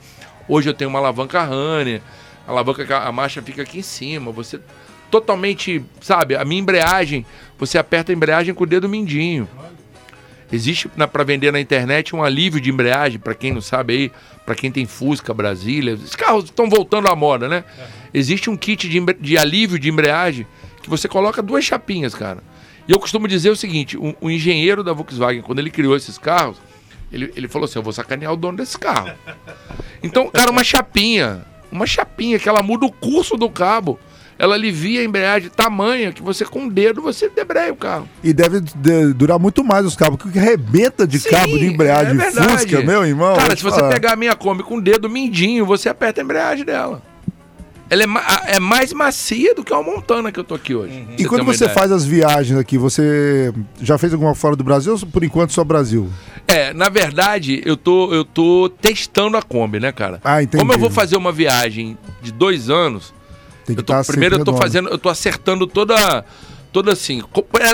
Hoje 0.49 0.67
eu 0.67 0.73
tenho 0.73 0.89
uma 0.89 0.97
alavanca 0.97 1.43
Runner, 1.43 2.01
a 2.47 2.51
alavanca, 2.51 2.97
a 2.97 3.11
marcha 3.11 3.39
fica 3.39 3.61
aqui 3.61 3.79
em 3.79 3.83
cima. 3.83 4.31
Você 4.31 4.59
totalmente, 5.11 5.83
sabe, 6.01 6.35
a 6.35 6.43
minha 6.43 6.59
embreagem, 6.59 7.23
você 7.57 7.77
aperta 7.77 8.11
a 8.11 8.15
embreagem 8.15 8.53
com 8.53 8.63
o 8.63 8.67
dedo 8.67 8.89
mindinho. 8.89 9.47
Existe 10.51 10.89
para 10.89 11.23
vender 11.23 11.51
na 11.53 11.59
internet 11.59 12.15
um 12.15 12.23
alívio 12.23 12.59
de 12.59 12.71
embreagem, 12.71 13.19
para 13.19 13.35
quem 13.35 13.53
não 13.53 13.61
sabe 13.61 13.93
aí, 13.93 14.11
para 14.43 14.55
quem 14.55 14.71
tem 14.71 14.87
Fusca, 14.87 15.31
Brasília. 15.31 15.93
Os 15.93 16.15
carros 16.15 16.45
estão 16.45 16.67
voltando 16.67 17.07
à 17.07 17.15
moda, 17.15 17.47
né? 17.47 17.63
Existe 18.11 18.49
um 18.49 18.57
kit 18.57 18.89
de, 18.89 18.99
de 19.19 19.37
alívio 19.37 19.77
de 19.77 19.87
embreagem 19.87 20.47
que 20.81 20.89
você 20.89 21.07
coloca 21.07 21.43
duas 21.43 21.63
chapinhas, 21.63 22.15
cara. 22.15 22.43
E 22.87 22.91
eu 22.91 22.99
costumo 22.99 23.27
dizer 23.27 23.51
o 23.51 23.55
seguinte: 23.55 23.95
o, 23.95 24.15
o 24.19 24.31
engenheiro 24.31 24.83
da 24.83 24.91
Volkswagen, 24.91 25.43
quando 25.43 25.59
ele 25.59 25.69
criou 25.69 25.95
esses 25.95 26.17
carros, 26.17 26.57
Ele, 27.11 27.31
ele 27.35 27.47
falou 27.47 27.65
assim: 27.65 27.77
eu 27.77 27.83
vou 27.83 27.93
sacanear 27.93 28.33
o 28.33 28.37
dono 28.37 28.57
desse 28.57 28.77
carro. 28.77 29.11
Então, 30.03 30.29
cara, 30.29 30.51
uma 30.51 30.63
chapinha. 30.63 31.45
Uma 31.71 31.85
chapinha 31.85 32.39
que 32.39 32.49
ela 32.49 32.63
muda 32.63 32.85
o 32.85 32.91
curso 32.91 33.35
do 33.37 33.49
cabo. 33.49 33.99
Ela 34.37 34.55
alivia 34.55 35.01
a 35.01 35.03
embreagem 35.03 35.49
tamanha 35.49 36.13
que 36.13 36.21
você, 36.21 36.45
com 36.45 36.67
o 36.67 36.71
dedo, 36.71 37.01
você 37.01 37.27
debreia 37.27 37.73
o 37.73 37.75
carro. 37.75 38.07
E 38.23 38.31
deve 38.31 38.61
de- 38.61 39.13
durar 39.13 39.37
muito 39.37 39.65
mais 39.65 39.85
os 39.85 39.97
cabos, 39.97 40.17
porque 40.17 40.39
arrebenta 40.39 41.05
de 41.05 41.19
Sim, 41.19 41.29
cabo 41.29 41.57
de 41.59 41.65
embreagem 41.65 42.13
é 42.13 42.15
verdade. 42.15 42.47
Fusca, 42.53 42.81
meu 42.81 43.05
irmão. 43.05 43.35
Cara, 43.35 43.53
se 43.57 43.61
você 43.61 43.81
falar. 43.81 43.91
pegar 43.93 44.13
a 44.13 44.15
minha 44.15 44.33
Kombi 44.37 44.63
com 44.63 44.77
o 44.77 44.81
dedo 44.81 45.09
mindinho, 45.09 45.65
você 45.65 45.89
aperta 45.89 46.21
a 46.21 46.23
embreagem 46.23 46.63
dela. 46.63 47.01
Ela 47.89 48.03
é, 48.03 48.05
ma- 48.05 48.41
é 48.45 48.59
mais 48.59 48.93
macia 48.93 49.55
do 49.55 49.63
que 49.63 49.73
uma 49.73 49.81
Montana 49.81 50.31
que 50.31 50.39
eu 50.39 50.43
tô 50.43 50.53
aqui 50.53 50.75
hoje. 50.75 50.93
pra 51.05 51.15
E 51.17 51.25
quando 51.25 51.43
você 51.43 51.63
ideia. 51.63 51.77
faz 51.77 51.91
as 51.91 52.05
viagens 52.05 52.59
aqui, 52.59 52.77
você 52.77 53.51
já 53.81 53.97
fez 53.97 54.13
alguma 54.13 54.35
fora 54.35 54.55
do 54.55 54.63
Brasil 54.63 54.93
ou 54.93 54.99
por 55.07 55.23
enquanto 55.23 55.53
só 55.53 55.63
Brasil? 55.63 56.07
É, 56.47 56.71
na 56.73 56.87
verdade, 56.89 57.61
eu 57.65 57.75
tô, 57.75 58.13
eu 58.13 58.23
tô 58.23 58.69
testando 58.81 59.37
a 59.37 59.41
Kombi, 59.41 59.79
né, 59.79 59.91
cara? 59.91 60.19
Ah, 60.23 60.41
entendi. 60.43 60.61
Como 60.61 60.71
eu 60.71 60.77
vou 60.79 60.91
fazer 60.91 61.17
uma 61.17 61.31
viagem 61.31 61.97
de 62.21 62.31
dois 62.31 62.69
anos, 62.69 63.11
Tem 63.65 63.75
que 63.75 63.81
eu 63.81 63.85
tô- 63.85 63.93
tá 63.93 64.03
primeiro 64.03 64.35
eu 64.37 64.45
tô 64.45 64.55
fazendo, 64.55 64.89
eu 64.89 64.97
tô 64.99 65.09
acertando 65.09 65.65
toda, 65.65 66.23
toda 66.71 66.93
assim. 66.93 67.23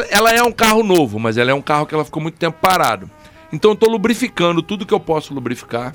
Ela 0.09 0.31
é 0.33 0.41
um 0.41 0.51
carro 0.51 0.81
novo, 0.83 1.19
mas 1.19 1.37
ela 1.37 1.51
é 1.51 1.53
um 1.53 1.61
carro 1.61 1.85
que 1.85 1.93
ela 1.93 2.05
ficou 2.05 2.21
muito 2.23 2.35
tempo 2.37 2.57
parado. 2.61 3.09
Então 3.51 3.71
eu 3.71 3.75
tô 3.75 3.89
lubrificando 3.89 4.61
tudo 4.61 4.85
que 4.85 4.93
eu 4.93 4.99
posso 4.99 5.33
lubrificar, 5.33 5.93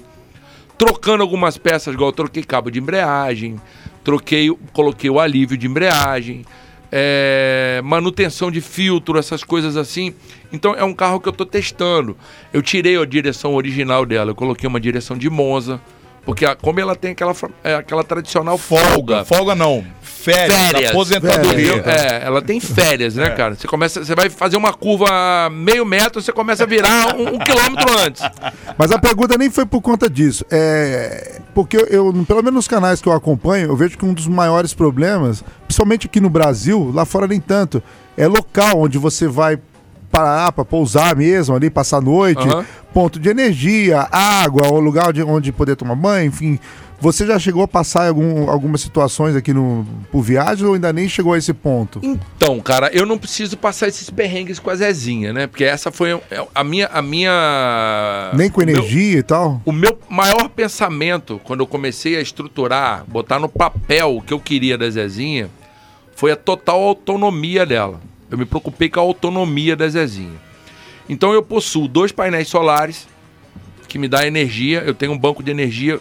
trocando 0.80 1.22
algumas 1.22 1.58
peças, 1.58 1.92
igual 1.92 2.08
eu 2.08 2.14
troquei 2.14 2.42
cabo 2.42 2.70
de 2.70 2.78
embreagem, 2.78 3.60
troquei, 4.02 4.50
coloquei 4.72 5.10
o 5.10 5.20
alívio 5.20 5.54
de 5.54 5.66
embreagem, 5.66 6.42
é, 6.90 7.82
manutenção 7.84 8.50
de 8.50 8.62
filtro, 8.62 9.18
essas 9.18 9.44
coisas 9.44 9.76
assim. 9.76 10.14
Então 10.50 10.74
é 10.74 10.82
um 10.82 10.94
carro 10.94 11.20
que 11.20 11.28
eu 11.28 11.34
tô 11.34 11.44
testando. 11.44 12.16
Eu 12.50 12.62
tirei 12.62 12.96
a 12.96 13.04
direção 13.04 13.54
original 13.54 14.06
dela, 14.06 14.30
eu 14.30 14.34
coloquei 14.34 14.66
uma 14.66 14.80
direção 14.80 15.18
de 15.18 15.28
Monza, 15.28 15.78
porque 16.24 16.46
a 16.46 16.56
Kombi 16.56 16.80
ela 16.80 16.96
tem 16.96 17.10
aquela, 17.10 17.36
é, 17.62 17.74
aquela 17.74 18.02
tradicional 18.02 18.56
folga. 18.56 19.22
Folga 19.26 19.54
não. 19.54 19.84
Férias. 20.20 20.70
Férias. 20.70 20.90
Aposentadoria. 20.90 21.74
Entendeu? 21.76 21.92
É, 21.92 22.24
ela 22.24 22.42
tem 22.42 22.60
férias, 22.60 23.14
né, 23.14 23.30
cara? 23.30 23.54
Você 23.54 23.66
começa, 23.66 24.04
você 24.04 24.14
vai 24.14 24.28
fazer 24.28 24.56
uma 24.56 24.72
curva 24.72 25.48
meio 25.50 25.84
metro, 25.84 26.20
você 26.20 26.32
começa 26.32 26.64
a 26.64 26.66
virar 26.66 27.16
um, 27.16 27.34
um 27.34 27.38
quilômetro 27.38 27.98
antes. 27.98 28.22
Mas 28.76 28.92
a 28.92 28.98
pergunta 28.98 29.38
nem 29.38 29.50
foi 29.50 29.64
por 29.64 29.80
conta 29.80 30.08
disso. 30.08 30.44
É. 30.50 31.40
Porque 31.54 31.76
eu, 31.76 31.86
eu, 31.86 32.24
pelo 32.26 32.42
menos 32.42 32.54
nos 32.54 32.68
canais 32.68 33.00
que 33.00 33.08
eu 33.08 33.12
acompanho, 33.12 33.68
eu 33.68 33.76
vejo 33.76 33.96
que 33.96 34.04
um 34.04 34.12
dos 34.12 34.26
maiores 34.26 34.74
problemas, 34.74 35.42
principalmente 35.66 36.06
aqui 36.06 36.20
no 36.20 36.30
Brasil, 36.30 36.90
lá 36.94 37.04
fora 37.04 37.26
nem 37.26 37.40
tanto, 37.40 37.82
é 38.16 38.26
local 38.26 38.80
onde 38.80 38.98
você 38.98 39.26
vai 39.26 39.58
parar 40.10 40.52
para 40.52 40.64
pousar 40.64 41.14
mesmo, 41.16 41.54
ali, 41.54 41.70
passar 41.70 41.98
a 41.98 42.00
noite, 42.00 42.46
Aham. 42.46 42.64
ponto 42.92 43.18
de 43.18 43.28
energia, 43.28 44.08
água, 44.10 44.66
ou 44.66 44.80
lugar 44.80 45.12
de, 45.12 45.22
onde 45.22 45.52
poder 45.52 45.76
tomar 45.76 45.94
banho, 45.94 46.26
enfim. 46.26 46.58
Você 47.00 47.26
já 47.26 47.38
chegou 47.38 47.62
a 47.62 47.68
passar 47.68 48.04
em 48.04 48.08
algum, 48.08 48.50
algumas 48.50 48.82
situações 48.82 49.34
aqui 49.34 49.54
no, 49.54 49.86
por 50.12 50.20
viagem 50.20 50.66
ou 50.66 50.74
ainda 50.74 50.92
nem 50.92 51.08
chegou 51.08 51.32
a 51.32 51.38
esse 51.38 51.54
ponto? 51.54 51.98
Então, 52.02 52.60
cara, 52.60 52.90
eu 52.92 53.06
não 53.06 53.16
preciso 53.16 53.56
passar 53.56 53.88
esses 53.88 54.10
perrengues 54.10 54.58
com 54.58 54.68
a 54.68 54.74
Zezinha, 54.74 55.32
né? 55.32 55.46
Porque 55.46 55.64
essa 55.64 55.90
foi 55.90 56.20
a 56.54 56.62
minha. 56.62 56.86
A 56.88 57.00
minha 57.00 58.30
Nem 58.34 58.50
com 58.50 58.60
o 58.60 58.66
meu- 58.66 58.76
energia 58.76 59.18
e 59.18 59.22
tal? 59.22 59.62
O 59.64 59.72
meu 59.72 59.98
maior 60.10 60.48
pensamento, 60.50 61.40
quando 61.42 61.60
eu 61.60 61.66
comecei 61.66 62.16
a 62.16 62.20
estruturar, 62.20 63.04
botar 63.08 63.38
no 63.38 63.48
papel 63.48 64.16
o 64.18 64.20
que 64.22 64.34
eu 64.34 64.38
queria 64.40 64.76
da 64.76 64.88
Zezinha, 64.90 65.48
foi 66.14 66.32
a 66.32 66.36
total 66.36 66.82
autonomia 66.82 67.64
dela. 67.64 67.98
Eu 68.30 68.36
me 68.36 68.44
preocupei 68.44 68.90
com 68.90 69.00
a 69.00 69.02
autonomia 69.02 69.74
da 69.74 69.88
Zezinha. 69.88 70.38
Então 71.08 71.32
eu 71.32 71.42
possuo 71.42 71.88
dois 71.88 72.12
painéis 72.12 72.48
solares 72.48 73.08
que 73.88 73.98
me 73.98 74.06
dá 74.06 74.26
energia. 74.26 74.82
Eu 74.86 74.94
tenho 74.94 75.12
um 75.12 75.18
banco 75.18 75.42
de 75.42 75.50
energia 75.50 75.98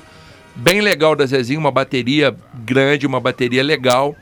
bem 0.56 0.82
legal 0.82 1.16
da 1.16 1.26
Zezinha, 1.26 1.60
uma 1.60 1.72
bateria 1.72 2.36
grande, 2.54 3.06
uma 3.08 3.20
bateria 3.20 3.64
legal. 3.64 4.16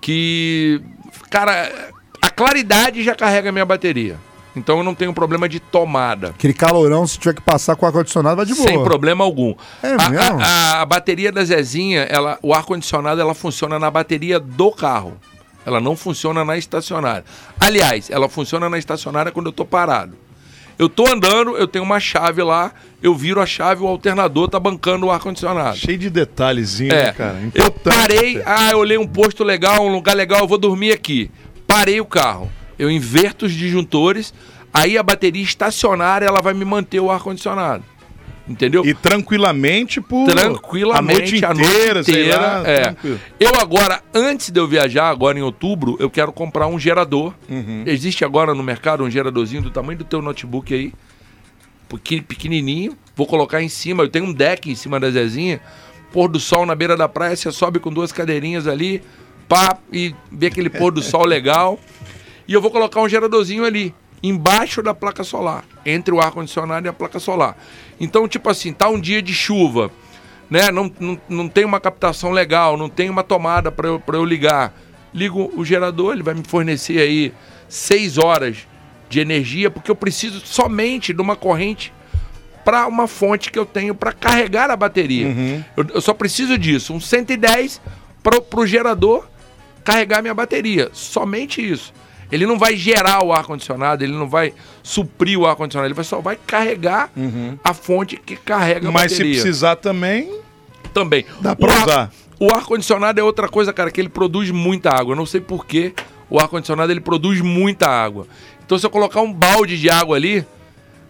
Que, 0.00 0.80
cara, 1.30 1.70
a 2.22 2.30
claridade 2.30 3.02
já 3.02 3.14
carrega 3.14 3.48
a 3.50 3.52
minha 3.52 3.64
bateria. 3.66 4.16
Então 4.56 4.78
eu 4.78 4.84
não 4.84 4.94
tenho 4.94 5.12
problema 5.12 5.48
de 5.48 5.60
tomada. 5.60 6.28
Aquele 6.30 6.52
calorão, 6.54 7.06
se 7.06 7.18
tiver 7.18 7.34
que 7.34 7.40
passar 7.40 7.76
com 7.76 7.86
ar-condicionado, 7.86 8.36
vai 8.36 8.46
de 8.46 8.54
boa. 8.54 8.66
Sem 8.66 8.82
problema 8.82 9.22
algum. 9.22 9.54
É 9.82 9.92
a, 9.96 10.08
mesmo? 10.10 10.40
a- 10.40 10.80
a- 10.80 10.86
bateria 10.86 11.30
da 11.30 11.44
Zezinha, 11.44 12.00
ela, 12.02 12.36
o 12.42 12.52
ar-condicionado, 12.52 13.20
ela 13.20 13.34
funciona 13.34 13.78
na 13.78 13.90
bateria 13.90 14.40
do 14.40 14.72
carro. 14.72 15.16
Ela 15.64 15.78
não 15.80 15.94
funciona 15.94 16.44
na 16.44 16.56
estacionária. 16.56 17.24
Aliás, 17.60 18.10
ela 18.10 18.28
funciona 18.28 18.68
na 18.68 18.78
estacionária 18.78 19.30
quando 19.30 19.46
eu 19.46 19.52
tô 19.52 19.64
parado. 19.64 20.14
Eu 20.80 20.88
tô 20.88 21.06
andando, 21.06 21.58
eu 21.58 21.68
tenho 21.68 21.84
uma 21.84 22.00
chave 22.00 22.42
lá, 22.42 22.72
eu 23.02 23.14
viro 23.14 23.38
a 23.38 23.44
chave, 23.44 23.82
o 23.82 23.86
alternador 23.86 24.48
tá 24.48 24.58
bancando 24.58 25.04
o 25.04 25.10
ar-condicionado. 25.10 25.76
Cheio 25.76 25.98
de 25.98 26.08
detalhezinho, 26.08 26.90
É, 26.90 27.04
né, 27.04 27.12
cara? 27.12 27.38
eu 27.54 27.66
Importante. 27.66 27.94
parei, 27.94 28.42
ah, 28.46 28.70
eu 28.70 28.78
olhei 28.78 28.96
um 28.96 29.06
posto 29.06 29.44
legal, 29.44 29.84
um 29.84 29.92
lugar 29.92 30.16
legal, 30.16 30.40
eu 30.40 30.48
vou 30.48 30.56
dormir 30.56 30.90
aqui. 30.90 31.30
Parei 31.66 32.00
o 32.00 32.06
carro, 32.06 32.50
eu 32.78 32.90
inverto 32.90 33.44
os 33.44 33.52
disjuntores, 33.52 34.32
aí 34.72 34.96
a 34.96 35.02
bateria 35.02 35.42
estacionária 35.42 36.24
ela 36.24 36.40
vai 36.40 36.54
me 36.54 36.64
manter 36.64 36.98
o 36.98 37.10
ar-condicionado. 37.10 37.84
Entendeu? 38.50 38.84
E 38.84 38.92
tranquilamente 38.92 40.00
por 40.00 40.28
tranquilamente 40.28 41.44
a 41.44 41.54
noite 41.54 41.70
inteira, 41.70 42.02
sei 42.02 42.32
lá. 42.32 42.62
é. 42.66 42.80
tranquilo. 42.82 43.20
Eu 43.38 43.52
agora, 43.60 44.02
antes 44.12 44.50
de 44.50 44.58
eu 44.58 44.66
viajar, 44.66 45.08
agora 45.08 45.38
em 45.38 45.42
outubro, 45.42 45.96
eu 46.00 46.10
quero 46.10 46.32
comprar 46.32 46.66
um 46.66 46.76
gerador. 46.76 47.32
Uhum. 47.48 47.84
Existe 47.86 48.24
agora 48.24 48.52
no 48.52 48.62
mercado 48.64 49.04
um 49.04 49.10
geradorzinho 49.10 49.62
do 49.62 49.70
tamanho 49.70 49.98
do 49.98 50.04
teu 50.04 50.20
notebook 50.20 50.74
aí, 50.74 50.92
pequenininho. 52.22 52.96
Vou 53.14 53.24
colocar 53.24 53.62
em 53.62 53.68
cima. 53.68 54.02
Eu 54.02 54.08
tenho 54.08 54.24
um 54.24 54.32
deck 54.32 54.68
em 54.68 54.74
cima 54.74 54.98
da 54.98 55.08
Zezinha. 55.12 55.60
Pôr 56.12 56.28
do 56.28 56.40
sol 56.40 56.66
na 56.66 56.74
beira 56.74 56.96
da 56.96 57.08
praia, 57.08 57.36
você 57.36 57.52
sobe 57.52 57.78
com 57.78 57.92
duas 57.92 58.10
cadeirinhas 58.10 58.66
ali, 58.66 59.00
pá, 59.48 59.78
e 59.92 60.12
vê 60.32 60.48
aquele 60.48 60.68
pôr 60.68 60.90
do 60.90 61.00
sol 61.00 61.24
legal. 61.24 61.78
E 62.48 62.52
eu 62.52 62.60
vou 62.60 62.72
colocar 62.72 63.00
um 63.00 63.08
geradorzinho 63.08 63.64
ali, 63.64 63.94
embaixo 64.22 64.82
da 64.82 64.94
placa 64.94 65.24
solar, 65.24 65.64
entre 65.84 66.14
o 66.14 66.20
ar-condicionado 66.20 66.86
e 66.86 66.88
a 66.88 66.92
placa 66.92 67.18
solar. 67.18 67.56
Então, 67.98 68.28
tipo 68.28 68.48
assim, 68.48 68.72
tá 68.72 68.88
um 68.88 69.00
dia 69.00 69.22
de 69.22 69.32
chuva, 69.32 69.90
né? 70.50 70.70
Não, 70.70 70.92
não, 70.98 71.20
não 71.28 71.48
tem 71.48 71.64
uma 71.64 71.80
captação 71.80 72.30
legal, 72.30 72.76
não 72.76 72.88
tem 72.88 73.08
uma 73.08 73.22
tomada 73.22 73.70
para 73.70 73.88
eu, 73.88 74.00
pra 74.00 74.16
eu 74.16 74.24
ligar. 74.24 74.74
Ligo 75.12 75.50
o 75.56 75.64
gerador, 75.64 76.12
ele 76.12 76.22
vai 76.22 76.34
me 76.34 76.44
fornecer 76.44 76.98
aí 77.00 77.32
seis 77.68 78.18
horas 78.18 78.58
de 79.08 79.18
energia, 79.20 79.70
porque 79.70 79.90
eu 79.90 79.96
preciso 79.96 80.40
somente 80.44 81.12
de 81.12 81.20
uma 81.20 81.34
corrente 81.34 81.92
para 82.64 82.86
uma 82.86 83.08
fonte 83.08 83.50
que 83.50 83.58
eu 83.58 83.66
tenho 83.66 83.94
para 83.94 84.12
carregar 84.12 84.70
a 84.70 84.76
bateria. 84.76 85.26
Eu, 85.76 85.86
eu 85.94 86.00
só 86.00 86.14
preciso 86.14 86.56
disso, 86.56 86.94
um 86.94 87.00
110 87.00 87.80
para 88.22 88.60
o 88.60 88.66
gerador 88.66 89.26
carregar 89.82 90.22
minha 90.22 90.34
bateria. 90.34 90.90
Somente 90.92 91.60
isso. 91.60 91.92
Ele 92.32 92.46
não 92.46 92.58
vai 92.58 92.76
gerar 92.76 93.24
o 93.24 93.32
ar-condicionado, 93.32 94.04
ele 94.04 94.12
não 94.12 94.28
vai 94.28 94.52
suprir 94.82 95.38
o 95.38 95.46
ar-condicionado, 95.46 95.86
ele 95.88 95.94
vai, 95.94 96.04
só 96.04 96.20
vai 96.20 96.36
carregar 96.46 97.10
a 97.64 97.74
fonte 97.74 98.16
que 98.16 98.36
carrega 98.36 98.88
a 98.88 98.92
Mas 98.92 99.12
se 99.12 99.18
bateria. 99.18 99.40
precisar 99.42 99.76
também, 99.76 100.30
Também. 100.94 101.24
Dá 101.40 101.54
pra 101.56 101.68
o 101.68 101.70
ar- 101.72 101.82
usar. 101.86 102.10
O 102.38 102.54
ar-condicionado 102.54 103.20
é 103.20 103.22
outra 103.22 103.48
coisa, 103.48 103.72
cara, 103.72 103.90
que 103.90 104.00
ele 104.00 104.08
produz 104.08 104.50
muita 104.50 104.90
água. 104.90 105.12
Eu 105.12 105.16
não 105.16 105.26
sei 105.26 105.40
porquê 105.40 105.92
o 106.28 106.38
ar-condicionado 106.40 106.90
ele 106.92 107.00
produz 107.00 107.40
muita 107.40 107.86
água. 107.88 108.26
Então 108.64 108.78
se 108.78 108.86
eu 108.86 108.90
colocar 108.90 109.20
um 109.20 109.32
balde 109.32 109.78
de 109.78 109.90
água 109.90 110.16
ali, 110.16 110.44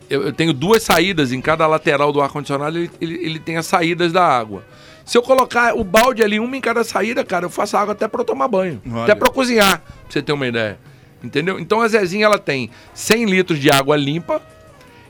eu, 0.09 0.22
eu 0.24 0.33
tenho 0.33 0.52
duas 0.52 0.83
saídas 0.83 1.30
em 1.33 1.40
cada 1.40 1.66
lateral 1.66 2.12
do 2.12 2.20
ar-condicionado, 2.20 2.76
ele, 2.78 2.90
ele, 3.00 3.14
ele 3.24 3.38
tem 3.38 3.56
as 3.59 3.66
saídas 3.66 4.12
da 4.12 4.24
água. 4.26 4.64
Se 5.04 5.16
eu 5.18 5.22
colocar 5.22 5.74
o 5.74 5.83
balde 5.85 6.22
ali, 6.22 6.38
uma 6.40 6.56
em 6.56 6.61
cada 6.61 6.83
saída, 6.85 7.24
cara, 7.24 7.44
eu 7.46 7.50
faço 7.50 7.76
água 7.76 7.92
até 7.92 8.06
pra 8.09 8.20
eu 8.22 8.24
tomar 8.24 8.48
banho. 8.48 8.80
Olha. 8.90 9.02
Até 9.04 9.14
pra 9.14 9.28
eu 9.28 9.33
cozinhar, 9.33 9.78
pra 9.80 9.92
você 10.09 10.22
ter 10.22 10.33
uma 10.33 10.46
ideia. 10.46 10.78
Entendeu? 11.22 11.59
Então 11.59 11.80
a 11.80 11.88
Zezinha, 11.88 12.26
ela 12.26 12.38
tem 12.38 12.70
100 12.94 13.24
litros 13.26 13.59
de 13.59 13.70
água 13.70 13.96
limpa 13.96 14.42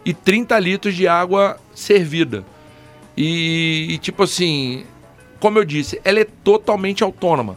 e 0.04 0.12
30 0.12 0.58
litros 0.58 0.94
de 0.94 1.06
água 1.06 1.56
servida. 1.74 2.44
E, 3.16 3.88
e, 3.90 3.98
tipo 3.98 4.22
assim, 4.22 4.84
como 5.38 5.58
eu 5.58 5.64
disse, 5.64 6.00
ela 6.04 6.20
é 6.20 6.26
totalmente 6.44 7.02
autônoma. 7.02 7.56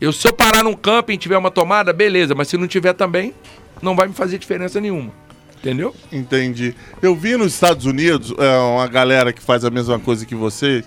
Eu, 0.00 0.12
se 0.12 0.28
eu 0.28 0.32
parar 0.32 0.62
num 0.62 0.74
camping 0.74 1.14
e 1.14 1.18
tiver 1.18 1.36
uma 1.36 1.50
tomada, 1.50 1.92
beleza, 1.92 2.34
mas 2.34 2.48
se 2.48 2.56
não 2.56 2.68
tiver 2.68 2.92
também, 2.92 3.34
não 3.82 3.96
vai 3.96 4.08
me 4.08 4.14
fazer 4.14 4.38
diferença 4.38 4.80
nenhuma. 4.80 5.12
Entendeu? 5.56 5.94
Entendi. 6.12 6.74
Eu 7.02 7.16
vi 7.16 7.36
nos 7.36 7.52
Estados 7.52 7.84
Unidos 7.84 8.32
é, 8.38 8.58
uma 8.58 8.86
galera 8.86 9.32
que 9.32 9.42
faz 9.42 9.64
a 9.64 9.70
mesma 9.70 9.98
coisa 9.98 10.24
que 10.24 10.34
você. 10.34 10.84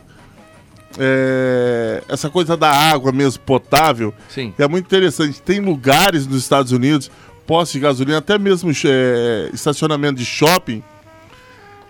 É, 0.99 2.03
essa 2.09 2.29
coisa 2.29 2.57
da 2.57 2.69
água 2.69 3.11
mesmo 3.11 3.41
potável 3.43 4.13
Sim. 4.29 4.53
é 4.57 4.67
muito 4.67 4.85
interessante. 4.85 5.41
Tem 5.41 5.59
lugares 5.59 6.27
nos 6.27 6.37
Estados 6.37 6.71
Unidos, 6.71 7.09
postos 7.45 7.73
de 7.73 7.79
gasolina, 7.79 8.17
até 8.17 8.37
mesmo 8.37 8.71
é, 8.85 9.49
estacionamento 9.53 10.15
de 10.15 10.25
shopping, 10.25 10.83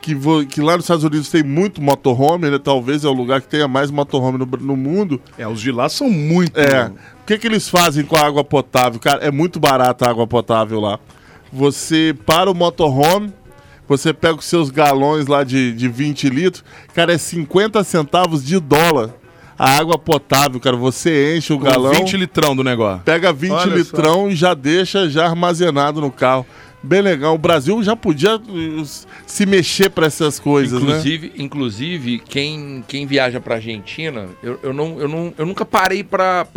que, 0.02 0.16
que 0.48 0.62
lá 0.62 0.76
nos 0.76 0.86
Estados 0.86 1.04
Unidos 1.04 1.30
tem 1.30 1.44
muito 1.44 1.82
motorhome, 1.82 2.50
né? 2.50 2.58
Talvez 2.58 3.04
é 3.04 3.08
o 3.08 3.14
lugar 3.14 3.42
que 3.42 3.48
tenha 3.48 3.68
mais 3.68 3.92
motorhome 3.92 4.40
no, 4.40 4.46
no 4.46 4.76
mundo. 4.76 5.22
é, 5.38 5.48
os 5.48 5.62
de 5.62 5.72
lá 5.72 5.88
são 5.88 6.10
muito. 6.10 6.60
É. 6.60 6.88
O 6.88 7.26
que, 7.26 7.38
que 7.38 7.48
eles 7.48 7.70
fazem 7.70 8.04
com 8.04 8.16
a 8.16 8.22
água 8.22 8.44
potável? 8.44 9.00
Cara, 9.00 9.24
é 9.24 9.32
muito 9.32 9.60
barata 9.60 10.06
a 10.06 10.10
água 10.10 10.26
potável 10.26 10.80
lá. 10.80 11.00
Você 11.54 12.16
para 12.26 12.50
o 12.50 12.56
motorhome, 12.56 13.32
Você 13.92 14.14
pega 14.14 14.36
os 14.36 14.46
seus 14.46 14.70
galões 14.70 15.28
lá 15.28 15.44
de, 15.44 15.74
de 15.74 15.90
20 15.90 16.30
litros, 16.30 16.64
cara, 16.94 17.12
é 17.12 17.18
50 17.18 17.84
centavos 17.84 18.42
de 18.42 18.58
dólar. 18.58 19.10
A 19.60 19.78
água 19.78 19.98
potável, 19.98 20.62
cara, 20.62 20.78
você 20.78 21.36
enche 21.36 21.52
o 21.52 21.60
Com 21.60 21.66
galão, 21.66 21.92
20 21.92 22.16
litrão 22.16 22.56
do 22.56 22.64
negócio. 22.64 23.04
pega 23.04 23.34
20 23.34 23.52
Olha 23.52 23.76
litrão 23.76 24.30
e 24.30 24.36
já 24.36 24.54
deixa 24.54 25.10
já 25.10 25.26
armazenado 25.26 26.00
no 26.00 26.10
carro. 26.10 26.46
Bem 26.82 27.02
legal. 27.02 27.36
O 27.36 27.38
Brasil 27.38 27.84
já 27.84 27.96
podia 27.96 28.38
uh, 28.38 28.84
se 29.28 29.46
mexer 29.46 29.90
para 29.90 30.08
essas 30.08 30.40
coisas, 30.40 30.82
né? 30.82 30.90
Inclusive, 30.90 31.32
inclusive 31.38 32.20
quem, 32.20 32.84
quem 32.88 33.06
viaja 33.06 33.40
pra 33.40 33.56
Argentina, 33.56 34.28
eu, 34.42 34.58
eu, 34.64 34.74
não, 34.74 35.00
eu, 35.00 35.08
não, 35.08 35.34
eu 35.38 35.46
nunca 35.46 35.64
parei 35.64 36.04
pra 36.04 36.48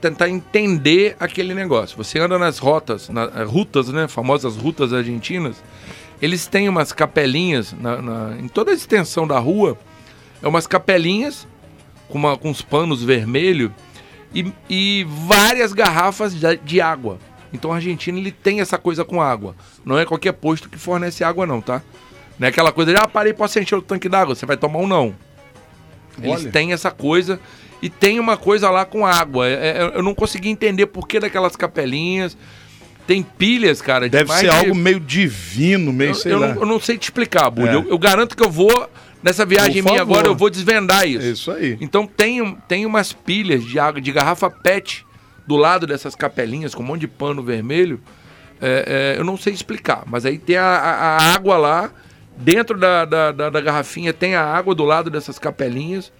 tentar 0.00 0.28
entender 0.28 1.16
aquele 1.20 1.54
negócio. 1.54 1.96
Você 1.96 2.18
anda 2.18 2.38
nas 2.38 2.58
rotas, 2.58 3.08
na, 3.08 3.30
eh, 3.36 3.44
rutas, 3.44 3.88
né? 3.88 4.08
Famosas 4.08 4.56
rutas 4.56 4.92
argentinas, 4.92 5.62
eles 6.24 6.46
têm 6.46 6.68
umas 6.68 6.92
capelinhas 6.92 7.72
na, 7.72 8.00
na- 8.00 8.36
em 8.40 8.48
toda 8.48 8.70
a 8.70 8.74
extensão 8.74 9.26
da 9.26 9.38
rua, 9.38 9.78
é 10.42 10.48
umas 10.48 10.66
capelinhas 10.66 11.46
com, 12.08 12.18
uma, 12.18 12.36
com 12.36 12.50
uns 12.50 12.62
panos 12.62 13.02
vermelhos 13.02 13.70
e, 14.34 14.50
e 14.68 15.06
várias 15.08 15.72
garrafas 15.72 16.34
de, 16.34 16.56
de 16.58 16.80
água. 16.80 17.18
Então 17.52 17.72
a 17.72 17.76
Argentina 17.76 18.18
ele 18.18 18.32
tem 18.32 18.60
essa 18.60 18.76
coisa 18.78 19.04
com 19.04 19.22
água. 19.22 19.54
Não 19.84 19.98
é 19.98 20.04
qualquer 20.04 20.32
posto 20.32 20.68
que 20.68 20.78
fornece 20.78 21.22
água, 21.22 21.46
não, 21.46 21.60
tá? 21.60 21.82
Não 22.38 22.46
é 22.46 22.50
aquela 22.50 22.72
coisa 22.72 22.92
de, 22.92 22.98
ah, 22.98 23.06
parei, 23.06 23.32
posso 23.32 23.58
encher 23.60 23.76
o 23.76 23.82
tanque 23.82 24.08
d'água? 24.08 24.34
Você 24.34 24.44
vai 24.44 24.56
tomar 24.56 24.80
um 24.80 24.88
não. 24.88 25.14
Eles 26.20 26.42
Olha. 26.42 26.50
têm 26.50 26.72
essa 26.72 26.90
coisa 26.90 27.38
e 27.80 27.88
tem 27.88 28.18
uma 28.18 28.36
coisa 28.36 28.70
lá 28.70 28.84
com 28.84 29.06
água. 29.06 29.46
É- 29.48 29.78
é- 29.78 29.92
eu 29.94 30.02
não 30.02 30.14
consegui 30.14 30.48
entender 30.48 30.86
por 30.86 31.06
que 31.06 31.20
daquelas 31.20 31.54
capelinhas. 31.54 32.36
Tem 33.06 33.22
pilhas, 33.22 33.82
cara. 33.82 34.06
de 34.08 34.16
Deve 34.16 34.32
ser 34.32 34.48
de- 34.50 34.56
algo 34.56 34.74
meio 34.74 34.98
divino, 35.00 35.92
meio 35.92 36.10
eu, 36.10 36.14
sei 36.14 36.32
eu 36.32 36.38
lá. 36.38 36.48
não, 36.54 36.62
eu 36.62 36.66
não 36.66 36.80
sei 36.80 36.96
te 36.96 37.04
explicar, 37.04 37.50
Budi. 37.50 37.68
É. 37.68 37.74
Eu, 37.74 37.88
eu 37.90 37.98
garanto 37.98 38.36
que 38.36 38.42
eu 38.44 38.50
vou, 38.50 38.88
nessa 39.22 39.44
viagem 39.44 39.82
minha 39.82 40.00
agora, 40.00 40.26
eu 40.26 40.34
vou 40.34 40.48
desvendar 40.48 41.06
isso. 41.06 41.26
Isso 41.26 41.50
aí. 41.50 41.76
Então 41.80 42.06
tem, 42.06 42.56
tem 42.66 42.86
umas 42.86 43.12
pilhas 43.12 43.62
de 43.64 43.78
água, 43.78 44.00
de 44.00 44.10
garrafa 44.10 44.48
PET 44.50 45.04
do 45.46 45.56
lado 45.56 45.86
dessas 45.86 46.14
capelinhas 46.14 46.74
com 46.74 46.82
um 46.82 46.86
monte 46.86 47.00
de 47.02 47.08
pano 47.08 47.42
vermelho. 47.42 48.00
É, 48.60 49.14
é, 49.16 49.20
eu 49.20 49.24
não 49.24 49.36
sei 49.36 49.52
explicar, 49.52 50.04
mas 50.06 50.24
aí 50.24 50.38
tem 50.38 50.56
a, 50.56 50.64
a- 50.64 51.16
a 51.18 51.34
água 51.34 51.58
lá, 51.58 51.90
dentro 52.36 52.78
da, 52.78 53.04
da, 53.04 53.30
da- 53.32 53.50
da 53.50 53.60
garrafinha 53.60 54.12
tem 54.12 54.34
a 54.34 54.42
água 54.44 54.74
do 54.74 54.84
lado 54.84 55.10
dessas 55.10 55.38
capelinhas. 55.38 56.10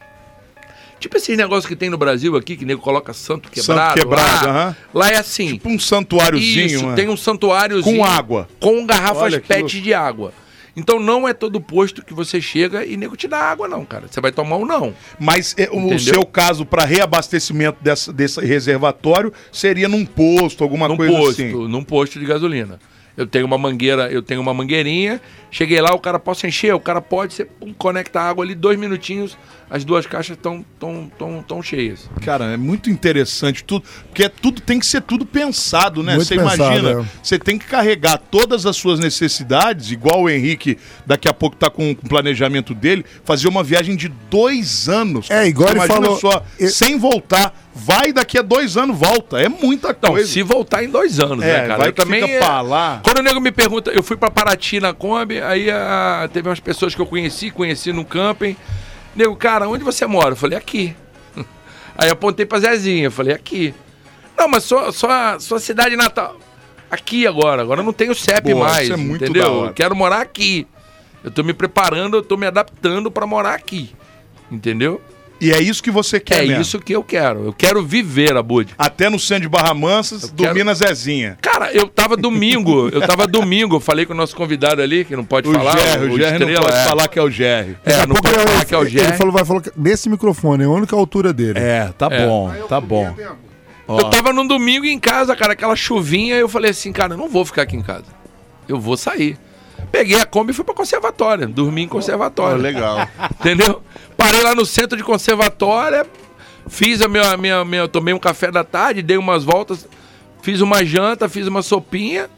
Tipo 1.05 1.19
esse 1.19 1.37
negócio 1.37 1.69
que 1.69 1.77
tem 1.77 1.91
no 1.91 1.99
Brasil 1.99 2.35
aqui, 2.35 2.57
que 2.57 2.65
nego 2.65 2.81
coloca 2.81 3.13
santo 3.13 3.51
quebrado. 3.51 4.01
quebrado, 4.01 4.47
lá, 4.47 4.51
aham. 4.51 4.77
lá 4.95 5.11
é 5.11 5.17
assim. 5.19 5.53
Tipo 5.53 5.69
um 5.69 5.79
santuáriozinho, 5.79 6.65
Isso, 6.65 6.87
né? 6.87 6.95
tem 6.95 7.11
um 7.11 7.17
santuáriozinho. 7.17 7.99
Com 7.99 8.03
água. 8.07 8.49
Com 8.59 8.87
garrafas 8.87 9.25
Olha 9.25 9.39
PET 9.39 9.61
louco. 9.61 9.81
de 9.83 9.93
água. 9.93 10.33
Então 10.75 10.99
não 10.99 11.29
é 11.29 11.35
todo 11.35 11.61
posto 11.61 12.03
que 12.03 12.15
você 12.15 12.41
chega 12.41 12.87
e 12.87 12.97
nego 12.97 13.19
te 13.19 13.29
dá 13.29 13.37
água, 13.37 13.69
não, 13.69 13.85
cara. 13.85 14.07
Você 14.11 14.19
vai 14.19 14.33
tomar 14.33 14.57
um 14.57 14.65
não. 14.65 14.95
Mas 15.21 15.55
é, 15.59 15.69
o 15.71 15.99
seu 15.99 16.25
caso 16.25 16.65
para 16.65 16.87
reabastecimento 16.87 17.77
dessa, 17.83 18.11
desse 18.11 18.41
reservatório 18.41 19.31
seria 19.53 19.87
num 19.87 20.07
posto, 20.07 20.65
alguma 20.65 20.89
num 20.89 20.97
coisa 20.97 21.13
posto, 21.13 21.43
assim. 21.43 21.69
num 21.69 21.85
posto 21.85 22.19
de 22.19 22.25
gasolina. 22.25 22.81
Eu 23.17 23.27
tenho 23.27 23.47
uma 23.47 23.57
mangueira, 23.57 24.11
eu 24.11 24.23
tenho 24.23 24.41
uma 24.41 24.53
mangueirinha. 24.53 25.21
Cheguei 25.51 25.81
lá, 25.81 25.95
o 25.95 26.01
cara 26.01 26.19
posso 26.19 26.47
encher, 26.49 26.75
o 26.75 26.81
cara 26.81 27.01
pode, 27.01 27.33
você 27.35 27.45
pum, 27.45 27.73
conecta 27.73 28.21
a 28.21 28.29
água 28.29 28.45
ali, 28.45 28.57
dois 28.57 28.77
minutinhos, 28.77 29.39
as 29.71 29.85
duas 29.85 30.05
caixas 30.05 30.37
estão 30.37 30.65
tão, 30.81 31.09
tão, 31.17 31.43
tão 31.47 31.63
cheias. 31.63 32.11
Cara, 32.25 32.47
é 32.47 32.57
muito 32.57 32.91
interessante 32.91 33.63
tudo, 33.63 33.85
porque 34.09 34.25
é 34.25 34.29
tudo 34.29 34.61
tem 34.61 34.81
que 34.81 34.87
ser 34.87 35.01
tudo 35.01 35.25
pensado, 35.25 36.03
né? 36.03 36.17
Muito 36.17 36.27
Você 36.27 36.35
pensado, 36.35 36.63
imagina, 36.65 37.03
é. 37.03 37.05
você 37.23 37.39
tem 37.39 37.57
que 37.57 37.67
carregar 37.67 38.19
todas 38.19 38.67
as 38.67 38.77
suas 38.77 38.99
necessidades, 38.99 39.93
igual 39.93 40.23
o 40.23 40.29
Henrique 40.29 40.77
daqui 41.07 41.29
a 41.29 41.33
pouco 41.33 41.55
tá 41.55 41.71
com, 41.71 41.93
o 41.93 41.97
planejamento 41.97 42.75
dele, 42.75 43.05
fazer 43.25 43.47
uma 43.47 43.63
viagem 43.63 43.95
de 43.95 44.09
dois 44.09 44.89
anos. 44.89 45.31
É, 45.31 45.47
igual 45.47 45.69
ele 45.69 45.79
imagina 45.79 46.03
falou, 46.03 46.19
só, 46.19 46.45
eu- 46.59 46.69
sem 46.69 46.99
voltar, 46.99 47.55
vai 47.75 48.13
daqui 48.13 48.39
a 48.39 48.43
dois 48.43 48.77
anos 48.77 48.97
volta, 48.97 49.41
é 49.41 49.49
muita 49.49 49.93
coisa. 49.93 50.27
se 50.31 50.43
voltar 50.43 50.85
em 50.85 50.89
dois 50.89 51.19
anos, 51.19 51.45
É, 51.45 51.63
né, 51.63 51.67
cara? 51.67 51.79
vai 51.79 51.89
eu 51.89 51.93
também. 51.93 52.23
fica 52.23 52.39
pra 52.39 52.61
lá. 52.61 53.01
Quando 53.03 53.19
o 53.19 53.23
nego 53.23 53.41
me 53.41 53.51
pergunta, 53.51 53.91
eu 53.91 54.03
fui 54.03 54.17
pra 54.17 54.31
Paraty 54.31 54.79
na 54.81 54.93
Kombi, 54.93 55.41
aí 55.41 55.71
ah, 55.71 56.29
teve 56.33 56.49
umas 56.49 56.61
pessoas 56.61 56.95
que 56.95 57.01
eu 57.01 57.07
conheci, 57.07 57.51
conheci 57.51 57.93
no 57.93 58.05
camping. 58.05 58.57
Nego, 59.17 59.35
cara, 59.37 59.69
onde 59.69 59.83
você 59.85 60.07
mora? 60.07 60.31
Eu 60.31 60.37
falei, 60.37 60.57
aqui. 60.59 60.95
Aí 61.97 62.11
apontei 62.11 62.45
pra 62.45 62.59
Zezinha, 62.59 63.05
eu 63.05 63.11
falei, 63.13 63.33
aqui. 63.35 63.73
Não, 64.37 64.49
mas 64.49 64.65
só, 64.65 64.91
só, 64.91 65.39
só 65.39 65.59
cidade 65.61 65.95
natal. 65.97 66.37
Aqui 66.91 67.25
agora, 67.27 67.63
agora 67.63 67.81
eu 67.81 67.85
não 67.85 67.93
tenho 67.93 68.15
CEP 68.15 68.53
Boa, 68.53 68.69
mais, 68.69 68.85
isso 68.85 68.93
é 68.93 68.97
muito 68.97 69.25
entendeu? 69.25 69.67
Eu 69.67 69.73
quero 69.73 69.95
morar 69.95 70.21
aqui. 70.21 70.67
Eu 71.23 71.31
tô 71.31 71.43
me 71.45 71.53
preparando, 71.53 72.17
eu 72.17 72.23
tô 72.23 72.37
me 72.37 72.47
adaptando 72.47 73.11
pra 73.11 73.27
morar 73.27 73.55
aqui. 73.55 73.95
Entendeu? 74.51 75.01
E 75.45 75.51
é 75.53 75.61
isso 75.61 75.83
que 75.83 75.91
você 75.91 76.19
quer 76.19 76.45
é 76.45 76.47
mesmo. 76.47 76.63
isso 76.63 76.79
que 76.81 76.95
eu 76.95 77.03
quero. 77.03 77.45
Eu 77.47 77.53
quero 77.53 77.85
viver, 77.85 78.37
Abud. 78.37 78.73
Até 78.79 79.09
no 79.11 79.19
centro 79.19 79.43
de 79.43 79.49
Barra 79.49 79.75
Mansas, 79.75 80.31
dormir 80.31 80.53
quero- 80.55 80.65
na 80.65 80.75
Zezinha. 80.75 81.37
Cara, 81.43 81.71
eu 81.73 81.87
tava 81.87 82.17
domingo, 82.17 82.89
eu 82.89 83.01
tava 83.07 83.27
domingo, 83.27 83.77
eu 83.77 83.81
falei 83.81 84.07
com 84.07 84.13
o 84.13 84.17
nosso 84.17 84.35
convidado 84.35 84.81
ali, 84.81 85.05
que 85.05 85.15
não 85.15 85.25
pode 85.25 85.49
O 85.49 85.53
falar. 85.53 85.77
Gerry, 85.79 86.07
o 86.13 86.17
Gerry 86.17 86.39
não 86.55 86.63
pode 86.63 86.77
é. 86.77 86.85
falar 86.85 87.09
que 87.09 87.19
é 87.19 87.23
o 87.23 87.31
Gerry. 87.31 87.77
É, 87.85 88.07
não 88.07 88.17
pode 88.17 88.35
falar 88.35 88.65
que 88.65 88.75
é 88.75 88.79
o 88.79 88.83
ele 88.83 88.91
Gerry. 88.91 89.17
falou, 89.19 89.33
vai, 89.33 89.45
falou 89.45 89.61
que 89.63 89.71
nesse 89.77 90.09
microfone, 90.09 90.63
é 90.63 90.67
a 90.67 90.71
única 90.71 90.97
altura 90.97 91.33
dele. 91.33 91.59
É, 91.59 91.91
tá 91.99 92.09
É. 92.11 92.27
bom, 92.27 92.51
tá 92.69 92.81
bom. 92.81 93.15
Ó. 93.87 93.99
Eu 94.01 94.05
tava 94.11 94.33
num 94.33 94.47
domingo 94.47 94.87
em 94.87 94.99
casa, 94.99 95.37
cara, 95.37 95.53
aquela 95.53 95.77
chuvinha, 95.77 96.37
eu 96.37 96.49
falei 96.49 96.71
assim, 96.71 96.91
cara, 96.91 97.13
eu 97.13 97.19
não 97.19 97.29
vou 97.29 97.45
ficar 97.45 97.63
aqui 97.63 97.77
em 97.77 97.83
casa. 97.83 98.07
Eu 98.67 98.81
vou 98.81 98.97
sair. 98.97 99.37
Peguei 99.95 100.19
a 100.19 100.27
Kombi 100.27 100.51
e 100.51 100.53
fui 100.53 100.65
pra 100.65 100.75
conservatória, 100.75 101.47
dormi 101.47 101.83
em 101.83 101.87
conservatória. 101.87 102.57
Ó, 102.57 102.61
legal. 102.61 103.09
Entendeu? 103.39 103.81
Parei 104.17 104.43
lá 104.43 104.53
no 104.53 104.67
centro 104.67 104.97
de 104.97 105.05
conservatória, 105.05 106.05
fiz 106.67 107.01
a 107.01 107.07
minha, 107.07 107.37
minha, 107.37 107.65
minha. 107.65 107.87
Tomei 107.87 108.13
um 108.13 108.19
café 108.19 108.51
da 108.51 108.65
tarde, 108.65 109.03
dei 109.03 109.17
umas 109.17 109.45
voltas, 109.45 109.87
fiz 110.43 110.61
uma 110.61 110.85
janta, 110.85 111.29
fiz 111.29 111.47
uma 111.47 111.63
sopinha, 111.63 112.29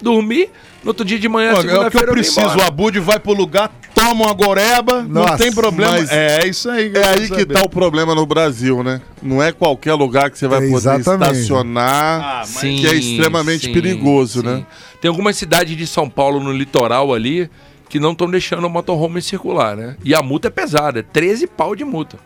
dormi. 0.00 0.48
No 0.86 0.90
outro 0.90 1.04
dia 1.04 1.18
de 1.18 1.28
manhã, 1.28 1.50
Pô, 1.50 1.56
é 1.56 1.58
o 1.58 1.62
que 1.64 1.68
segunda-feira, 1.68 2.06
eu 2.06 2.14
vim 2.14 2.20
preciso. 2.20 2.58
O 2.58 2.62
Abud 2.62 3.00
vai 3.00 3.18
pro 3.18 3.32
lugar, 3.32 3.72
toma 3.92 4.26
uma 4.26 4.32
goreba, 4.32 5.02
não 5.02 5.22
Nossa, 5.22 5.36
tem 5.38 5.52
problema. 5.52 5.90
mas 5.98 6.08
É 6.12 6.46
isso 6.46 6.70
aí. 6.70 6.92
É 6.94 7.08
aí 7.08 7.28
que 7.28 7.44
tá 7.44 7.60
o 7.64 7.68
problema 7.68 8.14
no 8.14 8.24
Brasil, 8.24 8.84
né? 8.84 9.00
Não 9.20 9.42
é 9.42 9.50
qualquer 9.50 9.94
lugar 9.94 10.30
que 10.30 10.38
você 10.38 10.46
vai 10.46 10.58
É, 10.58 10.70
poder 10.70 10.76
exatamente. 10.76 11.32
estacionar, 11.40 12.20
Ah, 12.22 12.38
mas- 12.46 12.60
que 12.60 12.86
é 12.86 12.94
extremamente 12.94 13.68
perigoso, 13.70 14.44
né? 14.44 14.64
Tem 15.00 15.08
algumas 15.08 15.36
cidades 15.36 15.76
de 15.76 15.88
São 15.88 16.08
Paulo 16.08 16.38
no 16.38 16.52
litoral 16.52 17.12
ali 17.12 17.50
que 17.88 17.98
não 17.98 18.12
estão 18.12 18.30
deixando 18.30 18.64
o 18.64 18.70
motorhome 18.70 19.20
circular, 19.20 19.76
né? 19.76 19.96
E 20.04 20.14
a 20.14 20.22
multa 20.22 20.46
é 20.46 20.50
pesada, 20.52 21.00
é 21.00 21.02
13 21.02 21.48
pau 21.48 21.74
de 21.74 21.84
multa. 21.84 22.16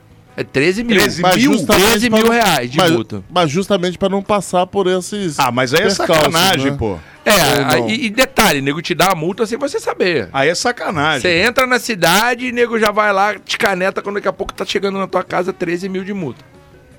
É 0.40 0.44
13 0.44 0.84
mil. 0.84 0.96
13 0.96 1.20
Mas 1.20 1.36
mil? 1.36 1.52
justamente 1.52 1.84
13 1.86 2.08
pra 2.10 2.18
mil 2.18 2.26
não- 2.28 2.32
reais 2.32 2.70
de 2.70 2.78
mas, 2.78 2.90
multa. 2.90 3.22
Mas 3.30 3.50
justamente 3.50 3.98
para 3.98 4.08
não 4.08 4.22
passar 4.22 4.66
por 4.66 4.86
esses. 4.86 5.38
Ah, 5.38 5.50
mas 5.52 5.74
aí 5.74 5.82
é 5.82 5.90
sacanagem, 5.90 6.70
né? 6.70 6.76
pô. 6.78 6.96
É, 7.26 7.32
aí- 7.74 8.06
e, 8.06 8.08
detalhe, 8.08 8.62
nego 8.62 8.80
te 8.80 8.94
dá 8.94 9.12
a 9.12 9.14
multa 9.14 9.44
sem 9.44 9.58
você 9.58 9.78
saber. 9.78 10.30
Aí 10.32 10.48
é 10.48 10.54
sacanagem. 10.54 11.20
Você 11.20 11.42
entra 11.42 11.66
na 11.66 11.78
cidade 11.78 12.46
e 12.46 12.52
nego 12.52 12.78
já 12.78 12.90
vai 12.90 13.12
lá, 13.12 13.38
te 13.38 13.58
caneta 13.58 14.00
quando 14.00 14.14
daqui 14.14 14.28
a 14.28 14.32
pouco 14.32 14.54
tá 14.54 14.64
chegando 14.64 14.98
na 14.98 15.06
tua 15.06 15.22
casa 15.22 15.52
13 15.52 15.88
mil 15.90 16.04
de 16.04 16.14
multa. 16.14 16.42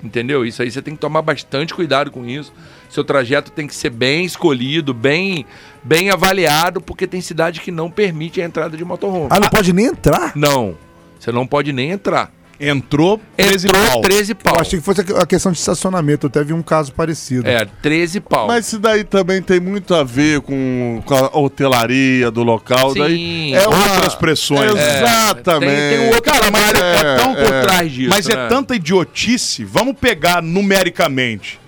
Entendeu? 0.04 0.44
Isso 0.46 0.62
aí 0.62 0.70
você 0.70 0.80
tem 0.80 0.94
que 0.94 1.00
tomar 1.00 1.22
bastante 1.22 1.74
cuidado 1.74 2.12
com 2.12 2.24
isso. 2.24 2.52
Seu 2.88 3.02
trajeto 3.02 3.50
tem 3.50 3.66
que 3.66 3.74
ser 3.74 3.90
bem 3.90 4.24
escolhido, 4.24 4.94
bem, 4.94 5.44
bem 5.82 6.10
avaliado, 6.10 6.80
porque 6.80 7.06
tem 7.08 7.20
cidade 7.20 7.60
que 7.60 7.72
não 7.72 7.90
permite 7.90 8.40
a 8.40 8.44
entrada 8.44 8.76
de 8.76 8.84
motorhome. 8.84 9.26
Ah, 9.30 9.40
não 9.40 9.48
pode 9.48 9.72
nem 9.72 9.86
entrar? 9.86 10.32
Não, 10.36 10.76
você 11.18 11.32
não 11.32 11.44
pode 11.46 11.72
nem 11.72 11.90
entrar. 11.90 12.32
Entrou 12.64 13.20
13 13.36 13.66
Entrou 13.66 13.86
pau. 13.86 14.00
13 14.02 14.34
pau. 14.36 14.54
Eu 14.54 14.60
achei 14.60 14.78
que 14.78 14.84
fosse 14.84 15.00
a 15.00 15.26
questão 15.26 15.50
de 15.50 15.58
estacionamento. 15.58 16.26
Eu 16.26 16.28
até 16.28 16.44
vi 16.44 16.52
um 16.52 16.62
caso 16.62 16.92
parecido. 16.92 17.48
É, 17.48 17.64
13 17.64 18.20
pau. 18.20 18.46
Mas 18.46 18.68
isso 18.68 18.78
daí 18.78 19.02
também 19.02 19.42
tem 19.42 19.58
muito 19.58 19.92
a 19.94 20.04
ver 20.04 20.40
com, 20.42 21.02
com 21.04 21.14
a 21.14 21.36
hotelaria 21.36 22.30
do 22.30 22.44
local. 22.44 22.92
Sim. 22.92 22.98
Daí 23.00 23.54
é 23.54 23.66
Outras 23.66 24.14
pressões. 24.14 24.74
É, 24.76 24.98
Exatamente. 25.02 25.72
Tem, 25.72 25.98
tem 25.98 26.00
um 26.00 26.06
outro 26.14 26.22
Cara, 26.22 26.50
mas 26.52 26.70
trabalho 26.70 27.06
é- 27.08 27.16
tão 27.16 27.34
por 27.34 27.52
é. 27.54 27.62
trás 27.62 27.92
disso. 27.92 28.10
Mas 28.10 28.28
é 28.28 28.36
né? 28.36 28.48
tanta 28.48 28.76
idiotice. 28.76 29.64
Vamos 29.64 29.96
pegar 30.00 30.40
numericamente. 30.40 31.60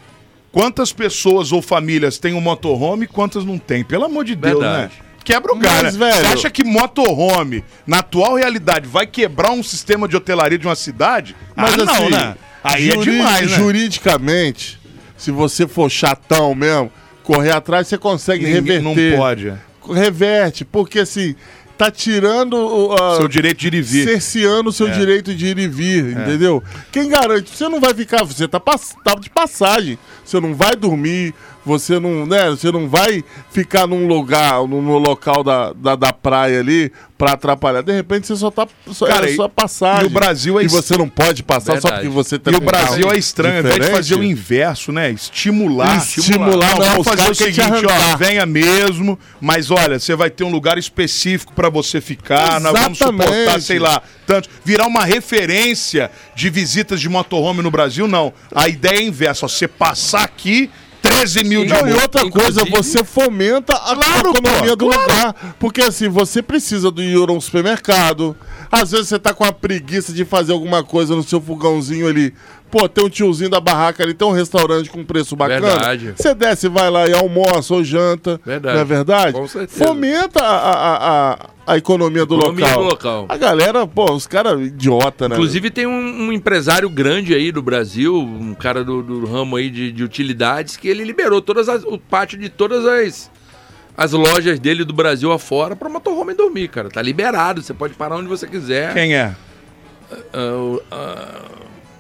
Quantas 0.53 0.93
pessoas 0.93 1.51
ou 1.51 1.61
famílias 1.61 2.17
têm 2.19 2.33
um 2.35 2.41
motorhome 2.41 3.05
e 3.05 3.09
quantas 3.09 3.45
não 3.45 3.59
têm? 3.59 3.83
Pelo 3.83 4.05
amor 4.05 4.25
de 4.25 4.37
Deus, 4.37 4.61
Verdade. 4.61 4.93
né? 4.95 5.05
Quebra 5.25 5.53
o 5.55 5.59
cara. 5.59 5.85
Mas, 5.85 5.97
velho- 5.97 6.15
Você 6.15 6.27
acha 6.27 6.51
que 6.51 6.63
motorhome, 6.63 7.65
na 7.87 7.99
atual 8.01 8.35
realidade, 8.37 8.87
vai 8.87 9.07
quebrar 9.07 9.51
um 9.53 9.63
sistema 9.63 10.07
de 10.07 10.17
hotelaria 10.17 10.59
de 10.59 10.67
uma 10.67 10.77
cidade? 10.77 11.35
Mas 11.57 11.75
ah, 11.75 11.77
não, 11.85 11.95
assim, 11.95 12.11
né? 12.11 12.37
Aí 12.63 12.91
é 12.91 12.97
demais, 12.97 13.51
né? 13.51 13.57
Juridicamente, 13.57 14.79
se 15.17 15.31
você 15.31 15.67
for 15.67 15.91
chatão 15.91 16.55
mesmo, 16.55 16.93
correr 17.23 17.53
atrás, 17.53 17.89
você 17.89 17.97
consegue 17.99 18.45
Ninguém- 18.45 18.81
reverter. 18.81 19.13
Não 19.13 19.19
pode. 19.19 19.53
Reverte, 19.93 20.65
porque 20.65 21.01
assim, 21.01 21.35
tá 21.77 21.91
tirando 21.91 22.55
o, 22.55 22.93
a- 22.95 23.17
Seu 23.17 23.29
direito 23.29 23.59
de 23.59 23.67
ir 23.69 23.75
e 23.75 23.83
vir. 23.83 24.05
cerceando 24.09 24.71
o 24.71 24.73
seu 24.73 24.89
É. 24.89 24.91
direito 24.93 25.35
de 25.35 25.47
ir 25.47 25.59
e 25.59 25.67
vir, 25.69 26.05
entendeu? 26.13 26.63
Quem 26.93 27.09
garante? 27.09 27.51
Você 27.51 27.69
não 27.69 27.81
vai 27.81 27.93
ficar, 27.95 28.25
você 28.25 28.47
tá, 28.47 28.61
tá 28.61 29.15
de 29.21 29.29
passagem, 29.31 29.99
você 30.25 30.39
não 30.41 30.55
vai 30.55 30.77
dormir, 30.77 31.35
você 31.67 31.99
não, 31.99 32.27
né, 32.27 32.51
você 32.51 32.71
não 32.71 32.89
vai 32.89 33.25
ficar 33.51 33.87
num 33.87 34.07
lugar, 34.07 34.59
no 34.69 34.99
local 34.99 35.43
da, 35.43 35.73
da, 35.73 35.97
da 35.97 36.13
praia 36.13 36.61
ali 36.61 36.93
pra 37.17 37.33
atrapalhar. 37.33 37.83
De 37.83 37.91
repente 37.93 38.27
você 38.27 38.37
só 38.37 38.51
tá 38.51 38.67
só, 38.93 39.07
Cara, 39.07 39.27
é 39.29 39.33
e- 39.33 39.37
só 39.37 39.49
passagem. 39.49 40.05
e 40.05 40.07
o 40.07 40.11
Brasil 40.11 40.61
é 40.61 40.65
E 40.65 40.69
você 40.69 40.97
não 40.99 41.09
pode 41.09 41.43
passar 41.43 41.81
só 41.81 41.89
Verdade. 41.89 41.95
porque 42.03 42.09
você 42.09 42.39
tá 42.39 42.51
E 42.51 42.55
o 42.55 42.61
carro 42.61 42.71
Brasil 42.87 43.11
é 43.11 43.17
estranho, 43.17 43.55
ao 43.55 43.61
invés 43.61 43.75
de 43.75 43.81
diferente. 43.81 43.97
fazer 43.97 44.15
o 44.17 44.23
inverso, 44.23 44.93
né? 44.93 45.11
Estimular. 45.11 45.97
Estimular, 45.97 46.71
não, 46.71 46.85
vamos 46.85 46.99
os 46.99 47.07
fazer 47.15 47.31
o 47.31 47.35
seguinte, 47.35 47.61
ó, 47.87 48.17
venha 48.19 48.45
mesmo, 48.45 49.19
mas 49.41 49.71
olha, 49.71 49.99
você 49.99 50.15
vai 50.15 50.29
ter 50.29 50.45
um 50.45 50.51
lugar 50.51 50.77
específico 50.77 51.53
pra 51.71 51.83
você 51.83 52.01
ficar, 52.01 52.61
nós 52.61 52.73
vamos 52.73 52.99
suportar, 52.99 53.29
Exatamente. 53.33 53.65
sei 53.65 53.79
lá, 53.79 54.03
tanto. 54.27 54.49
Virar 54.65 54.87
uma 54.87 55.05
referência 55.05 56.11
de 56.35 56.51
visitas 56.51 57.01
de 57.01 57.09
motorhome 57.09 57.63
no 57.63 57.71
Brasil, 57.71 58.07
não. 58.07 58.33
A 58.55 58.69
ideia 58.69 58.99
é 58.99 59.03
inversa, 59.03 59.47
ó, 59.47 59.49
você 59.49 59.67
passar 59.69 60.23
aqui, 60.25 60.71
13 61.03 61.45
mil 61.45 61.65
de 61.67 61.71
Não, 61.73 61.81
e 61.81 61.91
multa. 61.91 62.03
outra 62.03 62.23
Inclusive- 62.23 62.71
coisa, 62.71 62.83
você 62.83 63.05
fomenta 63.05 63.75
a 63.75 63.95
Claro, 63.95 64.31
economia 64.31 64.75
do 64.75 64.87
claro. 64.87 65.03
lugar. 65.03 65.57
Porque 65.59 65.83
assim, 65.83 66.09
você 66.09 66.43
precisa 66.43 66.91
do 66.91 67.03
ir 67.03 67.31
um 67.31 67.39
supermercado. 67.41 68.35
Às 68.73 68.91
vezes 68.93 69.09
você 69.09 69.19
tá 69.19 69.35
com 69.35 69.45
a 69.45 69.53
preguiça 69.53 70.13
de 70.15 70.25
fazer 70.25 70.53
alguma 70.53 70.83
coisa 70.83 71.15
no 71.15 71.23
seu 71.23 71.41
fogãozinho 71.43 72.09
ali. 72.09 72.33
Pô, 72.77 72.89
tem 72.89 73.05
um 73.05 73.09
tiozinho 73.09 73.49
da 73.49 73.61
barraca 73.61 74.03
ali, 74.03 74.13
tem 74.15 74.27
um 74.27 74.33
restaurante 74.33 74.91
com 74.91 75.05
preço 75.05 75.37
bacana. 75.37 75.61
Verdade. 75.69 76.13
Você 76.17 76.35
desce, 76.35 76.69
vai 76.69 76.91
lá 76.91 77.07
e 77.07 77.13
almoça 77.13 77.73
ou 77.73 77.85
janta. 77.85 78.41
Verdade. 78.45 78.75
Não 78.75 78.83
é 78.83 78.85
verdade? 78.85 79.33
Com 79.33 79.47
certeza. 79.47 79.85
Fomenta 79.85 80.43
a, 80.43 80.73
a, 80.73 80.97
a, 81.35 81.39
a 81.69 81.77
economia 81.79 82.27
do 82.27 82.35
Economia 82.35 82.67
local. 82.67 82.83
do 82.83 82.89
local. 82.91 83.27
A 83.29 83.37
galera, 83.37 83.87
pô, 83.87 84.11
os 84.13 84.27
caras 84.27 84.61
idiota, 84.61 85.29
né? 85.29 85.37
Inclusive 85.37 85.71
tem 85.71 85.87
um, 85.87 85.93
um 86.27 86.33
empresário 86.33 86.91
grande 86.91 87.33
aí 87.33 87.53
do 87.53 87.63
Brasil, 87.63 88.19
um 88.19 88.55
cara 88.55 88.83
do, 88.83 89.05
do 89.05 89.25
ramo 89.25 89.55
aí 89.55 89.71
de, 89.71 89.93
de 89.93 90.03
utilidades, 90.03 90.77
que 90.77 90.89
ele 90.89 91.05
liberou 91.05 91.41
todas 91.41 91.69
as- 91.69 91.85
o 91.85 91.97
pátio 91.97 92.37
de 92.37 92.49
todas 92.49 92.85
as, 92.85 93.31
as 93.97 94.11
lojas 94.11 94.59
dele 94.59 94.83
do 94.85 94.93
Brasil 94.93 95.31
afora 95.31 95.77
para 95.77 95.89
motorhome 95.89 96.35
dormir, 96.35 96.67
cara. 96.67 96.89
Tá 96.91 97.01
liberado, 97.01 97.63
você 97.63 97.73
pode 97.73 97.95
parar 97.95 98.17
onde 98.17 98.27
você 98.29 98.49
quiser. 98.49 98.93
Quem 98.95 99.15
é? 99.15 99.33
Ah, 100.91 101.41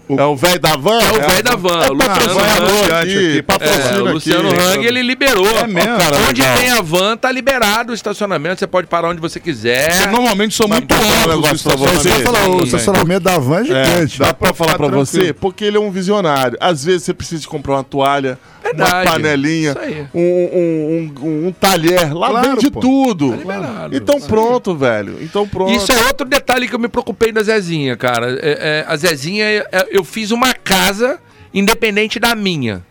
o- 0.08 0.20
É 0.20 0.24
o 0.24 0.36
velho 0.36 0.60
da 0.60 0.76
van? 0.76 0.98
É 1.00 1.10
o 1.12 1.28
velho 1.30 1.42
da 1.42 1.56
van, 1.56 1.82
É 1.84 1.90
o 1.90 1.92
Luciano 1.94 1.98
patrocinador 1.98 2.84
Hang 2.84 2.92
aqui, 2.92 3.44
aqui, 3.48 3.64
é, 3.94 4.00
o 4.00 4.04
Luciano 4.12 4.50
aqui. 4.50 4.60
Hang, 4.62 4.86
ele 4.86 5.02
liberou. 5.02 5.46
É 5.58 5.66
mesmo? 5.66 5.96
Cara, 5.98 6.16
onde 6.28 6.40
legal. 6.42 6.56
tem 6.58 6.70
a 6.70 6.82
van, 6.82 7.16
tá 7.16 7.30
liberado 7.32 7.92
o 7.92 7.94
estacionamento, 7.94 8.58
você 8.58 8.66
pode 8.66 8.86
parar 8.86 9.08
onde 9.08 9.20
você 9.20 9.40
quiser. 9.40 10.10
Normalmente 10.10 10.54
são 10.54 10.68
muito 10.68 10.92
um 10.94 11.28
negócio 11.28 11.64
pra 11.70 11.76
você, 11.76 12.10
falar, 12.20 12.48
o 12.48 12.64
estacionamento 12.64 13.20
da 13.20 13.38
van 13.38 13.58
é 13.60 13.60
É, 13.60 13.84
gigante. 13.84 14.18
dá 14.18 14.34
pra 14.34 14.52
falar 14.52 14.76
pra 14.76 14.88
você? 14.88 15.32
Porque 15.32 15.64
ele 15.64 15.76
é 15.76 15.80
um 15.80 15.90
visionário. 15.90 16.56
Às 16.60 16.84
vezes 16.84 17.04
você 17.04 17.14
precisa 17.14 17.46
comprar 17.48 17.74
uma 17.74 17.84
toalha, 17.84 18.38
uma 18.62 18.72
Verdade. 18.72 19.10
panelinha, 19.10 19.70
Isso 19.70 19.78
aí. 19.78 20.06
um, 20.14 20.20
um, 20.20 21.12
um- 21.22 21.46
um 21.48 21.52
talher. 21.52 22.12
Lá 22.16 22.30
Claro, 22.30 22.50
vende 22.50 22.70
pô. 22.70 22.80
tudo. 22.80 23.30
Tá 23.30 23.36
liberado. 23.36 23.96
Então 23.96 24.20
pronto, 24.20 24.74
velho. 24.74 25.18
Então 25.22 25.46
pronto. 25.46 25.72
Isso 25.72 25.90
é 25.92 26.06
outro 26.06 26.26
detalhe 26.26 26.68
que 26.68 26.74
eu 26.74 26.78
me 26.78 26.88
preocupei 26.88 27.30
da 27.32 27.42
Zezinha, 27.42 27.96
cara. 27.96 28.38
É, 28.42 28.84
é, 28.88 28.92
a 28.92 28.96
Zezinha, 28.96 29.44
é, 29.44 29.66
é, 29.70 29.93
eu 29.94 30.02
fiz 30.02 30.32
uma 30.32 30.52
casa 30.52 31.20
independente 31.54 32.18
da 32.18 32.34
minha. 32.34 32.84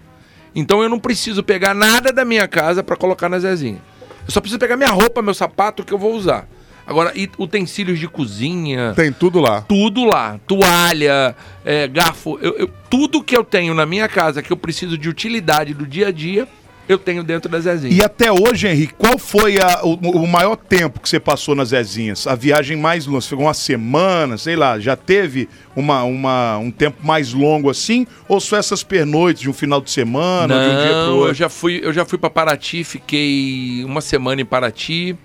Então 0.55 0.81
eu 0.81 0.87
não 0.87 0.97
preciso 0.97 1.43
pegar 1.43 1.73
nada 1.73 2.13
da 2.13 2.23
minha 2.23 2.47
casa 2.47 2.81
pra 2.81 2.95
colocar 2.95 3.27
na 3.27 3.37
Zezinha. 3.39 3.81
Eu 4.25 4.31
só 4.31 4.39
preciso 4.39 4.57
pegar 4.57 4.77
minha 4.77 4.89
roupa, 4.89 5.21
meu 5.21 5.33
sapato 5.33 5.83
que 5.83 5.91
eu 5.93 5.97
vou 5.97 6.13
usar. 6.15 6.47
Agora, 6.87 7.11
e 7.15 7.29
utensílios 7.37 7.99
de 7.99 8.07
cozinha, 8.07 8.93
Tem 8.95 9.11
tudo 9.11 9.39
lá. 9.41 9.61
tudo 9.61 10.05
lá. 10.05 10.39
Toalha, 10.47 11.35
é, 11.65 11.87
garfo. 11.87 12.37
eu- 12.41 12.55
eu- 12.57 12.69
tudo 12.89 13.23
que 13.23 13.35
eu 13.35 13.43
tenho 13.43 13.73
na 13.73 13.85
minha 13.85 14.07
casa 14.07 14.41
que 14.41 14.51
eu 14.51 14.57
preciso 14.57 14.97
de 14.97 15.09
utilidade 15.09 15.73
do 15.73 15.85
dia 15.85 16.07
a 16.07 16.11
dia, 16.11 16.47
eu 16.87 16.97
tenho 16.97 17.23
dentro 17.23 17.49
da 17.49 17.59
Zezinha. 17.59 17.93
E 17.93 18.03
até 18.03 18.31
hoje, 18.31 18.67
Henrique, 18.67 18.93
qual 18.95 19.17
foi 19.17 19.57
a- 19.57 19.81
o, 19.83 19.93
o 20.23 20.27
maior 20.27 20.55
tempo 20.57 20.99
que 20.99 21.07
você 21.07 21.19
passou 21.19 21.55
nas 21.55 21.69
Zezinhas? 21.69 22.27
A 22.27 22.35
viagem 22.35 22.75
mais 22.77 23.05
longa? 23.05 23.21
Você 23.21 23.29
ficou 23.29 23.45
uma 23.45 23.53
semana, 23.53 24.37
sei 24.37 24.55
lá, 24.55 24.77
já 24.79 24.95
teve 24.95 25.47
uma, 25.75 26.03
uma- 26.03 26.57
um 26.57 26.69
tempo 26.69 26.97
mais 27.05 27.31
longo 27.33 27.69
assim? 27.69 28.05
Ou 28.27 28.39
só 28.41 28.57
essas 28.57 28.83
pernoites 28.83 29.41
de 29.41 29.49
um 29.49 29.53
final 29.53 29.79
de 29.79 29.91
semana, 29.91 30.53
de 30.59 30.69
um 30.69 30.77
dia 30.77 30.87
pro 30.87 31.05
Não, 31.05 31.07
eu 31.11 31.17
outro? 31.19 31.33
já 31.35 31.47
fui, 31.49 31.79
eu 31.83 31.93
já 31.93 32.03
fui 32.05 32.17
para 32.17 32.29
Paraty, 32.29 32.83
fiquei 32.83 33.83
uma 33.85 34.01
semana 34.01 34.41
em 34.41 34.45
Paraty. 34.45 35.15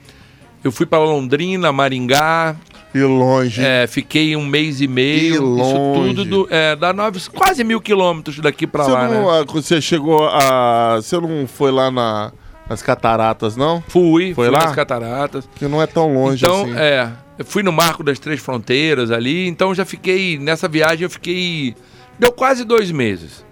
Eu 0.62 0.72
fui 0.72 0.86
para 0.86 0.98
Londrina, 0.98 1.72
Maringá, 1.72 2.56
E 2.94 3.02
longe. 3.02 3.62
é, 3.62 3.86
fiquei 3.86 4.34
um 4.34 4.44
mês 4.46 4.80
e 4.80 4.88
meio. 4.88 5.24
E 5.24 5.28
Isso 5.34 5.42
longe. 5.42 6.14
tudo 6.14 6.24
do, 6.24 6.48
é, 6.50 6.74
dá 6.74 6.92
nove, 6.92 7.20
quase 7.30 7.62
mil 7.62 7.80
quilômetros 7.80 8.38
daqui 8.40 8.66
para 8.66 8.84
você, 8.84 8.90
lá, 8.90 9.08
não, 9.08 9.38
né? 9.40 9.44
você 9.46 9.80
chegou 9.80 10.26
a. 10.26 10.96
Você 10.96 11.18
não 11.20 11.46
foi 11.46 11.70
lá 11.70 11.90
na, 11.90 12.32
nas 12.68 12.82
cataratas, 12.82 13.56
não? 13.56 13.82
Fui, 13.88 14.32
Foi 14.34 14.46
fui 14.46 14.50
lá? 14.56 14.64
nas 14.64 14.74
cataratas. 14.74 15.48
Que 15.56 15.66
não 15.68 15.82
é 15.82 15.86
tão 15.86 16.12
longe 16.14 16.44
Então, 16.44 16.62
assim. 16.62 16.74
é, 16.76 17.10
eu 17.38 17.44
fui 17.44 17.62
no 17.62 17.72
Marco 17.72 18.02
das 18.02 18.18
Três 18.18 18.40
Fronteiras 18.40 19.10
ali, 19.10 19.46
então 19.46 19.74
já 19.74 19.84
fiquei, 19.84 20.38
nessa 20.38 20.66
viagem 20.66 21.04
eu 21.04 21.10
fiquei, 21.10 21.74
deu 22.18 22.32
quase 22.32 22.64
dois 22.64 22.90
meses. 22.90 23.44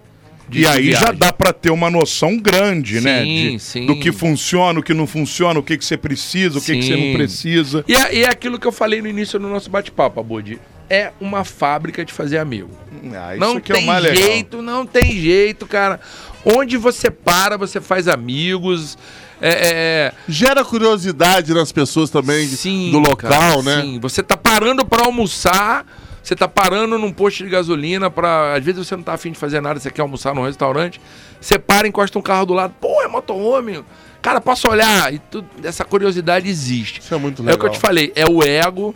De- 0.49 0.61
E 0.61 0.67
aí 0.67 0.93
já 0.93 1.01
viagem. 1.01 1.19
dá 1.19 1.33
pra 1.33 1.53
ter 1.53 1.71
uma 1.71 1.91
noção 1.91 2.39
grande, 2.39 3.01
né? 3.01 3.23
Sim, 3.23 3.51
de- 3.53 3.59
sim. 3.59 3.87
Do 3.87 3.99
que 3.99 4.13
funciona, 4.13 4.79
o 4.81 4.83
que 4.83 4.95
não 4.95 5.07
funciona, 5.07 5.59
o 5.59 5.63
que, 5.63 5.77
que 5.77 5.85
você 5.85 5.97
precisa, 5.97 6.59
o 6.59 6.63
que, 6.63 6.77
que 6.77 6.83
você 6.83 6.97
não 6.97 7.13
precisa. 7.15 7.85
E 7.89 7.95
é, 7.95 8.15
e 8.17 8.23
é 8.25 8.29
aquilo 8.29 8.59
que 8.59 8.67
eu 8.67 8.73
falei 8.73 9.01
no 9.03 9.09
início 9.09 9.39
do 9.39 9.49
nosso 9.49 9.69
bate-papo, 9.71 10.21
Abud. 10.21 10.59
É 10.89 11.11
uma 11.21 11.43
fábrica 11.45 12.05
de 12.05 12.13
fazer 12.13 12.39
amigo. 12.39 12.71
Ah, 13.13 13.33
isso 13.35 13.41
não 13.41 13.57
é 13.57 13.61
tem 13.61 13.87
legal. 14.01 14.15
jeito, 14.15 14.63
não 14.63 14.87
tem 14.87 15.13
jeito, 15.21 15.67
cara. 15.67 15.99
Onde 16.45 16.77
você 16.77 17.11
para, 17.11 17.57
você 17.57 17.81
faz 17.81 18.07
amigos. 18.07 18.97
É, 19.41 19.51
é, 19.51 20.13
Gera 20.29 20.65
curiosidade 20.65 21.53
nas 21.53 21.71
pessoas 21.73 22.09
também 22.09 22.47
sim, 22.47 22.91
do 22.93 22.99
local, 23.01 23.31
cara, 23.31 23.63
né? 23.63 23.83
Sim, 23.83 23.99
você 24.01 24.23
tá 24.23 24.37
parando 24.37 24.85
pra 24.87 25.05
almoçar, 25.05 25.85
você 26.27 26.35
tá 26.35 26.49
parando 26.49 26.99
num 26.99 27.13
posto 27.13 27.45
de 27.45 27.51
gasolina 27.51 28.11
para 28.11 28.55
às 28.55 28.65
vezes 28.65 28.85
você 28.87 28.97
não 28.97 29.03
tá 29.05 29.13
afim 29.15 29.31
de 29.31 29.39
fazer 29.39 29.61
nada, 29.61 29.79
você 29.79 29.91
quer 29.91 30.03
almoçar 30.03 30.35
num 30.35 30.45
restaurante, 30.45 31.01
você 31.41 31.57
para, 31.57 31.87
encosta 31.87 32.19
um 32.19 32.23
carro 32.23 32.47
do 32.47 32.53
lado, 32.55 32.75
pô, 32.81 33.01
é 33.03 33.07
motorhome. 33.07 33.85
Cara, 34.21 34.41
posso 34.41 34.69
olhar? 34.69 35.15
E 35.15 35.21
tudo, 35.21 35.47
essa 35.63 35.85
curiosidade 35.85 36.49
existe. 36.49 36.99
Isso 37.01 37.15
é 37.15 37.19
muito 37.19 37.43
É 37.43 37.45
legal. 37.45 37.57
o 37.57 37.61
que 37.61 37.67
eu 37.67 37.71
te 37.71 37.79
falei, 37.79 38.13
é 38.17 38.25
o 38.29 38.43
ego 38.43 38.93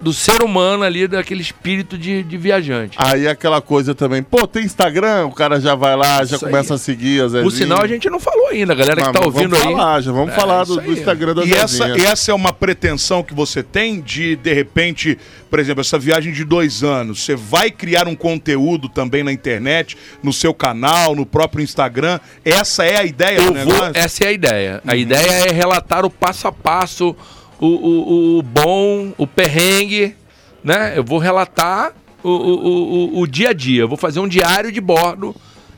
do 0.00 0.12
ser 0.12 0.42
humano 0.42 0.84
ali, 0.84 1.08
daquele 1.08 1.42
espírito 1.42 1.98
de, 1.98 2.22
de 2.22 2.36
viajante. 2.36 2.96
Aí 3.00 3.26
aquela 3.26 3.60
coisa 3.60 3.94
também, 3.94 4.22
pô, 4.22 4.46
tem 4.46 4.64
Instagram, 4.64 5.26
o 5.26 5.32
cara 5.32 5.60
já 5.60 5.74
vai 5.74 5.96
lá, 5.96 6.24
já 6.24 6.36
Isso 6.36 6.44
começa 6.44 6.74
aí. 6.74 6.76
a 6.76 6.78
seguir 6.78 7.22
as 7.22 7.32
Por 7.32 7.50
sinal, 7.50 7.82
a 7.82 7.86
gente 7.88 8.08
não 8.08 8.20
falou 8.20 8.48
ainda, 8.48 8.72
a 8.72 8.76
galera 8.76 9.02
que 9.02 9.12
tá 9.12 9.24
ouvindo 9.24 9.56
vamos 9.56 9.66
aí. 9.66 9.72
Falar, 9.72 10.00
já 10.00 10.12
vamos 10.12 10.32
É, 10.32 10.36
falar 10.36 10.64
do, 10.64 10.76
do. 10.80 10.92
Instagram 10.92 11.34
da 11.34 11.44
E 11.44 11.52
essa, 11.52 11.86
Zezinha. 11.86 11.96
e 11.98 12.04
essa 12.06 12.30
é 12.30 12.34
uma 12.34 12.52
pretensão 12.52 13.22
que 13.22 13.34
você 13.34 13.62
tem 13.62 14.00
de, 14.00 14.36
de 14.36 14.52
repente, 14.52 15.18
por 15.50 15.58
exemplo, 15.58 15.80
essa 15.80 15.98
viagem 15.98 16.32
de 16.32 16.44
dois 16.44 16.84
anos, 16.84 17.24
você 17.24 17.34
vai 17.34 17.70
criar 17.70 18.06
um 18.06 18.14
conteúdo 18.14 18.88
também 18.88 19.24
na 19.24 19.32
internet, 19.32 19.96
no 20.22 20.32
seu 20.32 20.54
canal, 20.54 21.16
no 21.16 21.26
próprio 21.26 21.62
Instagram. 21.62 22.20
Essa 22.44 22.84
é 22.84 22.98
a 22.98 23.04
ideia 23.04 23.38
Eu 23.38 23.52
do 23.52 23.54
vou, 23.54 23.64
negócio? 23.72 23.92
essa 23.94 24.24
é 24.24 24.28
a 24.28 24.32
ideia. 24.32 24.82
A 24.86 24.94
ideia 24.96 25.48
é 25.48 25.52
relatar 25.52 26.04
o 26.04 26.10
passo 26.10 26.46
a 26.46 26.52
passo, 26.52 27.16
o, 27.60 27.66
o, 27.66 28.38
o 28.38 28.42
bom, 28.42 29.12
o 29.18 29.26
perrengue, 29.26 30.14
né? 30.62 30.92
Eu 30.96 31.04
vou 31.04 31.18
relatar 31.18 31.92
o, 32.22 32.28
o, 32.28 33.14
o, 33.16 33.20
o 33.20 33.26
dia 33.26 33.50
a 33.50 33.52
dia. 33.52 33.82
Eu 33.82 33.88
vou 33.88 33.96
fazer 33.96 34.20
um 34.20 34.28
diário 34.28 34.70
de 34.72 34.80
bordo 34.80 35.34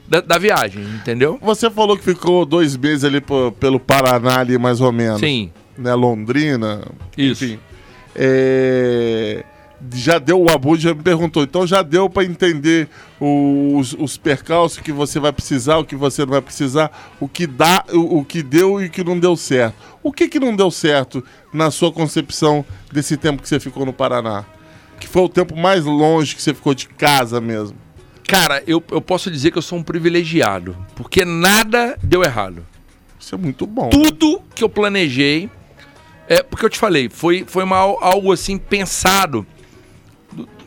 da, 0.09 0.21
da 0.21 0.39
viagem, 0.39 0.83
entendeu? 0.83 1.39
Você 1.41 1.71
falou 1.71 1.97
que 1.97 2.05
ficou 2.05 2.45
dois 2.45 2.77
meses 2.77 3.05
ali 3.05 3.21
pô- 3.21 3.53
pelo 3.53 3.79
Paraná 3.81 4.41
ali, 4.41 4.59
mais 4.59 4.81
ou 4.81 4.91
menos. 4.93 5.21
Sim, 5.21 5.51
Né, 5.79 5.95
Londrina. 5.95 6.83
isso. 7.17 7.45
Enfim. 7.45 7.59
É, 8.15 9.45
Já 9.95 10.19
deu, 10.19 10.43
o 10.43 10.51
Abu 10.51 10.77
já 10.77 10.93
me 10.95 11.03
perguntou, 11.03 11.43
então 11.43 11.67
já 11.67 11.81
deu 11.83 12.09
pra 12.11 12.23
entender 12.25 12.89
os, 13.19 13.95
os 13.99 14.17
percalços 14.19 14.79
que 14.79 14.93
você 14.93 15.19
vai 15.19 15.33
precisar, 15.33 15.79
o 15.79 15.85
que 15.85 15.97
você 15.97 16.23
não 16.23 16.33
vai 16.33 16.43
precisar, 16.43 17.15
o 17.19 17.27
que 17.27 17.47
dá, 17.47 17.85
o, 17.93 18.19
o 18.19 18.25
que 18.25 18.43
deu 18.43 18.81
e 18.83 18.87
o 18.87 18.91
que 18.91 19.03
não 19.03 19.19
deu 19.19 19.37
certo. 19.37 19.75
O 20.03 20.13
que 20.13 20.29
que 20.29 20.39
não 20.39 20.55
deu 20.55 20.71
certo 20.71 21.25
na 21.53 21.71
sua 21.71 21.91
concepção 21.91 22.65
desse 22.93 23.17
tempo 23.17 23.41
que 23.43 23.49
você 23.49 23.59
ficou 23.59 23.87
no 23.87 23.93
Paraná? 23.93 24.45
Que 24.99 25.09
foi 25.09 25.23
o 25.23 25.29
tempo 25.29 25.57
mais 25.57 25.85
longe 25.85 26.37
que 26.37 26.43
você 26.43 26.53
ficou 26.53 26.75
de 26.75 26.87
casa 26.87 27.41
mesmo. 27.41 27.77
Cara, 28.29 28.63
eu, 28.67 28.83
eu 28.91 29.01
posso 29.01 29.31
dizer 29.31 29.51
que 29.51 29.59
eu 29.59 29.63
sou 29.63 29.79
um 29.79 29.83
privilegiado, 29.83 30.77
porque 30.95 31.25
nada 31.25 31.99
deu 32.03 32.23
errado. 32.23 32.65
Isso 33.19 33.35
é 33.35 33.39
muito 33.39 33.67
bom. 33.67 33.89
tudo 33.91 34.43
que 34.55 34.63
eu 34.63 34.69
planejei, 34.69 35.49
é 36.29 36.43
porque 36.43 36.65
eu 36.65 36.71
te 36.71 36.79
falei, 36.79 37.09
foi, 37.09 37.45
foi 37.47 37.65
uma, 37.65 37.77
algo 37.77 38.31
assim 38.33 38.57
pensado 38.57 39.45
do- 39.45 39.60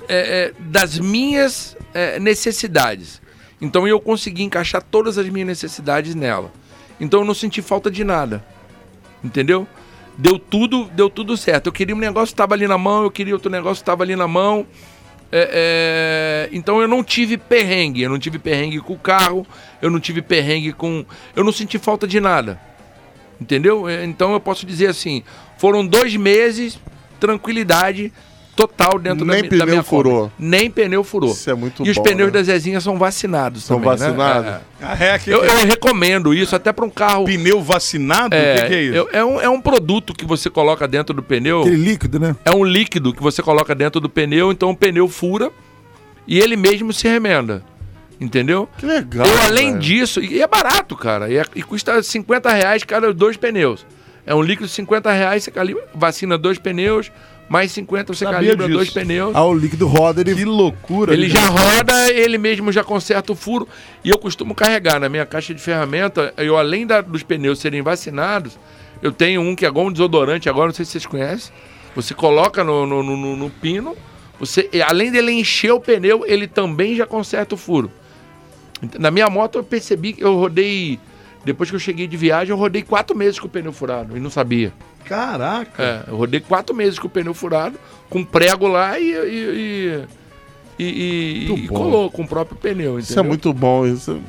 é, 0.08 0.18
é, 0.18 0.54
das 0.60 0.99
minhas 0.99 1.76
é, 1.93 2.20
necessidades. 2.20 3.22
Então 3.62 3.88
eu 3.88 3.99
consegui 3.99 4.43
encaixar 4.43 4.82
todas 4.82 5.18
as 5.18 5.28
minhas 5.30 5.47
necessidades 5.47 6.16
nela. 6.16 6.51
Então 6.99 7.22
eu 7.22 7.26
não 7.26 7.34
senti 7.34 7.62
falta 7.62 7.89
de 7.89 8.04
nada. 8.04 8.43
Entendeu? 9.24 9.68
Deu 10.18 10.38
tudo, 10.38 10.86
deu 10.93 11.10
tudo 11.10 11.36
certo. 11.38 11.68
Eu 11.68 11.72
queria 11.72 11.95
um 11.95 11.99
negócio 11.99 12.34
estava 12.34 12.54
ali 12.54 12.68
na 12.68 12.78
mão, 12.78 13.04
eu 13.04 13.12
queria 13.12 13.34
outro 13.34 13.49
negócio 13.49 13.82
estava 13.82 14.04
ali 14.04 14.16
na 14.16 14.28
mão. 14.28 14.68
É, 15.32 16.49
é, 16.51 16.56
então 16.56 16.80
eu 16.80 16.88
não 16.88 17.04
tive 17.04 17.38
perrengue, 17.38 18.04
eu 18.04 18.10
não 18.10 18.20
tive 18.20 18.38
perrengue 18.38 18.80
com 18.80 18.93
o 18.93 18.99
carro, 18.99 19.47
eu 19.82 19.89
não 19.89 19.99
tive 19.99 20.22
perrengue 20.22 20.74
com. 20.74 21.04
Eu 21.36 21.43
não 21.43 21.51
senti 21.51 21.80
falta 21.80 22.06
de 22.06 22.20
nada. 22.20 22.60
Entendeu? 23.41 23.89
É, 23.89 24.06
Então 24.06 24.34
eu 24.34 24.39
posso 24.39 24.66
dizer 24.66 24.88
assim: 24.88 25.24
foram 25.58 25.88
dois 25.88 26.16
meses, 26.16 26.80
tranquilidade 27.20 28.14
total 28.56 28.99
dentro 28.99 29.26
Nem 29.26 29.41
da, 29.43 29.47
pneu 29.49 29.60
da 29.60 29.66
minha 29.66 29.84
furou. 29.84 30.22
Kombi. 30.24 30.34
Nem 30.39 30.70
pneu 30.70 31.04
furou. 31.04 31.32
Isso 31.32 31.49
é 31.49 31.54
muito 31.54 31.86
e 31.86 31.89
os 31.89 31.97
bom, 31.97 32.04
pneus 32.04 32.32
né? 32.32 32.39
da 32.39 32.43
Zezinha 32.43 32.80
são 32.82 32.97
vacinados 32.97 33.64
São 33.64 33.78
também, 33.82 33.97
né? 33.99 34.06
vacinados? 34.12 34.49
É, 34.82 34.86
é. 34.86 35.14
É, 35.14 35.16
Eu, 35.16 35.20
que 35.20 35.32
é? 35.47 35.49
eu 35.62 35.66
recomendo 35.68 36.34
isso 36.34 36.56
até 36.56 36.72
para 36.72 36.86
um 36.86 36.89
carro. 36.89 37.26
Pneu 37.26 37.62
vacinado? 37.62 38.36
É, 38.36 38.54
o 38.56 38.62
que, 38.62 38.68
que 38.68 38.74
é 38.76 38.82
isso? 38.84 38.95
eu- 38.95 39.10
é 39.12 39.24
um, 39.26 39.41
é 39.41 39.49
um 39.49 39.62
produto 39.62 40.14
que 40.14 40.26
você 40.26 40.49
coloca 40.49 40.88
dentro 40.88 41.14
do 41.14 41.24
pneu. 41.24 41.62
Aquele 41.62 41.76
líquido, 41.78 42.20
né? 42.20 42.36
É 42.45 42.51
um 42.51 42.64
líquido 42.64 43.14
que 43.14 43.22
você 43.24 43.41
coloca 43.41 43.74
dentro 43.74 43.99
do 44.01 44.10
pneu, 44.10 44.51
então 44.51 44.70
o 44.70 44.76
pneu 44.76 45.08
fura 45.08 45.51
e 46.28 46.39
ele 46.39 46.56
mesmo 46.56 46.91
se 46.93 47.08
remenda. 47.08 47.64
Entendeu? 48.22 48.70
Que 48.78 48.86
legal. 48.86 49.26
Eu, 49.26 49.41
além 49.43 49.70
velho. 49.72 49.80
disso, 49.80 50.22
e 50.22 50.41
é 50.41 50.47
barato, 50.47 50.95
cara, 50.95 51.30
e, 51.30 51.38
é- 51.38 51.45
e 51.56 51.64
custa 51.64 52.01
50 52.01 52.51
reais 52.54 52.84
cada 52.84 53.12
dois 53.14 53.36
pneus. 53.36 53.86
É 54.26 54.34
um 54.34 54.41
líquido 54.41 54.68
de 54.68 54.74
50 54.74 55.12
reais, 55.12 55.43
você 55.43 55.51
calibra, 55.51 55.84
vacina 55.93 56.38
dois 56.38 56.58
pneus, 56.58 57.12
mais 57.50 57.72
50 57.72 58.14
você 58.14 58.26
Sabia 58.26 58.39
calibra 58.39 58.66
disso. 58.66 58.78
dois 58.78 58.89
pneus. 58.89 59.36
Ah, 59.36 59.44
o 59.46 59.54
líquido 59.54 59.88
roda, 59.88 60.22
ele. 60.22 60.34
Que 60.34 60.46
loucura. 60.46 61.14
Ele 61.14 61.28
né? 61.28 61.34
já 61.34 61.46
roda, 61.48 62.12
ele 62.12 62.38
mesmo 62.38 62.72
já 62.72 62.84
conserta 62.84 63.32
o 63.32 63.36
furo. 63.36 63.68
E 64.04 64.10
eu 64.10 64.18
costumo 64.18 64.56
carregar 64.56 65.00
na 65.00 65.08
minha 65.10 65.26
caixa 65.26 65.54
de 65.54 65.62
ferramenta, 65.62 66.34
eu 66.38 66.58
além 66.58 66.88
da- 66.88 67.02
dos 67.02 67.22
pneus 67.24 67.60
serem 67.60 67.82
vacinados, 67.82 68.58
eu 69.02 69.12
tenho 69.12 69.41
um 69.41 69.56
que 69.56 69.66
é 69.66 69.68
igual 69.70 69.86
um 69.88 69.91
desodorante, 69.91 70.50
agora 70.50 70.68
não 70.68 70.74
sei 70.74 70.86
se 70.86 70.91
vocês 70.91 71.06
conhecem. 71.06 71.54
Você 71.96 72.14
coloca 72.14 72.64
no, 72.64 72.88
no, 72.88 73.04
no- 73.04 73.18
no- 73.18 73.36
no 73.36 73.50
pino, 73.50 73.96
você, 74.39 74.68
além 74.88 75.12
dele 75.12 75.32
encher 75.34 75.72
o 75.72 75.80
pneu, 75.80 76.24
ele 76.26 76.48
também 76.48 76.96
já 76.96 77.06
conserta 77.06 77.54
o 77.54 77.58
furo. 77.58 77.91
Na 79.00 79.12
minha 79.12 79.30
moto 79.30 79.60
eu 79.60 79.64
percebi 79.64 80.14
que 80.14 80.24
eu 80.24 80.36
rodei, 80.36 81.00
depois 81.46 81.70
que 81.70 81.76
eu 81.76 81.80
cheguei 81.80 82.08
de 82.08 82.18
viagem, 82.18 82.52
eu 82.52 82.58
rodei 82.58 82.82
quatro 82.82 83.16
meses 83.16 83.39
com 83.39 83.46
o 83.48 83.50
pneu 83.50 83.72
furado 83.72 84.18
e 84.18 84.20
não 84.20 84.30
sabia. 84.30 84.74
Caraca. 85.06 85.84
É, 85.84 86.04
eu 86.08 86.16
rodei 86.18 86.39
quatro 86.39 86.76
meses 86.76 86.97
com 86.99 87.08
o 87.08 87.10
pneu 87.10 87.34
furado, 87.34 87.80
com 88.10 88.24
prego 88.24 88.68
lá 88.68 88.99
e. 88.99 89.12
e, 89.12 90.06
e, 90.80 90.84
e- 90.84 91.54
e 91.64 91.68
colou 91.68 92.10
com 92.10 92.24
o 92.24 92.28
próprio 92.28 92.58
pneu. 92.58 92.97
Isso 92.99 93.18
é 93.20 93.24
muito 93.24 93.54
bom. 93.54 93.86
Isso 93.86 94.22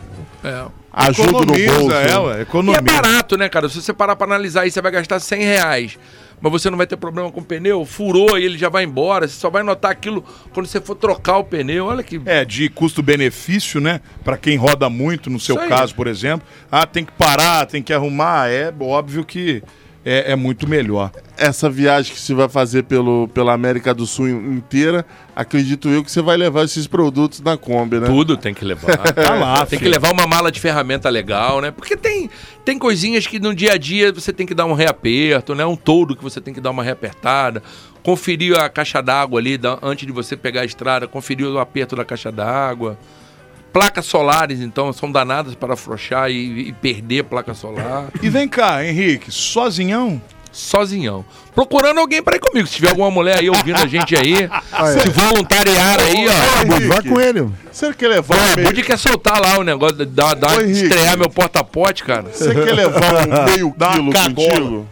É. 0.45 0.65
ajuda 0.93 1.31
no 1.33 1.39
Economiza, 1.57 1.79
bolso. 1.79 1.95
é, 1.95 2.07
né? 2.07 2.19
ué, 2.19 2.47
E 2.73 2.75
é 2.77 2.81
barato, 2.81 3.37
né, 3.39 3.49
cara? 3.49 3.69
Se 3.69 3.81
você 3.81 3.93
parar 3.93 4.15
pra 4.17 4.27
analisar 4.27 4.63
aí, 4.63 4.71
você 4.71 4.81
vai 4.83 4.93
gastar 4.93 5.19
100 5.21 5.43
reais. 5.43 5.99
Mas 6.41 6.53
você 6.53 6.69
não 6.69 6.77
vai 6.77 6.87
ter 6.87 6.97
problema 6.97 7.31
com 7.33 7.41
o 7.41 7.45
pneu, 7.45 7.87
furou 7.87 8.37
e 8.37 8.45
ele 8.45 8.59
já 8.59 8.69
vai 8.69 8.85
embora. 8.85 9.27
Você 9.27 9.35
só 9.41 9.49
vai 9.49 9.63
notar 9.63 9.91
aquilo 9.93 10.23
quando 10.53 10.67
você 10.67 10.79
for 10.81 10.95
trocar 10.95 11.39
o 11.39 11.45
pneu. 11.45 11.87
Olha 11.87 12.03
que. 12.03 12.21
É, 12.27 12.45
de 12.45 12.69
custo-benefício, 12.69 13.81
né? 13.81 14.01
Pra 14.23 14.37
quem 14.37 14.57
roda 14.59 14.91
muito, 14.91 15.31
no 15.31 15.41
seu 15.41 15.57
caso, 15.57 15.95
por 15.95 16.07
exemplo. 16.07 16.47
Ah, 16.71 16.85
tem 16.87 17.05
que 17.05 17.13
parar, 17.13 17.65
tem 17.67 17.83
que 17.83 17.93
arrumar. 17.95 18.51
É 18.51 18.71
óbvio 18.79 19.25
que 19.25 19.63
é, 20.05 20.33
é 20.33 20.37
muito 20.37 20.69
melhor. 20.69 21.11
Essa 21.37 21.69
viagem 21.71 22.13
que 22.13 22.21
você 22.21 22.35
vai 22.35 22.49
fazer 22.49 22.85
pelo, 22.85 23.27
pela 23.29 23.53
América 23.53 23.95
do 23.95 24.07
Sul 24.07 24.29
inteira, 24.29 25.05
acredito 25.35 25.89
eu 25.89 26.05
que 26.05 26.11
você 26.11 26.21
vai 26.23 26.37
levar 26.37 26.65
esses 26.65 26.87
produtos 26.87 27.41
na 27.41 27.57
Kombi, 27.57 27.99
né? 27.99 28.07
Tudo 28.07 28.37
tem 28.37 28.53
que 28.55 28.65
levar. 28.65 28.99
Tá 29.15 29.35
lá, 29.35 29.67
tem 29.67 29.79
que 29.79 29.85
filho. 29.85 29.91
levar 29.91 30.13
uma 30.13 30.27
mala 30.27 30.53
de 30.53 30.61
ferramenta 30.61 31.09
legal, 31.09 31.61
né? 31.61 31.71
Porque 31.71 31.97
tem, 31.97 32.29
tem 32.65 32.79
coisinhas 32.79 33.27
que 33.27 33.39
no 33.41 33.55
dia 33.55 33.73
a 33.73 33.77
dia 33.79 34.13
você 34.13 34.33
tem 34.33 34.47
que 34.47 34.55
dar 34.55 34.67
um 34.67 34.75
reaperto, 34.75 35.55
né? 35.55 35.65
Um 35.65 35.77
todo 35.77 36.15
que 36.15 36.23
você 36.23 36.41
tem 36.41 36.53
que 36.53 36.61
dar 36.61 36.71
uma 36.71 36.83
reapertada. 36.85 37.63
Conferir 38.03 38.59
a 38.59 38.69
caixa 38.69 39.01
d'água 39.03 39.41
ali 39.41 39.57
da- 39.57 39.79
antes 39.83 40.07
de 40.07 40.13
você 40.13 40.37
pegar 40.37 40.61
a 40.61 40.65
estrada, 40.65 41.09
conferir 41.09 41.47
o 41.47 41.59
aperto 41.59 41.97
da 41.97 42.05
caixa 42.05 42.31
d'água. 42.31 42.99
Placas 43.75 44.07
solares, 44.07 44.61
então, 44.61 44.93
são 44.93 45.11
danadas 45.11 45.57
para 45.57 45.75
afrouxar 45.75 46.31
e, 46.31 46.69
e 46.69 46.73
perder 46.73 47.25
placa 47.25 47.55
solar. 47.55 48.07
E 48.23 48.31
vem 48.31 48.47
cá, 48.47 48.85
Henrique, 48.87 49.33
sozinhão? 49.33 50.23
Sozinhão. 50.53 51.25
Procurando 51.53 51.99
alguém 51.99 52.23
para 52.23 52.37
ir 52.37 52.39
comigo. 52.39 52.69
Se 52.69 52.77
tiver 52.77 52.91
alguma 52.91 53.11
mulher 53.11 53.41
aí 53.41 53.51
ouvindo 53.51 53.77
a 53.83 53.89
gente 53.89 54.15
aí, 54.15 54.49
se 55.03 55.09
voluntariar 55.09 55.99
aí, 55.99 56.25
ó. 56.29 56.87
Vai 56.87 57.03
com 57.03 57.21
ele. 57.21 57.51
Você 57.73 57.93
quer 57.93 58.07
levar 58.07 58.37
É, 58.37 58.53
um 58.53 58.57
meio, 58.59 58.85
quer 58.85 58.97
soltar 58.97 59.41
lá 59.41 59.59
o 59.59 59.65
negócio, 59.65 59.97
Ô, 59.99 60.61
Henrique. 60.61 60.85
estrear 60.85 61.19
meu 61.19 61.29
porta-pote, 61.29 62.05
cara. 62.05 62.31
você 62.33 62.55
quer 62.55 62.73
levar 62.73 63.27
um 63.27 63.43
meio 63.51 63.73
quilo 63.73 64.13
contigo? 64.13 64.89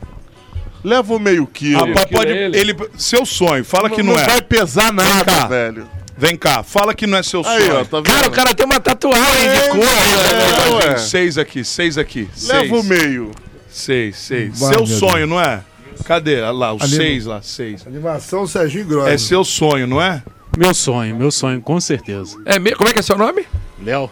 Leva 0.83 1.15
o 1.15 1.21
meio 1.21 1.47
quilo. 1.47 1.87
Pode. 2.11 2.33
é 2.33 2.47
ele. 2.47 2.59
Ele, 2.59 2.77
seu 2.99 3.25
sonho, 3.25 3.65
fala 3.65 3.89
que 3.89 4.03
não, 4.03 4.19
é. 4.19 4.25
vai 4.25 4.43
pesar 4.43 4.93
nada, 4.93 5.47
velho. 5.47 5.87
Vem 6.17 6.37
cá, 6.37 6.63
fala 6.63 6.95
que 6.95 7.07
não 7.07 7.19
é 7.19 7.23
seu 7.23 7.41
Aí, 7.47 7.63
sonho. 7.63 7.81
ó, 7.81 7.85
tá 7.85 7.97
vendo? 7.99 8.05
Cara, 8.05 8.29
o 8.29 8.31
cara 8.31 8.55
tem 8.55 8.67
uma 8.67 8.79
tatuagem 8.81 9.51
de 9.51 9.69
cor. 9.71 9.79
é, 9.81 10.71
né? 10.71 10.91
ué. 10.91 10.97
Seis 10.99 11.39
aqui, 11.39 11.65
seis 11.65 11.97
aqui. 11.99 12.29
Leva 12.45 12.77
o 12.77 12.83
meio. 12.83 13.31
Seis, 13.71 14.17
seis. 14.19 14.59
Vai, 14.61 14.75
seu 14.75 14.87
sonho, 14.87 15.27
não 15.27 15.41
é? 15.41 15.63
Cadê? 16.05 16.41
Olha 16.43 16.51
lá, 16.51 16.75
os 16.75 16.83
Ali 16.83 16.91
no- 16.93 16.97
seis 16.97 17.25
lá, 17.27 17.41
seis. 17.43 17.87
Animação 17.87 18.47
Serginho 18.47 18.85
Grosso. 18.85 19.09
É 19.09 19.17
seu 19.19 19.43
sonho, 19.45 19.87
não 19.87 20.01
é? 20.03 20.23
Meu 20.57 20.75
sonho, 20.75 21.17
meu 21.17 21.31
sonho, 21.31 21.61
com 21.63 21.81
certeza. 21.81 22.37
É 22.45 22.59
me- 22.59 22.75
Como 22.75 22.89
é 22.91 22.93
que 22.93 22.99
é 22.99 23.03
seu 23.03 23.17
nome? 23.17 23.47
Léo? 23.83 24.11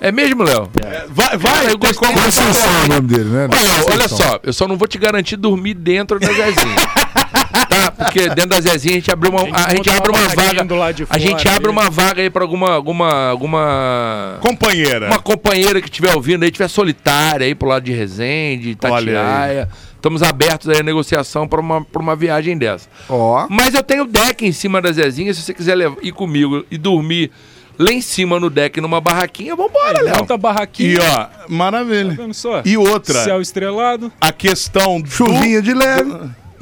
É 0.00 0.10
mesmo, 0.10 0.42
Léo? 0.42 0.68
Vai, 1.10 1.36
vai, 1.36 1.52
Cara, 1.58 1.70
eu 1.70 1.78
gostei 1.78 2.08
Conceição 2.12 2.70
é 2.80 2.84
o 2.84 2.88
nome 2.88 3.06
dele, 3.08 3.24
né? 3.30 3.48
Olha, 3.52 3.94
olha 3.94 4.08
só, 4.08 4.40
eu 4.42 4.52
só 4.52 4.66
não 4.66 4.76
vou 4.76 4.88
te 4.88 4.98
garantir 4.98 5.36
dormir 5.36 5.74
dentro 5.74 6.18
da 6.18 6.26
Zezinha. 6.26 6.76
tá? 7.32 7.90
Porque 7.90 8.28
dentro 8.28 8.50
da 8.50 8.60
Zezinha 8.60 8.94
a 8.94 8.98
gente 8.98 9.10
abre 9.10 9.28
uma, 9.28 9.40
a 9.42 9.70
gente 9.74 9.90
abre 9.90 10.10
uma 10.10 10.28
vaga. 10.28 10.66
A 11.10 11.18
gente 11.18 11.48
abre 11.48 11.70
uma 11.70 11.90
vaga 11.90 12.22
aí 12.22 12.30
pra 12.30 12.42
alguma. 12.42 12.72
alguma. 12.72 13.28
alguma. 13.28 14.38
Companheira. 14.40 15.06
Uma 15.06 15.18
companheira 15.18 15.80
que 15.80 15.88
estiver 15.88 16.14
ouvindo 16.14 16.42
aí, 16.42 16.48
estiver 16.48 16.68
solitária 16.68 17.46
aí 17.46 17.54
pro 17.54 17.68
lado 17.68 17.84
de 17.84 17.92
Resende, 17.92 18.70
Itatiaia. 18.70 19.68
Estamos 19.96 20.22
abertos 20.22 20.68
aí 20.68 20.80
à 20.80 20.82
negociação 20.82 21.46
para 21.46 21.60
uma, 21.60 21.84
pra 21.84 22.02
uma 22.02 22.16
viagem 22.16 22.58
dessa. 22.58 22.88
Ó. 23.08 23.46
Mas 23.48 23.72
eu 23.74 23.84
tenho 23.84 24.04
deck 24.04 24.44
em 24.44 24.50
cima 24.50 24.82
da 24.82 24.90
Zezinha, 24.90 25.32
se 25.32 25.42
você 25.42 25.54
quiser 25.54 25.76
levar- 25.76 25.96
ir 26.02 26.10
comigo 26.10 26.64
e 26.68 26.76
dormir 26.76 27.30
lá 27.78 27.92
em 27.92 28.00
cima 28.00 28.40
no 28.40 28.50
deck 28.50 28.80
numa 28.80 29.00
barraquinha, 29.00 29.54
vambora, 29.54 30.02
Léo. 30.02 30.16
Monta 30.16 30.34
a 30.34 30.36
barraquinha. 30.38 30.94
E 30.94 30.98
ó, 30.98 31.26
maravilha. 31.48 32.16
Tá 32.16 32.22
vendo 32.22 32.34
só? 32.34 32.62
E 32.64 32.76
outra, 32.76 33.22
Céu 33.22 33.40
estrelado. 33.40 34.12
a 34.20 34.32
questão 34.32 35.00
do... 35.00 35.08
Chuvinha 35.08 35.62
de 35.62 35.72
leve. 35.72 36.12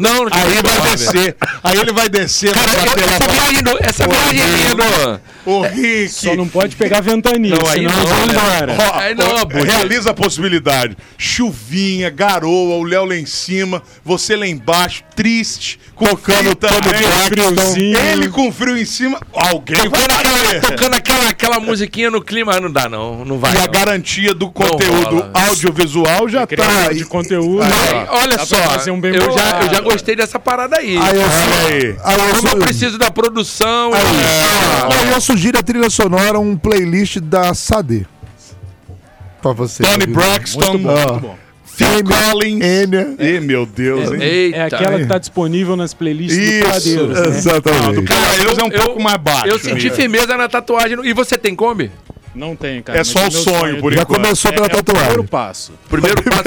Não, 0.00 0.24
não 0.24 0.30
Aí 0.32 0.62
vai 0.62 0.90
descer. 0.90 1.36
Aí 1.62 1.78
ele 1.78 1.92
vai 1.92 2.08
descer 2.08 2.52
pra 2.52 2.62
bater 2.62 3.04
Essa 3.04 3.28
viagem, 3.28 3.62
essa 3.80 4.08
viagem 4.08 4.42
aí 4.42 4.74
do... 4.74 5.20
Ô, 5.44 5.62
Rick. 5.62 6.08
Só 6.10 6.36
não 6.36 6.46
pode 6.46 6.76
pegar 6.76 7.00
ventania, 7.00 7.56
Não, 7.56 7.68
aí 7.68 7.78
senão 7.78 7.90
não, 7.90 8.02
nós 8.02 8.10
vamos 8.10 8.34
né? 8.66 8.90
Aí 8.94 9.14
não, 9.14 9.26
ó, 9.26 9.46
realiza 9.64 10.10
a 10.10 10.14
possibilidade. 10.14 10.96
Chuvinha, 11.16 12.10
garoa, 12.10 12.76
o 12.76 12.84
Léo 12.84 13.06
lá 13.06 13.16
em 13.16 13.26
cima, 13.26 13.82
você 14.04 14.36
lá 14.36 14.46
embaixo, 14.46 15.02
triste, 15.16 15.80
tocando 15.98 16.54
também. 16.54 16.92
friozinho. 17.26 17.98
Ele 17.98 18.28
com 18.28 18.52
frio 18.52 18.76
em 18.76 18.84
cima, 18.84 19.18
alguém 19.32 19.76
vai 19.76 19.88
Tocando 19.88 20.12
aquela, 20.12 20.60
tocando 20.60 20.94
aquela, 20.94 21.28
aquela 21.30 21.60
musiquinha 21.60 22.10
no 22.10 22.20
clima, 22.20 22.60
não 22.60 22.70
dá 22.70 22.88
não, 22.88 23.24
não 23.24 23.38
vai 23.38 23.54
E 23.54 23.56
a 23.56 23.60
não. 23.60 23.70
garantia 23.70 24.34
do 24.34 24.50
conteúdo 24.50 25.30
audiovisual 25.32 26.28
já 26.28 26.46
tá. 26.46 26.92
De 26.92 27.04
conteúdo. 27.04 27.62
Aí, 27.62 28.06
olha 28.10 28.44
só, 28.44 28.56
pra 28.56 28.70
fazer 28.70 28.90
um 28.90 29.00
bem 29.00 29.14
eu, 29.14 29.32
já, 29.32 29.60
eu 29.62 29.70
já 29.70 29.80
gostei 29.92 30.16
dessa 30.16 30.38
parada 30.38 30.76
aí. 30.76 30.96
Aí 30.96 31.16
eu, 31.16 31.24
aí. 31.24 31.96
aí 32.04 32.28
eu, 32.28 32.36
Como 32.36 32.48
eu 32.48 32.56
preciso 32.58 32.98
da 32.98 33.10
produção... 33.10 33.92
aí 33.94 35.12
eu 35.12 35.20
sugiro 35.20 35.58
a 35.58 35.62
trilha 35.62 35.90
sonora, 35.90 36.38
um 36.38 36.56
playlist 36.56 37.18
da 37.18 37.52
Sade. 37.54 38.06
Pra 39.42 39.52
você. 39.52 39.82
Tony. 39.82 40.06
Braxton, 40.06 40.72
Muito 40.72 40.82
bom, 40.82 40.94
muito 40.94 41.20
bom. 41.20 41.38
Phil 41.64 41.86
Enya, 41.86 42.30
Collins. 42.30 42.64
Enya. 42.64 43.16
Ih, 43.18 43.40
meu 43.40 43.64
Deus, 43.64 44.12
hein? 44.12 44.22
Eita. 44.22 44.56
É 44.56 44.62
aquela 44.64 44.98
que 44.98 45.06
tá 45.06 45.16
disponível 45.16 45.76
nas 45.76 45.94
playlists 45.94 46.36
Isso, 46.36 46.58
do 46.58 46.68
Pradeiros, 46.68 47.20
né? 47.20 47.28
Exatamente. 47.28 47.94
Do 47.94 48.02
Caradeiros 48.04 48.58
é 48.58 48.64
um 48.64 48.70
pouco 48.70 49.02
mais 49.02 49.16
baixo. 49.16 49.46
Eu 49.46 49.58
senti 49.58 49.88
firmeza 49.90 50.36
na 50.36 50.48
tatuagem. 50.48 50.98
E 51.04 51.14
você 51.14 51.38
tem 51.38 51.54
Kombi? 51.54 51.90
Não 52.34 52.54
tem, 52.54 52.80
cara. 52.82 52.98
É 52.98 53.04
só 53.04 53.18
o 53.18 53.22
meu 53.22 53.30
sonho, 53.32 53.80
por 53.80 53.92
Já 53.92 54.02
enquanto. 54.02 54.20
começou 54.22 54.52
pela 54.52 54.66
é, 54.66 54.70
é 54.70 54.76
o 54.78 54.84
primeiro 54.84 55.06
tatuagem. 55.08 55.26
passo. 55.26 55.72
Primeiro 55.88 56.22
passo 56.22 56.42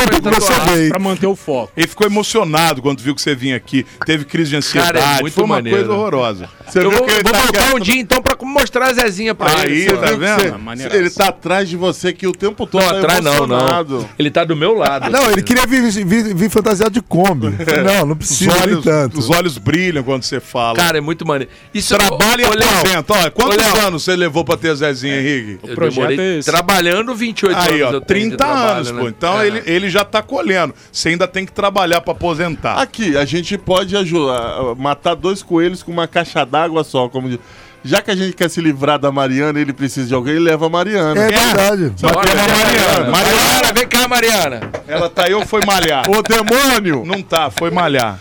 tatuar. 0.48 0.72
bem. 0.78 0.90
Pra 0.90 1.00
manter 1.00 1.28
o 1.28 1.36
foco. 1.36 1.72
Ele 1.76 1.88
ficou 1.88 2.08
emocionado 2.08 2.82
quando 2.82 3.02
viu 3.02 3.14
que 3.14 3.22
você 3.22 3.36
vinha 3.36 3.56
aqui. 3.58 3.86
Teve 4.06 4.24
crise 4.26 4.52
de 4.52 4.56
ansiedade. 4.58 4.94
Cara, 4.94 5.18
é 5.18 5.22
muito 5.22 5.34
Foi 5.34 5.44
uma 5.44 5.56
maneiro. 5.56 5.78
coisa 5.80 5.92
horrorosa. 5.94 6.50
Você 6.68 6.80
Eu 6.80 6.90
viu 6.90 6.92
vou, 7.00 7.08
que 7.08 7.14
ele 7.14 7.24
vou 7.24 7.32
tá 7.34 7.38
voltar 7.40 7.60
quieto? 7.64 7.76
um 7.76 7.80
dia 7.80 8.00
então 8.00 8.22
pra 8.22 8.38
mostrar 8.46 8.88
a 8.90 8.94
Zezinha 8.94 9.36
pra 9.36 9.60
Aí, 9.60 9.82
ele. 9.82 9.86
tá 9.98 10.06
viu 10.06 10.20
que 10.20 10.26
vendo? 10.26 10.60
você- 10.90 10.98
ele 10.98 11.10
tá 11.10 11.28
atrás 11.28 11.68
de 11.70 11.76
você 11.78 12.08
aqui 12.10 12.26
o 12.28 12.32
tempo 12.32 12.66
todo. 12.66 12.82
Não, 12.82 12.90
tá 12.90 12.98
atrás 13.00 13.22
não, 13.24 13.34
emocionado. 13.36 13.98
não. 14.00 14.10
Ele 14.18 14.32
tá 14.32 14.44
do 14.44 14.56
meu 14.56 14.74
lado. 14.74 15.10
Não, 15.12 15.30
ele 15.32 15.44
queria 15.44 15.66
vir, 15.68 15.82
vir, 15.92 16.34
vir 16.36 16.50
fantasiado 16.50 16.92
de 16.92 17.02
Kombi. 17.02 17.48
Não, 17.84 18.06
não 18.06 18.12
Os 18.14 18.18
precisa 18.20 18.52
nem 18.52 18.62
olhos, 18.62 18.84
tanto. 18.84 19.20
os 19.20 19.30
olhos 19.30 19.58
brilham 19.58 20.04
quando 20.04 20.24
você 20.24 20.40
fala. 20.40 20.76
Cara, 20.78 20.98
é 20.98 21.02
muito 21.02 21.26
maneiro. 21.28 21.52
Isso 21.74 21.94
Trabalha 21.96 22.42
e 22.42 22.46
aposenta. 22.46 23.14
Olha, 23.14 23.32
quantos 23.32 23.66
anos 23.80 24.04
você 24.04 24.16
levou 24.16 24.44
pra 24.46 24.56
ter 24.58 24.74
Zezinha, 24.76 25.20
Henrique? 25.20 25.73
Projeto 25.76 26.08
demorei 26.08 26.20
é 26.36 26.40
esse. 26.40 26.50
trabalhando 26.52 27.14
28 27.16 27.58
Aí, 27.58 27.82
anos. 27.82 27.94
ó, 27.94 27.98
eu 27.98 28.02
tenho 28.02 28.32
de 28.32 28.36
30 28.36 28.38
trabalho, 28.38 28.72
anos, 28.76 28.92
né? 28.92 29.02
pô. 29.02 29.08
Então 29.10 29.42
É. 29.42 29.48
ele, 29.48 29.64
ele 29.66 29.90
já 29.90 30.04
tá 30.06 30.22
colhendo. 30.22 30.74
Você 30.92 31.10
ainda 31.10 31.28
tem 31.28 31.46
que 31.46 31.52
trabalhar 31.52 32.02
pra 32.02 32.12
aposentar. 32.14 32.76
Aqui, 32.82 33.18
a 33.18 33.26
gente 33.26 33.58
pode 33.58 33.96
ajudar, 33.98 34.76
matar 34.78 35.16
dois 35.16 35.42
coelhos 35.44 35.84
com 35.84 35.92
uma 35.92 36.08
caixa 36.08 36.46
d'água 36.46 36.84
só, 36.84 37.08
como 37.10 37.30
diz. 37.30 37.40
Já 37.86 38.02
que 38.02 38.10
a 38.10 38.16
gente 38.16 38.34
quer 38.34 38.50
se 38.50 38.62
livrar 38.62 38.98
da 38.98 39.12
Mariana, 39.12 39.60
ele 39.60 39.74
precisa 39.74 40.08
de 40.08 40.14
alguém, 40.14 40.36
ele 40.36 40.46
leva 40.46 40.68
a 40.68 40.70
Mariana. 40.70 41.20
É 41.22 41.28
verdade. 41.30 41.94
Mas 42.02 42.12
Bora, 42.14 42.28
vem 42.28 42.36
cá, 42.38 42.48
Mariana. 42.48 43.12
Mariana, 43.12 43.12
Mariana, 43.12 43.74
vem 43.74 43.88
cá, 43.88 44.08
Mariana. 44.08 44.62
ela 44.88 45.10
tá 45.10 45.26
aí 45.26 45.34
ou 45.34 45.46
foi 45.46 45.60
malhar? 45.66 46.04
Ô 46.10 46.22
demônio! 46.22 47.04
Não 47.06 47.22
tá, 47.22 47.50
foi 47.52 47.70
malhar. 47.72 48.20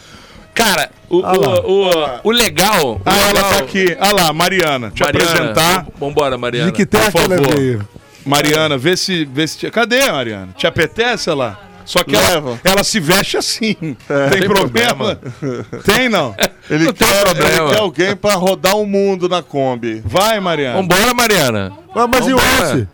Cara, 0.55 0.91
o, 1.09 1.21
lá. 1.21 1.33
o, 1.33 1.87
o, 1.89 2.21
o 2.25 2.31
legal. 2.31 3.01
Ah, 3.05 3.11
o 3.11 3.15
ela 3.17 3.27
legal- 3.33 3.51
tá 3.51 3.59
aqui. 3.59 3.97
Ah 3.99 4.13
lá, 4.13 4.33
Mariana. 4.33 4.91
Te 4.91 5.03
Mariana, 5.03 5.29
apresentar. 5.31 5.87
Vambora, 5.99 6.37
Mariana. 6.39 6.71
De 6.71 6.77
que 6.77 6.85
terra 6.87 7.11
por 7.11 7.23
favor. 7.23 7.55
veio? 7.55 7.89
Mariana, 8.25 8.77
vê 8.79 8.97
se, 8.97 9.25
vê 9.25 9.47
se. 9.47 9.59
te- 9.59 9.71
Cadê 9.71 10.11
Mariana? 10.11 10.49
Te 10.57 10.67
apetece 10.67 11.31
ela? 11.31 11.59
Só 11.85 12.05
que 12.05 12.15
ela, 12.15 12.61
ela 12.63 12.85
se 12.85 13.01
veste 13.01 13.37
assim. 13.37 13.75
tem, 13.75 13.97
tem 14.31 14.43
problema? 14.49 15.19
tem, 15.85 16.09
não? 16.09 16.33
Ele, 16.71 16.85
Não 16.85 16.93
tem 16.93 17.09
quer, 17.09 17.21
problema. 17.25 17.65
ele 17.67 17.71
quer 17.75 17.81
alguém 17.81 18.17
pra 18.17 18.35
rodar 18.35 18.77
o 18.77 18.87
mundo 18.87 19.29
na 19.29 19.43
Kombi. 19.43 20.01
Vai, 20.05 20.39
Mariana. 20.39 20.77
Vambora, 20.81 21.13
Mariana. 21.13 21.73
Ah, 21.95 22.07
mas 22.07 22.29
e 22.29 22.33
o 22.33 22.39
Vambora. 22.39 22.71
Alce? 22.73 22.89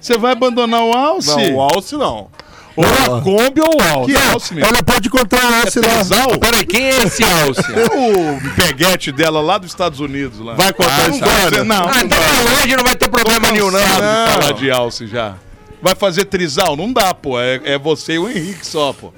Você 0.00 0.18
vai 0.18 0.32
abandonar 0.32 0.82
o 0.82 0.92
Alce? 0.92 1.28
Não, 1.50 1.54
o 1.54 1.60
Alce 1.60 1.96
não. 1.96 2.28
Ou 2.76 2.84
a 2.84 3.22
Kombi 3.22 3.60
ou 3.60 3.76
o 3.76 3.82
Alce. 3.82 4.12
Que 4.12 4.18
Alce? 4.18 4.60
Ela 4.60 4.82
pode 4.82 5.08
encontrar 5.08 5.50
o 5.50 5.54
Alce 5.54 5.80
lá. 5.80 5.88
Trisal? 5.88 6.38
Peraí, 6.38 6.66
quem 6.66 6.84
é 6.84 7.04
esse 7.04 7.24
Alce? 7.24 7.62
O 7.96 8.54
peguete 8.54 9.10
dela 9.10 9.40
lá 9.40 9.58
dos 9.58 9.70
Estados 9.70 10.00
Unidos. 10.00 10.38
Lá. 10.38 10.54
Vai 10.54 10.72
contar 10.72 11.04
a 11.04 11.08
não 11.08 11.14
história? 11.14 11.64
vai, 11.64 11.64
não. 11.64 11.88
ah, 11.88 12.02
então 12.04 12.18
hoje 12.62 12.76
não 12.76 12.84
vai 12.84 12.96
ter 12.96 13.08
problema 13.08 13.50
nenhum, 13.50 13.70
não. 13.70 13.80
Não. 13.80 14.32
falar 14.32 14.52
de 14.52 14.70
Alce 14.70 15.06
já. 15.06 15.34
Vai 15.80 15.94
fazer 15.94 16.26
trisal? 16.26 16.76
Não 16.76 16.92
dá, 16.92 17.14
pô. 17.14 17.40
É, 17.40 17.60
é 17.64 17.78
você 17.78 18.14
e 18.14 18.18
o 18.18 18.28
Henrique 18.28 18.66
só, 18.66 18.92
pô. 18.92 19.12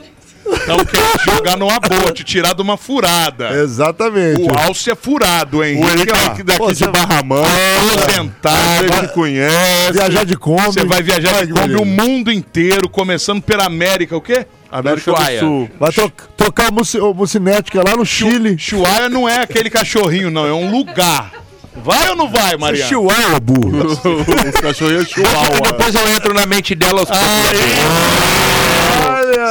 Então 0.52 0.78
quer 0.84 1.18
te 1.18 1.24
jogar 1.36 1.56
numa 1.56 1.78
boa, 1.80 2.12
te 2.12 2.24
tirar 2.24 2.54
de 2.54 2.62
uma 2.62 2.76
furada. 2.76 3.50
Exatamente. 3.52 4.40
O 4.42 4.58
Alce 4.58 4.90
é 4.90 4.94
furado, 4.94 5.62
hein? 5.64 5.82
O 5.82 5.88
Henrique 5.88 6.12
daqui, 6.12 6.42
daqui 6.42 6.58
Pô, 6.58 6.72
de 6.72 6.78
você- 6.78 6.88
Barra 6.88 7.22
Mansa. 7.22 7.48
aposentado. 7.78 8.84
Ele 8.98 9.08
conhece. 9.08 9.92
Viajar 9.92 10.24
de 10.24 10.36
Kombi. 10.36 10.62
Você 10.66 10.84
vai 10.84 11.02
viajar 11.02 11.46
de 11.46 11.52
Kombi 11.52 11.74
o 11.76 11.84
mundo 11.84 12.30
inteiro, 12.32 12.88
começando 12.88 13.42
pela 13.42 13.64
América, 13.64 14.16
o 14.16 14.20
quê? 14.20 14.46
América 14.70 15.12
do. 15.12 15.38
Sul. 15.38 15.70
Vai 15.80 15.92
tro 15.92 16.12
trocar 16.36 16.70
o 16.70 16.74
Muci- 16.74 16.98
o 17.00 17.14
Mucinética 17.14 17.82
lá 17.82 17.96
no 17.96 18.04
Chile. 18.04 18.56
Chuaia 18.58 19.08
não 19.08 19.28
é 19.28 19.40
aquele 19.40 19.70
cachorrinho, 19.70 20.30
não. 20.30 20.46
É 20.46 20.52
um 20.52 20.70
lugar. 20.70 21.32
Vai 21.84 22.10
ou 22.10 22.16
não 22.16 22.28
vai, 22.28 22.56
Mariana? 22.56 22.88
Chihuahua, 22.88 23.38
burro. 23.40 23.86
Os 23.86 24.60
cachorrinhos 24.60 25.08
chihuahua. 25.08 25.60
Depois 25.62 25.94
eu 25.94 26.08
entro 26.08 26.34
na 26.34 26.44
mente 26.44 26.74
dela 26.74 27.00
aos 27.00 27.08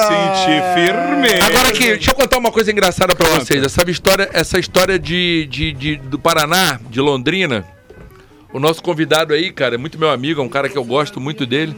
Senti 0.03 0.61
firme. 0.75 1.41
Agora 1.41 1.69
aqui, 1.69 1.87
deixa 1.87 2.11
eu 2.11 2.15
contar 2.15 2.37
uma 2.37 2.51
coisa 2.51 2.71
engraçada 2.71 3.15
pra 3.15 3.27
vocês. 3.29 3.63
Essa 3.63 3.89
história, 3.89 4.29
essa 4.33 4.59
história 4.59 4.97
de, 4.99 5.47
de, 5.49 5.71
de- 5.73 5.95
do 5.97 6.19
Paraná, 6.19 6.79
de 6.89 6.99
Londrina. 7.01 7.65
O 8.53 8.59
nosso 8.59 8.81
convidado 8.81 9.33
aí, 9.33 9.51
cara, 9.51 9.75
é 9.75 9.77
muito 9.77 9.99
meu 9.99 10.09
amigo, 10.09 10.41
é 10.41 10.43
um 10.43 10.49
cara 10.49 10.69
que 10.69 10.77
eu 10.77 10.83
gosto 10.83 11.19
muito 11.19 11.45
dele. 11.45 11.75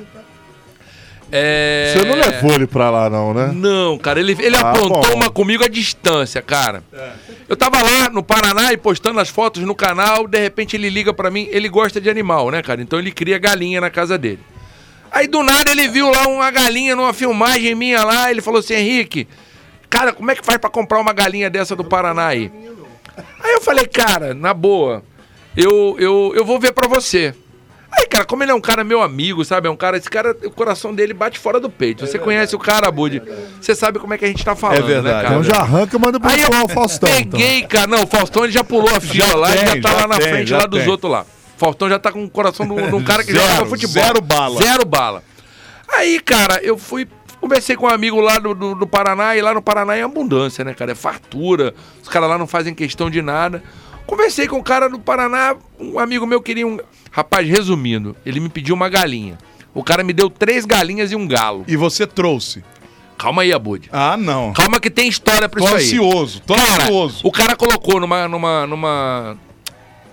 É... 1.31 1.93
Você 1.95 2.05
não 2.07 2.15
levou 2.15 2.53
ele 2.53 2.65
pra 2.65 2.89
lá, 2.89 3.07
não, 3.09 3.33
né? 3.33 3.51
Não, 3.53 3.97
cara, 3.99 4.19
ele, 4.19 4.35
ele 4.39 4.55
Ah, 4.55 4.71
aprontou 4.71 5.01
bom. 5.11 5.15
uma 5.15 5.29
comigo 5.29 5.63
à 5.63 5.67
distância, 5.67 6.41
cara. 6.41 6.83
Eu 7.47 7.55
tava 7.55 7.81
lá 7.81 8.09
no 8.09 8.23
Paraná 8.23 8.73
e 8.73 8.77
postando 8.77 9.19
as 9.19 9.29
fotos 9.29 9.63
no 9.63 9.75
canal, 9.75 10.27
de 10.27 10.39
repente 10.39 10.75
ele 10.75 10.89
liga 10.89 11.13
pra 11.13 11.29
mim, 11.29 11.47
ele 11.51 11.69
gosta 11.69 12.01
de 12.01 12.09
animal, 12.09 12.49
né, 12.49 12.61
cara? 12.63 12.81
Então 12.81 12.97
ele 12.97 13.11
cria 13.11 13.37
galinha 13.37 13.79
na 13.79 13.89
casa 13.91 14.17
dele. 14.17 14.39
Aí 15.11 15.27
do 15.27 15.41
nada 15.43 15.71
ele 15.71 15.87
viu 15.87 16.09
lá 16.09 16.27
uma 16.27 16.49
galinha 16.51 16.95
numa 16.95 17.13
filmagem 17.13 17.73
minha 17.75 18.03
lá, 18.03 18.29
ele 18.31 18.41
falou 18.41 18.59
assim, 18.59 18.75
Henrique, 18.75 19.27
cara, 19.89 20.13
como 20.13 20.29
é 20.31 20.35
que 20.35 20.45
faz 20.45 20.57
pra 20.59 20.69
comprar 20.69 20.99
uma 20.99 21.13
galinha 21.13 21.49
dessa 21.49 21.75
do 21.75 21.83
Paraná 21.83 22.27
aí? 22.27 22.51
Aí 23.43 23.53
eu 23.53 23.61
falei, 23.61 23.85
cara, 23.87 24.33
na 24.33 24.53
boa, 24.53 25.03
eu, 25.57 25.95
eu, 25.99 26.33
eu 26.35 26.45
vou 26.45 26.59
ver 26.59 26.71
pra 26.73 26.87
você. 26.87 27.33
Aí, 27.91 28.05
cara, 28.05 28.23
como 28.23 28.43
ele 28.43 28.51
é 28.51 28.55
um 28.55 28.61
cara 28.61 28.83
meu 28.83 29.01
amigo, 29.01 29.43
sabe? 29.43 29.67
É 29.67 29.71
um 29.71 29.75
cara, 29.75 29.97
esse 29.97 30.07
cara, 30.07 30.37
o 30.43 30.51
coração 30.51 30.93
dele 30.93 31.11
bate 31.11 31.39
fora 31.39 31.59
do 31.59 31.71
peito. 31.71 32.05
Você 32.05 32.19
conhece 32.19 32.55
o 32.55 32.59
cara, 32.59 32.91
Bud. 32.91 33.19
Você 33.59 33.73
sabe 33.73 33.97
como 33.97 34.13
é 34.13 34.17
que 34.17 34.23
a 34.25 34.27
gente 34.27 34.45
tá 34.45 34.55
falando, 34.55 34.77
É 34.77 34.81
verdade. 34.83 35.07
né, 35.15 35.21
cara? 35.23 35.27
Então 35.29 35.43
já 35.43 35.55
arranca 35.57 35.97
e 35.97 35.99
manda 35.99 36.19
pro 36.19 36.29
Aí 36.29 36.39
eu 36.39 36.51
Paulo 36.51 36.69
Faustão. 36.69 37.09
então. 37.09 37.39
peguei, 37.39 37.63
cara. 37.63 37.87
Não, 37.87 38.03
o 38.03 38.07
Faustão 38.07 38.43
ele 38.43 38.53
já 38.53 38.63
pulou 38.63 38.95
a 38.95 38.99
fila 38.99 39.25
Já 39.25 39.35
lá, 39.35 39.47
tem, 39.51 39.65
já 39.65 39.81
tá 39.81 39.89
já 39.89 39.95
lá 40.01 40.07
na 40.07 40.19
tem, 40.19 40.29
frente 40.29 40.53
lá 40.53 40.67
dos 40.67 40.81
tem. 40.81 40.87
outros 40.89 41.11
lá. 41.11 41.25
Faustão 41.59 41.89
já 41.89 41.99
tá 41.99 42.11
com 42.11 42.23
o 42.23 42.29
coração 42.29 42.65
de 42.65 42.71
um 42.71 42.95
um 42.95 43.03
cara 43.03 43.23
que 43.23 43.33
Zero, 43.33 43.47
joga 43.55 43.65
futebol. 43.65 44.01
zero 44.03 44.21
bala. 44.21 44.61
Zero 44.61 44.85
bala. 44.85 45.23
Aí, 45.91 46.19
cara, 46.21 46.59
eu 46.63 46.77
fui. 46.77 47.05
Conversei 47.41 47.75
com 47.75 47.85
um 47.85 47.89
amigo 47.89 48.19
lá 48.19 48.39
do, 48.39 48.53
do, 48.55 48.75
do 48.75 48.87
Paraná, 48.87 49.35
e 49.35 49.41
lá 49.41 49.53
no 49.53 49.61
Paraná 49.61 49.95
é 49.95 50.01
abundância, 50.01 50.63
né, 50.63 50.73
cara? 50.73 50.91
É 50.93 50.95
fartura. 50.95 51.73
Os 52.01 52.07
caras 52.09 52.29
lá 52.29 52.37
não 52.37 52.47
fazem 52.47 52.73
questão 52.73 53.09
de 53.09 53.21
nada. 53.21 53.61
Conversei 54.05 54.47
com 54.47 54.57
o 54.57 54.63
cara 54.63 54.89
do 54.89 54.99
Paraná, 54.99 55.55
um 55.79 55.99
amigo 55.99 56.25
meu 56.25 56.41
queria 56.41 56.65
um. 56.65 56.79
Rapaz, 57.11 57.47
resumindo, 57.47 58.15
ele 58.25 58.39
me 58.39 58.49
pediu 58.49 58.73
uma 58.73 58.87
galinha. 58.89 59.37
O 59.73 59.83
cara 59.83 60.03
me 60.03 60.13
deu 60.13 60.29
três 60.29 60.65
galinhas 60.65 61.11
e 61.11 61.15
um 61.15 61.27
galo. 61.27 61.63
E 61.67 61.75
você 61.75 62.07
trouxe. 62.07 62.63
Calma 63.17 63.41
aí, 63.41 63.51
Abud. 63.53 63.89
Ah, 63.91 64.15
não. 64.17 64.53
Calma 64.53 64.79
que 64.79 64.89
tem 64.89 65.07
história 65.09 65.47
pra 65.49 65.59
Tô 65.59 65.65
isso 65.67 65.75
aí. 65.75 65.83
ansioso, 65.83 66.41
tô 66.45 66.55
Cara, 66.55 66.83
ansioso. 66.83 67.21
o 67.27 67.31
cara 67.31 67.55
colocou 67.55 67.99
numa, 67.99 68.27
numa, 68.29 68.65
numa, 68.65 69.37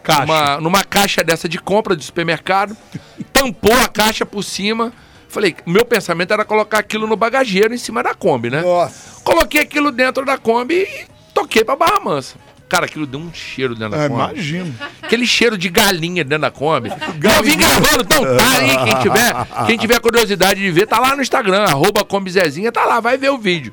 Caixa. 0.06 0.26
numa, 0.26 0.60
numa 0.60 0.84
caixa 0.84 1.22
dessa 1.24 1.48
de 1.48 1.58
compra 1.58 1.96
de 1.96 2.04
supermercado, 2.04 2.76
tampou 3.32 3.74
a 3.74 3.88
caixa 3.88 4.24
por 4.24 4.42
cima. 4.42 4.92
Falei, 5.28 5.54
meu 5.66 5.84
pensamento 5.84 6.32
era 6.32 6.44
colocar 6.44 6.78
aquilo 6.78 7.06
no 7.06 7.16
bagageiro 7.16 7.74
em 7.74 7.78
cima 7.78 8.02
da 8.02 8.14
Kombi, 8.14 8.48
né? 8.48 8.62
Nossa. 8.62 9.20
Coloquei 9.22 9.60
aquilo 9.60 9.90
dentro 9.90 10.24
da 10.24 10.38
Kombi 10.38 10.74
e 10.82 11.06
toquei 11.34 11.64
pra 11.64 11.76
Barra 11.76 12.00
Mansa. 12.00 12.36
Cara, 12.68 12.86
aquilo 12.86 13.06
deu 13.06 13.20
um 13.20 13.32
cheiro 13.32 13.74
dentro 13.74 13.96
da 13.98 14.06
Ah, 14.06 14.08
Kombi. 14.08 14.22
imagino. 14.22 14.74
Aquele 15.02 15.26
cheiro 15.26 15.56
de 15.58 15.68
galinha 15.68 16.24
dentro 16.24 16.42
da 16.42 16.50
Kombi. 16.50 16.88
Eu 17.22 17.42
vim 17.42 17.56
gravando, 17.56 18.02
então 18.02 18.22
tá 18.36 18.48
aí, 18.58 18.76
quem 18.84 18.98
tiver, 19.02 19.66
quem 19.66 19.76
tiver 19.78 20.00
curiosidade 20.00 20.60
de 20.60 20.70
ver, 20.70 20.86
tá 20.86 20.98
lá 20.98 21.14
no 21.14 21.22
Instagram, 21.22 21.64
arroba 21.64 22.04
Kombi 22.04 22.30
Zezinha, 22.30 22.72
tá 22.72 22.84
lá, 22.84 22.98
vai 23.00 23.16
ver 23.18 23.30
o 23.30 23.38
vídeo. 23.38 23.72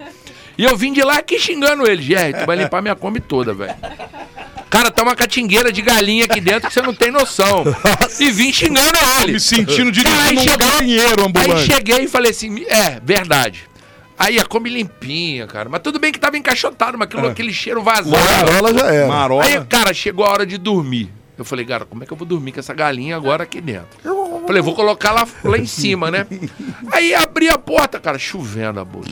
E 0.58 0.64
eu 0.64 0.78
vim 0.78 0.94
de 0.94 1.02
lá 1.02 1.18
aqui 1.18 1.40
xingando 1.40 1.90
ele, 1.90 2.04
Jerry, 2.04 2.34
tu 2.40 2.46
vai 2.46 2.56
limpar 2.56 2.82
minha 2.82 2.96
Kombi 2.96 3.20
toda, 3.20 3.54
velho. 3.54 3.74
Cara, 4.74 4.90
tá 4.90 5.04
uma 5.04 5.16
catingueira 5.16 5.72
de 5.72 5.84
galinha 5.84 6.26
aqui 6.26 6.42
dentro 6.42 6.68
que 6.68 6.74
você 6.74 6.82
não 6.82 6.96
tem 6.96 7.12
noção. 7.12 7.64
E 8.20 8.32
vim 8.32 8.52
xingando 8.52 8.98
ele. 9.22 9.34
Me 9.34 9.40
sentindo 9.40 9.94
Cara, 10.04 10.24
aí 10.24 10.36
dirigindo 10.36 10.66
um 10.66 10.68
galinheiro 10.68 11.22
Aí 11.22 11.26
ambulante. 11.28 11.72
cheguei 11.72 12.00
e 12.06 12.08
falei 12.08 12.32
assim, 12.32 12.66
é, 12.68 13.00
verdade. 13.00 13.70
Aí 14.18 14.40
a 14.40 14.46
Kombi 14.46 14.72
limpinha, 14.72 15.46
cara. 15.46 15.70
Mas 15.70 15.80
tudo 15.84 16.00
bem 16.00 16.12
que 16.12 16.20
tava 16.20 16.40
encaixotado, 16.40 16.98
mas 16.98 17.08
aquilo, 17.08 17.28
aquele 17.28 17.54
cheiro 17.54 17.84
vazado. 17.84 18.10
Marola 18.10 18.74
já 18.74 18.92
era. 18.92 19.08
Marola. 19.08 19.46
Aí, 19.46 19.64
cara, 19.66 19.94
chegou 19.94 20.26
a 20.26 20.32
hora 20.32 20.46
de 20.46 20.58
dormir. 20.58 21.12
Eu 21.38 21.46
falei, 21.46 21.66
cara, 21.66 21.86
como 21.86 22.04
é 22.04 22.08
que 22.08 22.14
eu 22.14 22.18
vou 22.18 22.26
dormir 22.26 22.52
com 22.52 22.60
essa 22.60 22.74
galinha 22.74 23.16
agora 23.16 23.44
aqui 23.44 23.62
dentro? 23.62 24.00
Falei, 24.48 24.62
vou 24.64 24.74
colocar 24.74 25.12
lá, 25.12 25.28
lá 25.44 25.58
em 25.58 25.68
cima, 25.68 26.10
né? 26.10 26.26
Aí 26.92 27.14
abri 27.14 27.48
a 27.48 27.60
porta, 27.60 28.00
cara, 28.00 28.18
chovendo 28.18 28.80
a 28.80 28.86
boca. 28.86 29.12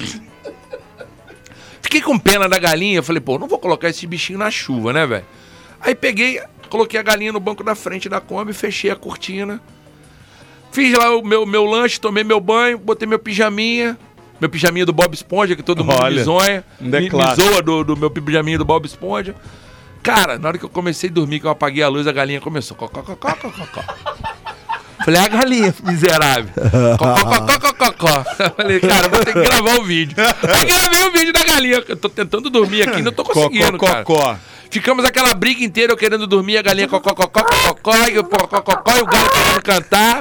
Fiquei 1.83 2.01
com 2.01 2.17
pena 2.17 2.49
da 2.49 2.57
galinha. 2.57 3.03
Falei, 3.03 3.21
pô, 3.21 3.37
não 3.37 3.47
vou 3.47 3.59
colocar 3.59 3.89
esse 3.89 4.07
bichinho 4.07 4.39
na 4.39 4.49
chuva, 4.49 4.91
né, 4.91 5.05
velho? 5.05 5.25
Aí 5.83 5.95
peguei, 5.95 6.41
coloquei 6.69 6.99
a 6.99 7.03
galinha 7.03 7.31
no 7.31 7.39
banco 7.39 7.63
da 7.63 7.75
frente 7.75 8.07
da 8.07 8.21
Kombi, 8.21 8.53
fechei 8.53 8.91
a 8.91 8.95
cortina. 8.95 9.61
Fiz 10.71 10.97
lá 10.97 11.15
o 11.15 11.23
meu, 11.23 11.45
meu 11.45 11.65
lanche, 11.65 11.99
tomei 11.99 12.23
meu 12.23 12.39
banho, 12.39 12.77
botei 12.77 13.07
meu 13.07 13.19
pijaminha. 13.19 13.97
Meu 14.39 14.49
pijaminha 14.49 14.85
do 14.85 14.93
Bob 14.93 15.13
Esponja, 15.13 15.55
que 15.55 15.61
todo 15.61 15.83
mundo 15.83 16.01
Olha, 16.01 16.15
me 16.15 16.23
zonha. 16.23 16.63
é 16.79 16.83
me, 16.83 17.01
me 17.01 17.35
zoa 17.35 17.61
do, 17.61 17.83
do 17.83 17.97
meu 17.97 18.09
pijaminha 18.09 18.57
do 18.57 18.65
Bob 18.65 18.85
Esponja. 18.85 19.35
Cara, 20.01 20.39
na 20.39 20.47
hora 20.47 20.57
que 20.57 20.65
eu 20.65 20.69
comecei 20.69 21.09
a 21.09 21.13
dormir, 21.13 21.39
que 21.39 21.45
eu 21.45 21.51
apaguei 21.51 21.83
a 21.83 21.87
luz, 21.87 22.07
a 22.07 22.11
galinha 22.11 22.41
começou. 22.41 22.75
Cocó, 22.75 23.03
cocó, 23.03 23.35
cocó, 23.35 23.51
cocó. 23.51 23.83
Falei, 25.05 25.19
a 25.19 25.27
galinha, 25.27 25.73
miserável. 25.83 26.49
Cocó, 26.97 27.15
cocó, 27.15 27.59
cocó, 27.59 27.93
cocó. 27.93 28.23
Falei, 28.57 28.79
cara, 28.79 29.09
vou 29.09 29.19
ter 29.19 29.33
que 29.33 29.41
gravar 29.41 29.79
o 29.79 29.83
vídeo. 29.83 30.15
Aí 30.17 30.65
gravei 30.65 31.03
o 31.03 31.11
vídeo 31.11 31.33
da 31.33 31.43
galinha. 31.43 31.83
Eu 31.87 31.97
tô 31.97 32.09
tentando 32.09 32.49
dormir 32.49 32.87
aqui, 32.87 33.01
não 33.01 33.11
tô 33.11 33.23
conseguindo, 33.23 33.77
cara. 33.77 34.03
Ficamos 34.71 35.03
aquela 35.03 35.33
briga 35.33 35.65
inteira, 35.65 35.91
eu 35.91 35.97
querendo 35.97 36.25
dormir, 36.25 36.57
a 36.57 36.61
galinha 36.61 36.87
cocó, 36.87 37.11
e 38.07 38.17
o 38.17 38.23
e 38.95 39.01
o 39.01 39.05
galo 39.05 39.29
querendo 39.29 39.61
cantar. 39.61 40.19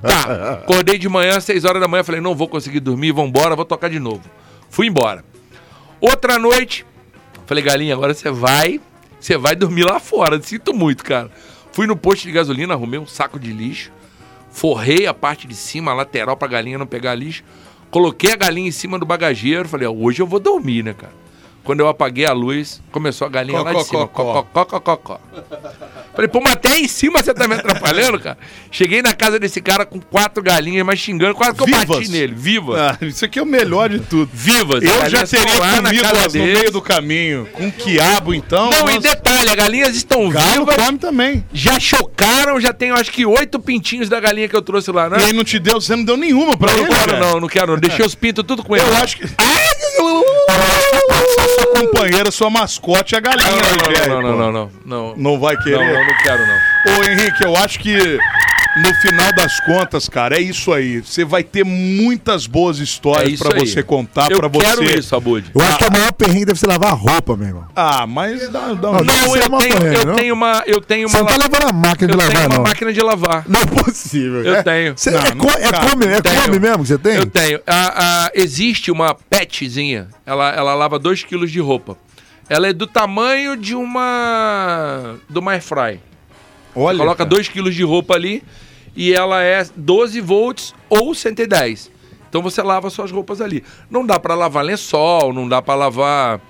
Tá, 0.00 0.52
acordei 0.54 0.96
de 0.96 1.06
manhã, 1.06 1.38
6 1.38 1.66
horas 1.66 1.82
da 1.82 1.86
manhã, 1.86 2.02
falei, 2.02 2.18
não 2.18 2.34
vou 2.34 2.48
conseguir 2.48 2.80
dormir, 2.80 3.12
vambora, 3.12 3.54
vou 3.54 3.66
tocar 3.66 3.90
de 3.90 3.98
novo. 3.98 4.22
Fui 4.70 4.86
embora. 4.86 5.22
Outra 6.00 6.38
noite, 6.38 6.86
falei, 7.44 7.62
galinha, 7.62 7.92
agora 7.92 8.14
você 8.14 8.30
vai, 8.30 8.80
você 9.20 9.36
vai 9.36 9.54
dormir 9.54 9.84
lá 9.84 10.00
fora, 10.00 10.42
sinto 10.42 10.72
muito, 10.72 11.04
cara. 11.04 11.30
Fui 11.70 11.86
no 11.86 11.94
posto 11.94 12.22
de 12.22 12.32
gasolina, 12.32 12.72
arrumei 12.72 12.98
um 12.98 13.06
saco 13.06 13.38
de 13.38 13.52
lixo, 13.52 13.92
forrei 14.50 15.06
a 15.06 15.12
parte 15.12 15.46
de 15.46 15.54
cima, 15.54 15.90
a 15.90 15.94
lateral 15.94 16.38
pra 16.38 16.48
galinha 16.48 16.78
não 16.78 16.86
pegar 16.86 17.14
lixo, 17.14 17.44
coloquei 17.90 18.32
a 18.32 18.36
galinha 18.36 18.68
em 18.68 18.72
cima 18.72 18.98
do 18.98 19.04
bagageiro, 19.04 19.68
falei, 19.68 19.86
hoje 19.86 20.22
eu 20.22 20.26
vou 20.26 20.40
dormir, 20.40 20.82
né, 20.82 20.94
cara? 20.94 21.23
Quando 21.64 21.80
eu 21.80 21.88
apaguei 21.88 22.26
a 22.26 22.32
luz, 22.32 22.80
começou 22.92 23.26
a 23.26 23.30
galinha 23.30 23.62
lá 23.62 23.72
de 23.72 23.84
cima. 23.84 24.06
Cocó, 24.06 24.42
Cocó, 24.52 24.80
cocó. 24.80 25.20
Falei, 26.14 26.28
pô, 26.28 26.40
mas 26.40 26.52
até 26.52 26.78
em 26.78 26.86
cima 26.86 27.20
você 27.22 27.32
tá 27.34 27.48
me 27.48 27.54
atrapalhando, 27.54 28.20
cara? 28.20 28.36
Cheguei 28.70 29.00
na 29.02 29.14
casa 29.14 29.38
desse 29.38 29.60
cara 29.60 29.84
com 29.84 29.98
quatro 30.00 30.42
galinhas, 30.42 30.84
mas 30.86 30.98
xingando, 31.00 31.34
quase 31.34 31.54
que 31.56 31.62
eu 31.62 31.66
bati 31.66 31.86
Vivas? 31.86 32.08
nele. 32.10 32.34
Viva! 32.36 32.96
Ah, 33.00 33.04
isso 33.04 33.24
aqui 33.24 33.38
é 33.38 33.42
o 33.42 33.46
melhor 33.46 33.88
de 33.88 33.98
tudo. 33.98 34.30
Vivas! 34.32 34.82
Eu 34.84 35.10
já 35.10 35.26
teria 35.26 35.58
lá 35.58 35.80
na 35.80 35.88
comido 35.88 36.02
casa 36.02 36.38
no 36.38 36.44
meio 36.44 36.70
do 36.70 36.80
caminho. 36.82 37.48
Com 37.52 37.70
quiabo, 37.72 38.32
então. 38.34 38.70
Não, 38.70 38.90
e 38.90 38.94
nossa, 38.96 39.00
detalhe, 39.00 39.48
as 39.48 39.54
galinhas 39.56 39.96
estão 39.96 40.28
Galo 40.28 40.66
vivas, 40.66 40.76
come 40.76 40.98
também. 40.98 41.44
já 41.52 41.80
chocaram, 41.80 42.60
já 42.60 42.72
tenho 42.72 42.94
acho 42.94 43.10
que 43.10 43.24
oito 43.26 43.58
pintinhos 43.58 44.08
da 44.08 44.20
galinha 44.20 44.48
que 44.48 44.54
eu 44.54 44.62
trouxe 44.62 44.92
lá, 44.92 45.08
né? 45.08 45.16
E 45.20 45.24
aí 45.24 45.32
não 45.32 45.42
te 45.42 45.58
deu, 45.58 45.80
você 45.80 45.96
não 45.96 46.04
deu 46.04 46.16
nenhuma 46.16 46.56
pra 46.56 46.70
Não, 46.72 46.78
ele, 46.78 46.88
não 46.88 46.94
quero 46.94 47.10
cara? 47.10 47.20
não, 47.32 47.40
não 47.40 47.48
quero 47.48 47.72
não. 47.72 47.78
Deixei 47.80 48.04
os 48.06 48.14
pintos 48.14 48.44
tudo 48.46 48.62
com 48.62 48.76
ele. 48.76 48.84
Eu 48.86 48.96
acho 48.98 49.16
que. 49.16 49.24
Companheira, 51.80 52.30
sua 52.30 52.50
mascote, 52.50 53.14
é 53.14 53.18
a 53.18 53.20
galinha. 53.20 53.50
Não, 53.50 53.86
Rogério, 53.86 54.10
não, 54.10 54.22
não, 54.22 54.36
não, 54.36 54.52
não, 54.52 54.70
não. 54.84 55.16
Não 55.16 55.40
vai 55.40 55.56
querer? 55.56 55.78
Não, 55.78 55.86
não, 55.86 56.06
não 56.06 56.16
quero 56.22 56.46
não. 56.46 56.98
Ô, 56.98 57.04
Henrique, 57.04 57.44
eu 57.44 57.56
acho 57.56 57.78
que 57.78 58.18
no 58.76 58.94
final 58.96 59.32
das 59.32 59.60
contas, 59.60 60.08
cara, 60.08 60.36
é 60.36 60.40
isso 60.40 60.72
aí. 60.72 61.00
Você 61.00 61.24
vai 61.24 61.42
ter 61.42 61.64
muitas 61.64 62.46
boas 62.46 62.80
É 62.80 62.82
histórias 62.82 63.38
pra 63.40 63.54
aí. 63.58 63.66
você 63.66 63.82
contar, 63.82 64.30
Eu 64.30 64.38
pra 64.38 64.48
você. 64.48 64.64
quero 64.66 64.84
isso, 64.98 65.14
Abud. 65.14 65.50
Eu 65.54 65.60
acho 65.62 65.78
que 65.78 65.84
o 65.84 65.92
maior 65.92 66.12
perrengue 66.12 66.44
deve 66.46 66.58
ser 66.58 66.66
lavar 66.66 66.90
a 66.92 66.94
roupa, 66.94 67.36
meu 67.36 67.46
irmão. 67.48 67.66
Ah, 67.76 68.06
mas 68.06 68.48
dá, 68.50 68.72
dá 68.74 68.90
um 68.90 69.02
Não, 69.04 69.14
Você 69.28 69.38
é 69.38 69.42
eu 69.44 69.48
uma 69.48 69.58
tenho, 69.58 69.76
eu 69.86 70.06
não? 70.06 70.16
tenho 70.16 70.34
uma, 70.34 70.62
eu 70.66 70.80
tenho 70.80 71.08
Você 71.08 71.16
uma, 71.16 71.30
não 71.30 71.38
tá 71.38 71.44
lavando 71.44 71.68
a 71.68 71.72
máquina 71.72 72.12
eu 72.12 72.16
de 72.18 72.24
tenho 72.24 72.32
lavar, 72.34 72.46
uma 72.50 72.56
não. 72.56 72.62
máquina 72.64 72.92
de 72.92 73.00
lavar. 73.00 73.44
Não 73.48 73.60
é 73.60 73.66
possível. 73.66 74.42
Eu 74.44 74.54
é? 74.56 74.62
tenho. 74.62 74.94
Você 74.96 75.10
Não, 75.10 75.20
é, 75.20 75.30
co- 75.34 75.50
é 75.50 75.70
cara, 75.70 75.90
come, 75.90 76.06
é 76.06 76.20
tenho. 76.20 76.42
come 76.42 76.58
mesmo 76.58 76.78
que 76.82 76.88
você 76.88 76.98
tem? 76.98 77.14
Eu 77.16 77.26
tenho. 77.26 77.60
A- 77.66 78.24
a- 78.26 78.30
existe 78.34 78.90
uma 78.90 79.14
petzinha. 79.14 80.08
Ela, 80.26 80.50
ela 80.50 80.74
lava 80.74 80.98
2 80.98 81.22
quilos 81.22 81.50
de 81.52 81.60
roupa. 81.60 81.96
Ela 82.48 82.68
é 82.68 82.72
do 82.72 82.86
tamanho 82.86 83.56
de 83.56 83.74
uma. 83.74 85.14
de 85.30 85.38
uma 85.38 85.52
airfry. 85.52 86.00
Olha, 86.74 86.98
Coloca 86.98 87.18
cara. 87.18 87.30
2 87.30 87.48
quilos 87.48 87.74
de 87.74 87.82
roupa 87.84 88.14
ali 88.14 88.42
e 88.96 89.12
ela 89.12 89.42
é 89.42 89.64
12 89.76 90.20
volts 90.20 90.74
ou 90.88 91.14
110. 91.14 91.90
Então 92.28 92.42
você 92.42 92.62
lava 92.62 92.90
suas 92.90 93.10
roupas 93.10 93.40
ali. 93.40 93.62
Não 93.90 94.04
dá 94.04 94.18
pra 94.18 94.34
lavar 94.34 94.64
lençol, 94.64 95.32
não 95.32 95.48
dá 95.48 95.62
pra 95.62 95.74
lavar 95.76 96.40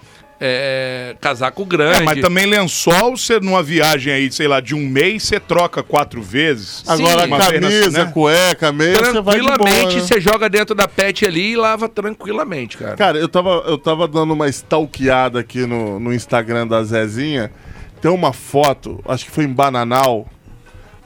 é, 0.41 1.15
casaco 1.21 1.65
grande. 1.65 2.03
É, 2.03 2.05
mas 2.05 2.21
também 2.21 2.47
lençol, 2.47 3.17
você 3.17 3.39
numa 3.39 3.63
viagem 3.63 4.13
aí, 4.13 4.33
sei 4.33 4.49
lá, 4.49 4.61
de 4.61 4.75
um 4.75 4.87
mês, 4.87 5.23
você 5.25 5.39
troca 5.39 5.83
quatro 5.83 6.21
vezes. 6.23 6.83
Agora, 6.87 7.27
Uma 7.27 7.39
vez 7.39 7.61
na- 7.61 7.69
camisa, 7.69 8.05
né? 8.07 8.11
cueca, 8.13 8.73
meia, 8.73 8.95
você 8.97 9.21
vai 9.21 9.41
boa, 9.41 9.55
Tranquilamente, 9.57 9.97
né? 9.97 10.01
você 10.03 10.21
joga 10.21 10.49
dentro 10.49 10.75
da 10.75 10.89
pet 10.89 11.25
ali 11.27 11.53
e 11.53 11.57
lava 11.57 11.89
tranquilamente, 11.89 12.77
cara. 12.77 12.97
Cara, 12.97 13.19
eu 13.19 13.29
tava, 13.29 13.63
eu 13.67 13.79
tava 13.79 14.09
dando 14.09 14.33
uma 14.33 14.49
stalkeada 14.49 15.41
aqui 15.41 15.67
no, 15.67 16.01
no 16.01 16.13
Instagram 16.13 16.67
da 16.67 16.83
Zezinha. 16.83 17.51
Tem 18.05 18.11
uma 18.13 18.35
foto, 18.35 19.03
acho 19.09 19.25
que 19.25 19.31
foi 19.31 19.45
em 19.45 19.49
Bananal, 19.49 20.29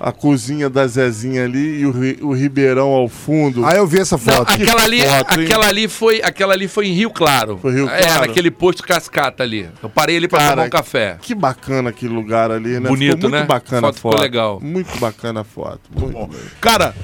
a 0.01 0.11
cozinha 0.11 0.69
da 0.69 0.85
Zezinha 0.85 1.45
ali 1.45 1.79
e 1.83 1.87
o, 1.87 2.27
o 2.27 2.33
Ribeirão 2.35 2.89
ao 2.89 3.09
fundo. 3.09 3.65
Ah, 3.65 3.77
eu 3.77 3.87
vi 3.87 4.01
essa 4.01 4.17
Não, 4.17 4.25
foto. 4.25 4.51
aquela 4.53 4.83
ali, 4.83 5.03
foto, 5.07 5.41
aquela 5.41 5.67
ali 5.69 5.87
foi, 5.87 6.21
aquela 6.25 6.55
ali 6.55 6.67
foi 6.67 6.89
em 6.89 6.93
Rio 6.95 7.11
Claro. 7.13 7.57
Foi 7.63 7.73
Rio 7.73 7.89
É, 7.89 8.03
Claro? 8.03 8.27
naquele 8.27 8.51
posto 8.51 8.83
cascata 8.83 9.45
ali. 9.45 9.69
Eu 9.81 9.89
parei 9.89 10.17
ali 10.17 10.27
pra 10.27 10.41
Cara, 10.41 10.51
tomar 10.57 10.67
um 10.67 10.71
café. 10.71 11.19
Que 11.23 11.37
bacana 11.37 11.91
aquele 11.91 12.13
lugar 12.13 12.51
ali, 12.51 12.81
né? 12.81 12.89
Bonito, 12.89 13.15
ficou 13.15 13.31
muito 13.31 13.43
né? 13.43 13.47
bacana 13.47 13.81
Foto 13.83 13.91
a 13.91 13.97
ficou 13.97 14.11
foto. 14.13 14.21
legal. 14.23 14.59
Muito 14.61 14.99
bacana 14.99 15.41
a 15.43 15.45
foto. 15.45 15.81
Muito 15.97 16.13
Bom. 16.13 16.29
Cara, 16.61 16.97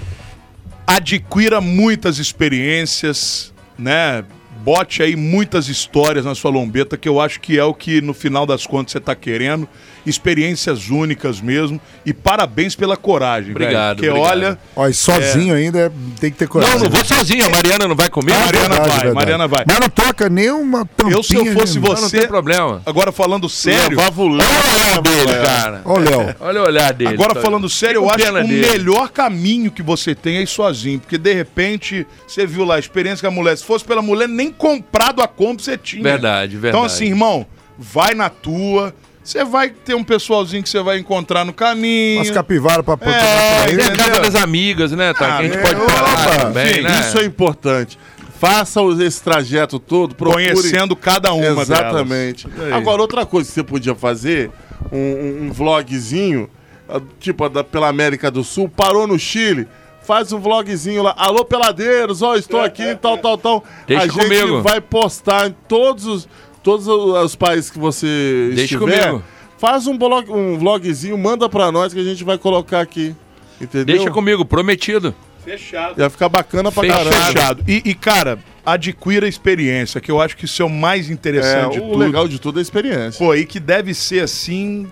adquira 0.84 1.60
muitas 1.60 2.18
experiências, 2.18 3.54
né? 3.78 4.24
Bote 4.64 5.02
aí 5.02 5.14
muitas 5.14 5.68
histórias 5.68 6.24
na 6.24 6.34
sua 6.34 6.50
lombeta, 6.50 6.96
que 6.96 7.06
eu 7.06 7.20
acho 7.20 7.38
que 7.38 7.58
é 7.58 7.64
o 7.64 7.74
que 7.74 8.00
no 8.00 8.14
final 8.14 8.46
das 8.46 8.66
contas 8.66 8.92
você 8.92 9.00
tá 9.00 9.14
querendo. 9.14 9.68
Experiências 10.06 10.90
únicas 10.90 11.40
mesmo. 11.40 11.80
E 12.04 12.12
parabéns 12.12 12.74
pela 12.76 12.96
coragem, 12.96 13.52
velho. 13.52 13.64
Obrigado, 13.64 13.96
Porque 13.96 14.08
obrigado. 14.10 14.30
olha, 14.30 14.58
Ó, 14.76 14.86
e 14.86 14.94
sozinho 14.94 15.54
ainda 15.54 15.78
é- 15.78 15.90
tem 16.20 16.30
que 16.30 16.36
ter 16.38 16.46
coragem. 16.46 16.76
Não, 16.76 16.84
não 16.84 16.90
vou 16.90 17.04
sozinho. 17.04 17.44
A 17.46 17.50
Mariana 17.50 17.88
não 17.88 17.96
vai 17.96 18.08
comigo? 18.10 18.36
A 18.36 18.40
Mariana 18.44 18.68
Verdade, 18.68 18.88
vai, 18.88 18.96
verdade. 18.98 19.14
Mariana 19.14 19.48
vai. 19.48 19.64
Mas 19.66 19.80
não 19.80 19.88
toca 19.88 20.28
nenhuma 20.28 20.84
tampinha. 20.96 21.16
Eu, 21.16 21.22
se 21.22 21.34
eu 21.34 21.46
fosse 21.54 21.78
né? 21.80 21.86
Não, 21.88 21.94
não 21.94 22.08
você- 22.08 22.18
tem 22.18 22.28
problema. 22.28 22.82
agora 22.84 23.10
falando 23.12 23.48
sério, 23.48 23.98
Olha 23.98 24.10
o 24.16 24.22
olhar 24.30 25.00
dele, 25.02 25.32
cara. 25.42 25.82
Ó, 25.84 25.94
o 25.94 25.98
Léo. 25.98 26.36
Olha 26.40 26.62
o 26.62 26.64
olhar 26.66 26.92
dele. 26.92 27.14
Agora 27.14 27.34
Tá- 27.34 27.40
falando 27.40 27.68
sério, 27.68 27.98
eu 28.02 28.08
acho 28.10 28.18
que 28.24 28.30
o 28.30 28.46
dele. 28.46 28.66
melhor 28.70 29.08
caminho 29.10 29.70
que 29.70 29.82
você 29.82 30.14
tem 30.14 30.36
é 30.36 30.42
ir 30.42 30.46
sozinho. 30.46 31.00
Porque 31.00 31.18
de 31.18 31.32
repente, 31.32 32.06
você 32.26 32.46
viu 32.46 32.64
lá 32.64 32.76
a 32.76 32.78
experiência 32.78 33.20
com 33.26 33.32
a 33.32 33.36
mulher. 33.36 33.56
Se 33.56 33.64
fosse 33.64 33.84
pela 33.84 34.02
mulher, 34.02 34.28
nem 34.28 34.50
comprado 34.50 35.22
a 35.22 35.28
compra 35.28 35.64
você 35.64 35.78
tinha. 35.78 36.02
Verdade, 36.02 36.56
verdade. 36.56 36.76
Então, 36.76 36.84
assim, 36.84 37.06
irmão, 37.06 37.46
vai 37.78 38.14
na 38.14 38.28
tua. 38.28 38.94
Você 39.24 39.42
vai 39.42 39.70
ter 39.70 39.94
um 39.94 40.04
pessoalzinho 40.04 40.62
que 40.62 40.68
você 40.68 40.82
vai 40.82 40.98
encontrar 40.98 41.44
no 41.46 41.52
caminho. 41.52 42.18
Umas 42.18 42.30
capivaras 42.30 42.84
pra 42.84 42.96
poder 42.96 43.14
É, 43.14 43.64
entendeu? 43.72 43.96
casa 43.96 44.20
das 44.20 44.34
amigas, 44.34 44.92
né? 44.92 45.14
Tá? 45.14 45.38
Ah, 45.38 45.38
que 45.38 45.42
a 45.42 45.48
gente 45.48 45.56
é, 45.56 45.62
pode 45.62 45.80
parar 45.86 46.12
opa, 46.12 46.36
também, 46.44 46.70
enfim, 46.72 46.80
né? 46.82 47.00
Isso 47.00 47.18
é 47.18 47.24
importante. 47.24 47.98
Faça 48.38 48.80
esse 49.00 49.22
trajeto 49.22 49.78
todo, 49.78 50.14
procure... 50.14 50.44
Conhecendo 50.52 50.94
cada 50.94 51.32
uma 51.32 51.62
Exatamente. 51.62 52.46
delas. 52.48 52.72
É. 52.72 52.74
Agora, 52.74 53.00
outra 53.00 53.24
coisa 53.24 53.48
que 53.48 53.54
você 53.54 53.62
podia 53.62 53.94
fazer, 53.94 54.50
um, 54.92 54.98
um- 54.98 55.46
um 55.46 55.52
vlogzinho, 55.52 56.50
ah, 56.86 57.00
tipo 57.18 57.48
da, 57.48 57.64
pela 57.64 57.88
América 57.88 58.30
do 58.30 58.44
Sul, 58.44 58.68
parou 58.68 59.06
no 59.06 59.18
Chile, 59.18 59.66
faz 60.02 60.30
um 60.32 60.38
vlogzinho 60.38 61.02
lá. 61.02 61.14
Alô, 61.16 61.42
peladeiros, 61.46 62.20
ó, 62.20 62.36
estou 62.36 62.60
aqui, 62.60 62.94
tal, 63.00 63.16
tal, 63.16 63.38
tal. 63.38 63.64
Deixa 63.86 64.02
a 64.02 64.06
gente 64.06 64.20
comigo. 64.20 64.60
vai 64.60 64.82
postar 64.82 65.48
em 65.48 65.56
todos 65.66 66.04
os, 66.04 66.28
todos 66.64 66.88
os 66.88 67.36
países 67.36 67.70
que 67.70 67.78
você 67.78 68.48
Deixa 68.54 68.74
estiver. 68.74 69.02
comigo. 69.06 69.22
Faz 69.58 69.86
um, 69.86 69.96
blog, 69.96 70.28
um 70.30 70.58
vlogzinho, 70.58 71.16
manda 71.16 71.48
pra 71.48 71.70
nós 71.70 71.94
que 71.94 72.00
a 72.00 72.04
gente 72.04 72.24
vai 72.24 72.36
colocar 72.36 72.80
aqui. 72.80 73.14
Entendeu? 73.60 73.96
Deixa 73.96 74.10
comigo, 74.10 74.44
prometido. 74.44 75.14
Fechado. 75.44 76.00
Ia 76.00 76.10
ficar 76.10 76.28
bacana 76.28 76.72
pra 76.72 76.82
Fechado. 76.82 77.04
caralho. 77.10 77.32
Fechado. 77.32 77.64
E, 77.68 77.82
e, 77.84 77.94
cara, 77.94 78.38
adquira 78.64 79.28
experiência, 79.28 80.00
que 80.00 80.10
eu 80.10 80.20
acho 80.20 80.36
que 80.36 80.46
isso 80.46 80.60
é 80.60 80.64
o 80.64 80.70
mais 80.70 81.08
É, 81.08 81.12
interessante 81.12 81.74
de 81.74 81.78
o 81.80 81.82
tudo. 81.82 81.98
legal 81.98 82.26
de 82.26 82.38
tudo 82.40 82.58
é 82.58 82.60
a 82.60 82.62
experiência. 82.62 83.18
Pô, 83.24 83.34
e 83.34 83.44
que 83.46 83.60
deve 83.60 83.94
ser 83.94 84.22
assim, 84.22 84.86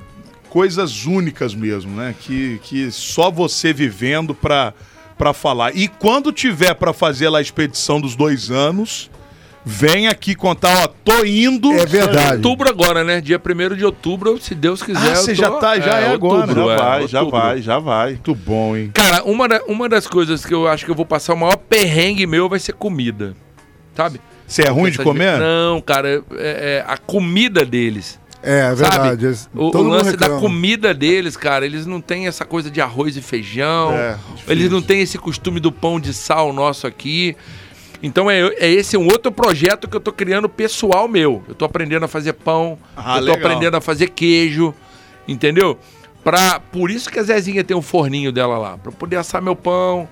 coisas 0.48 1.06
únicas 1.06 1.54
mesmo, 1.54 1.96
né? 1.96 2.14
Que, 2.20 2.60
que 2.62 2.90
só 2.92 3.30
você 3.30 3.72
vivendo 3.72 4.34
pra, 4.34 4.72
pra 5.18 5.32
falar. 5.32 5.74
E 5.74 5.88
quando 5.88 6.30
tiver 6.32 6.74
pra 6.74 6.92
fazer 6.92 7.28
lá 7.30 7.38
a 7.38 7.42
expedição 7.42 8.00
dos 8.00 8.14
dois 8.14 8.50
anos, 8.50 9.10
vem 9.64 10.08
aqui 10.08 10.34
contar, 10.34 10.84
ó, 10.84 10.88
tô 11.04 11.24
indo. 11.24 11.72
É 11.72 11.86
verdade. 11.86 12.36
Outubro 12.36 12.68
agora, 12.68 13.04
né? 13.04 13.20
Dia 13.20 13.38
1 13.40 13.76
de 13.76 13.84
outubro, 13.84 14.38
se 14.40 14.54
Deus 14.54 14.82
quiser. 14.82 15.12
Ah, 15.12 15.16
você 15.16 15.34
tô- 15.34 15.40
já 15.40 15.50
tá- 15.52 15.78
já 15.78 15.98
é 16.00 16.12
agora, 16.12 16.40
outubro, 16.42 16.66
Já 16.66 16.72
é, 16.72 16.76
vai, 16.76 17.06
já 17.08 17.22
vai, 17.24 17.62
já 17.62 17.78
vai. 17.78 18.08
Muito 18.10 18.34
bom, 18.34 18.76
hein? 18.76 18.90
Cara, 18.92 19.22
uma, 19.24 19.48
da- 19.48 19.62
uma 19.66 19.88
das 19.88 20.06
coisas 20.06 20.44
que 20.44 20.52
eu 20.52 20.66
acho 20.66 20.84
que 20.84 20.90
eu 20.90 20.94
vou 20.94 21.06
passar 21.06 21.34
o 21.34 21.36
maior 21.36 21.56
perrengue 21.56 22.26
meu 22.26 22.48
vai 22.48 22.58
ser 22.58 22.72
comida. 22.72 23.34
Sabe? 23.94 24.20
Você 24.46 24.62
é 24.62 24.68
ruim 24.68 24.90
de 24.90 24.98
comer? 24.98 25.38
Não, 25.38 25.80
cara, 25.80 26.22
é, 26.32 26.82
é 26.82 26.84
a 26.86 26.96
comida 26.98 27.64
deles. 27.64 28.20
É, 28.42 28.60
é 28.72 28.74
verdade. 28.74 29.26
O, 29.54 29.66
o 29.76 29.82
lance 29.82 30.16
da 30.16 30.30
comida 30.30 30.92
deles, 30.92 31.36
cara, 31.36 31.64
eles 31.64 31.86
não 31.86 32.00
têm 32.00 32.26
essa 32.26 32.44
coisa 32.44 32.68
de 32.70 32.80
arroz 32.80 33.16
e 33.16 33.22
feijão. 33.22 33.92
É, 33.92 34.16
eles 34.48 34.68
não 34.70 34.82
têm 34.82 35.00
esse 35.00 35.16
costume 35.16 35.60
do 35.60 35.70
pão 35.70 36.00
de 36.00 36.12
sal 36.12 36.52
nosso 36.52 36.86
aqui. 36.86 37.36
Então 38.02 38.30
é, 38.30 38.40
é 38.58 38.68
esse 38.70 38.96
um 38.96 39.06
outro 39.06 39.30
projeto 39.30 39.88
que 39.88 39.96
eu 39.96 40.00
tô 40.00 40.12
criando 40.12 40.48
pessoal 40.48 41.06
meu. 41.06 41.42
Eu 41.48 41.54
tô 41.54 41.64
aprendendo 41.64 42.04
a 42.04 42.08
fazer 42.08 42.32
pão, 42.32 42.78
Ah, 42.96 43.18
eu 43.18 43.26
tô 43.26 43.32
legal. 43.32 43.46
aprendendo 43.46 43.76
a 43.76 43.80
fazer 43.80 44.08
queijo, 44.10 44.74
entendeu? 45.28 45.78
Pra, 46.24 46.58
por 46.60 46.90
isso 46.90 47.10
que 47.10 47.18
a 47.18 47.22
Zezinha 47.22 47.64
tem 47.64 47.76
um 47.76 47.82
forninho 47.82 48.32
dela 48.32 48.58
lá, 48.58 48.78
pra 48.78 48.90
eu 48.90 48.96
poder 48.96 49.16
assar 49.16 49.40
meu 49.42 49.54
pão. 49.56 50.08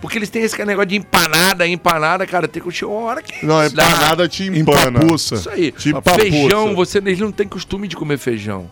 Porque 0.00 0.16
eles 0.16 0.30
têm 0.30 0.42
esse 0.42 0.56
negócio 0.64 0.88
de 0.88 0.96
empanada, 0.96 1.66
empanada, 1.66 2.26
cara, 2.26 2.48
tem 2.48 2.62
que 2.62 2.70
chegar 2.70 2.90
uma 2.90 3.02
hora 3.02 3.22
que. 3.22 3.44
Não, 3.44 3.56
dá. 3.58 3.66
empanada 3.66 4.26
te 4.26 4.44
empana. 4.44 4.98
Empapuça. 4.98 5.34
Isso 5.34 5.50
aí. 5.50 5.70
Tipo 5.72 6.00
feijão, 6.14 6.74
você, 6.74 6.98
eles 6.98 7.18
não 7.18 7.30
têm 7.30 7.46
costume 7.46 7.86
de 7.86 7.96
comer 7.96 8.16
feijão. 8.16 8.70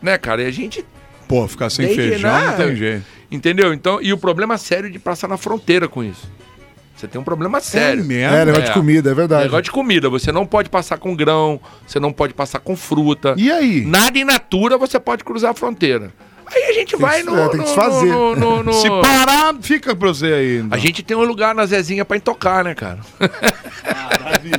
Né, 0.00 0.16
cara? 0.16 0.42
E 0.42 0.46
a 0.46 0.50
gente. 0.50 0.82
Pô, 1.28 1.46
ficar 1.46 1.68
sem 1.68 1.94
feijão 1.94 2.30
não 2.32 2.46
não. 2.46 2.56
tem 2.56 2.74
jeito. 2.76 3.04
Entendeu? 3.30 3.72
Então, 3.74 4.00
e 4.00 4.12
o 4.14 4.18
problema 4.18 4.56
sério 4.56 4.90
de 4.90 4.98
passar 4.98 5.28
na 5.28 5.36
fronteira 5.36 5.86
com 5.88 6.02
isso. 6.02 6.26
Você 7.02 7.08
tem 7.08 7.20
um 7.20 7.24
problema 7.24 7.60
sério. 7.60 8.04
mesmo? 8.04 8.32
É, 8.36 8.44
negócio 8.44 8.62
É. 8.62 8.66
de 8.68 8.72
comida, 8.72 9.10
é 9.10 9.14
verdade. 9.14 9.42
Negócio 9.42 9.64
de 9.64 9.72
comida. 9.72 10.08
Você 10.08 10.30
não 10.30 10.46
pode 10.46 10.70
passar 10.70 10.98
com 10.98 11.16
grão, 11.16 11.60
você 11.84 11.98
não 11.98 12.12
pode 12.12 12.32
passar 12.32 12.60
com 12.60 12.76
fruta. 12.76 13.34
E 13.36 13.50
aí? 13.50 13.84
Nada 13.84 14.16
in 14.16 14.22
natura 14.24 14.78
você 14.78 15.00
pode 15.00 15.24
cruzar 15.24 15.50
a 15.50 15.54
fronteira. 15.54 16.12
Aí 16.54 16.62
a 16.64 16.72
gente 16.72 16.96
vai 16.96 17.20
que- 17.22 17.26
no. 17.30 17.38
é, 17.38 17.42
tem 17.48 17.50
que 17.50 17.56
no- 17.58 17.66
se 17.66 17.74
fazer. 17.74 18.06
no- 18.06 18.36
no- 18.36 18.62
no- 18.62 18.72
Se 18.74 18.88
parar, 18.88 19.54
fica 19.60 19.94
pra 19.96 20.08
você 20.08 20.26
aí. 20.26 20.56
então. 20.58 20.68
A 20.72 20.78
gente 20.78 21.02
tem 21.02 21.16
um 21.16 21.24
lugar 21.24 21.54
na 21.54 21.64
Zezinha 21.66 22.04
pra 22.04 22.18
tocar, 22.20 22.62
né, 22.64 22.74
cara? 22.74 22.98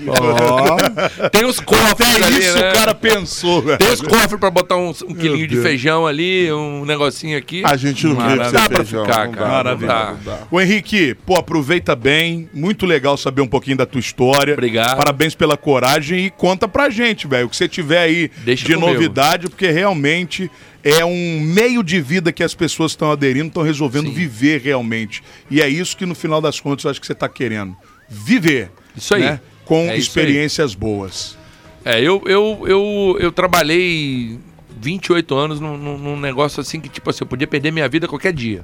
Ó, 0.07 1.29
Tem 1.29 1.45
os 1.45 1.59
cofres 1.59 1.91
Até 2.15 2.25
ali, 2.25 2.39
isso 2.39 2.57
né? 2.57 2.69
o 2.69 2.73
cara 2.73 2.95
pensou, 2.95 3.61
velho. 3.61 3.77
Tem 3.77 3.91
os 3.91 4.01
cofres 4.01 4.39
pra 4.39 4.49
botar 4.49 4.77
uns- 4.77 5.01
um, 5.01 5.13
quilinho 5.13 5.47
de 5.47 5.57
feijão 5.61 6.05
ali, 6.07 6.51
um 6.51 6.85
negocinho 6.85 7.37
aqui. 7.37 7.63
A 7.65 7.75
gente 7.75 8.05
não 8.07 8.15
vive 8.15 8.51
Dá 8.51 8.67
pra 8.69 8.77
feijão. 8.77 9.05
ficar, 9.05 9.27
cara. 9.29 9.47
Maravilha. 9.49 10.15
Ô 10.51 10.59
Henrique, 10.61 11.15
pô, 11.25 11.35
aproveita 11.35 11.95
bem. 11.95 12.49
Muito 12.53 12.85
legal 12.85 13.17
saber 13.17 13.41
um 13.41 13.47
pouquinho 13.47 13.77
da 13.77 13.85
tua 13.85 13.99
história. 13.99 14.53
Obrigado. 14.53 14.97
Parabéns 14.97 15.35
pela 15.35 15.57
coragem 15.57 16.25
e 16.25 16.29
conta 16.29 16.67
pra 16.67 16.89
gente, 16.89 17.27
velho. 17.27 17.47
O 17.47 17.49
que 17.49 17.55
você 17.55 17.67
tiver 17.67 17.99
aí 17.99 18.31
Deixa 18.43 18.65
de 18.65 18.73
comigo. 18.75 18.93
novidade, 18.93 19.47
porque 19.49 19.69
realmente 19.69 20.49
é 20.83 21.03
um 21.05 21.39
meio 21.39 21.81
de 21.83 22.01
vida 22.01 22.31
que 22.31 22.43
as 22.43 22.53
pessoas 22.53 22.91
estão 22.91 23.11
aderindo, 23.11 23.47
estão 23.47 23.63
resolvendo 23.63 24.07
Sim. 24.07 24.13
viver 24.13 24.59
realmente. 24.61 25.23
E 25.49 25.61
é 25.61 25.67
isso 25.69 25.95
que 25.95 26.05
no 26.05 26.13
final 26.15 26.41
das 26.41 26.59
contas 26.59 26.85
eu 26.85 26.91
acho 26.91 26.99
que 26.99 27.07
você 27.07 27.15
tá 27.15 27.29
querendo. 27.29 27.75
Viver. 28.09 28.69
Isso 28.95 29.15
aí. 29.15 29.21
né? 29.21 29.39
Com 29.65 29.89
É 29.89 29.97
experiências 29.97 30.75
boas. 30.75 31.37
É, 31.85 31.99
eu, 32.01 32.21
eu, 32.25 32.63
eu, 32.67 33.17
eu 33.19 33.31
trabalhei 33.31 34.37
28 34.81 35.35
anos 35.35 35.59
num, 35.59 35.77
num- 35.77 35.97
num 35.97 36.19
negócio 36.19 36.59
assim 36.61 36.79
que, 36.81 36.89
tipo 36.89 37.09
assim, 37.09 37.19
eu 37.23 37.27
podia 37.27 37.47
perder 37.47 37.71
minha 37.71 37.87
vida 37.87 38.07
qualquer 38.07 38.33
dia. 38.33 38.63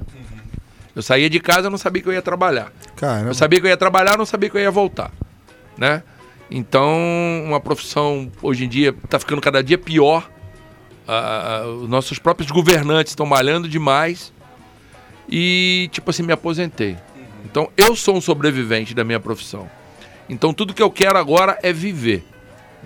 Eu 0.94 1.02
saía 1.02 1.30
de 1.30 1.38
casa, 1.40 1.68
eu 1.68 1.70
não 1.70 1.78
sabia 1.78 2.02
que 2.02 2.08
eu 2.08 2.12
ia 2.12 2.20
trabalhar. 2.22 2.72
caramba. 2.96 3.30
Eu 3.30 3.34
sabia 3.34 3.60
que 3.60 3.66
eu 3.66 3.70
ia 3.70 3.76
trabalhar, 3.76 4.12
eu 4.12 4.18
não 4.18 4.26
sabia 4.26 4.50
que 4.50 4.56
eu 4.56 4.60
ia 4.60 4.70
voltar, 4.70 5.10
né? 5.78 6.02
Então, 6.50 6.98
uma 7.46 7.60
profissão 7.60 8.30
hoje 8.42 8.64
em 8.64 8.68
dia 8.68 8.94
está 9.04 9.18
ficando 9.18 9.40
cada 9.40 9.62
dia 9.62 9.78
pior. 9.78 10.28
Ah, 11.12 11.64
os 11.66 11.88
nossos 11.88 12.20
próprios 12.20 12.50
governantes 12.50 13.10
estão 13.12 13.26
malhando 13.26 13.68
demais. 13.68 14.32
E, 15.28 15.88
tipo 15.92 16.10
assim, 16.10 16.22
me 16.22 16.32
aposentei. 16.32 16.96
Então, 17.44 17.68
eu 17.76 17.96
sou 17.96 18.16
um 18.16 18.20
sobrevivente 18.20 18.94
da 18.94 19.02
minha 19.02 19.18
profissão. 19.18 19.68
Então, 20.28 20.54
tudo 20.54 20.72
que 20.72 20.82
eu 20.82 20.90
quero 20.90 21.18
agora 21.18 21.58
é 21.62 21.72
viver. 21.72 22.24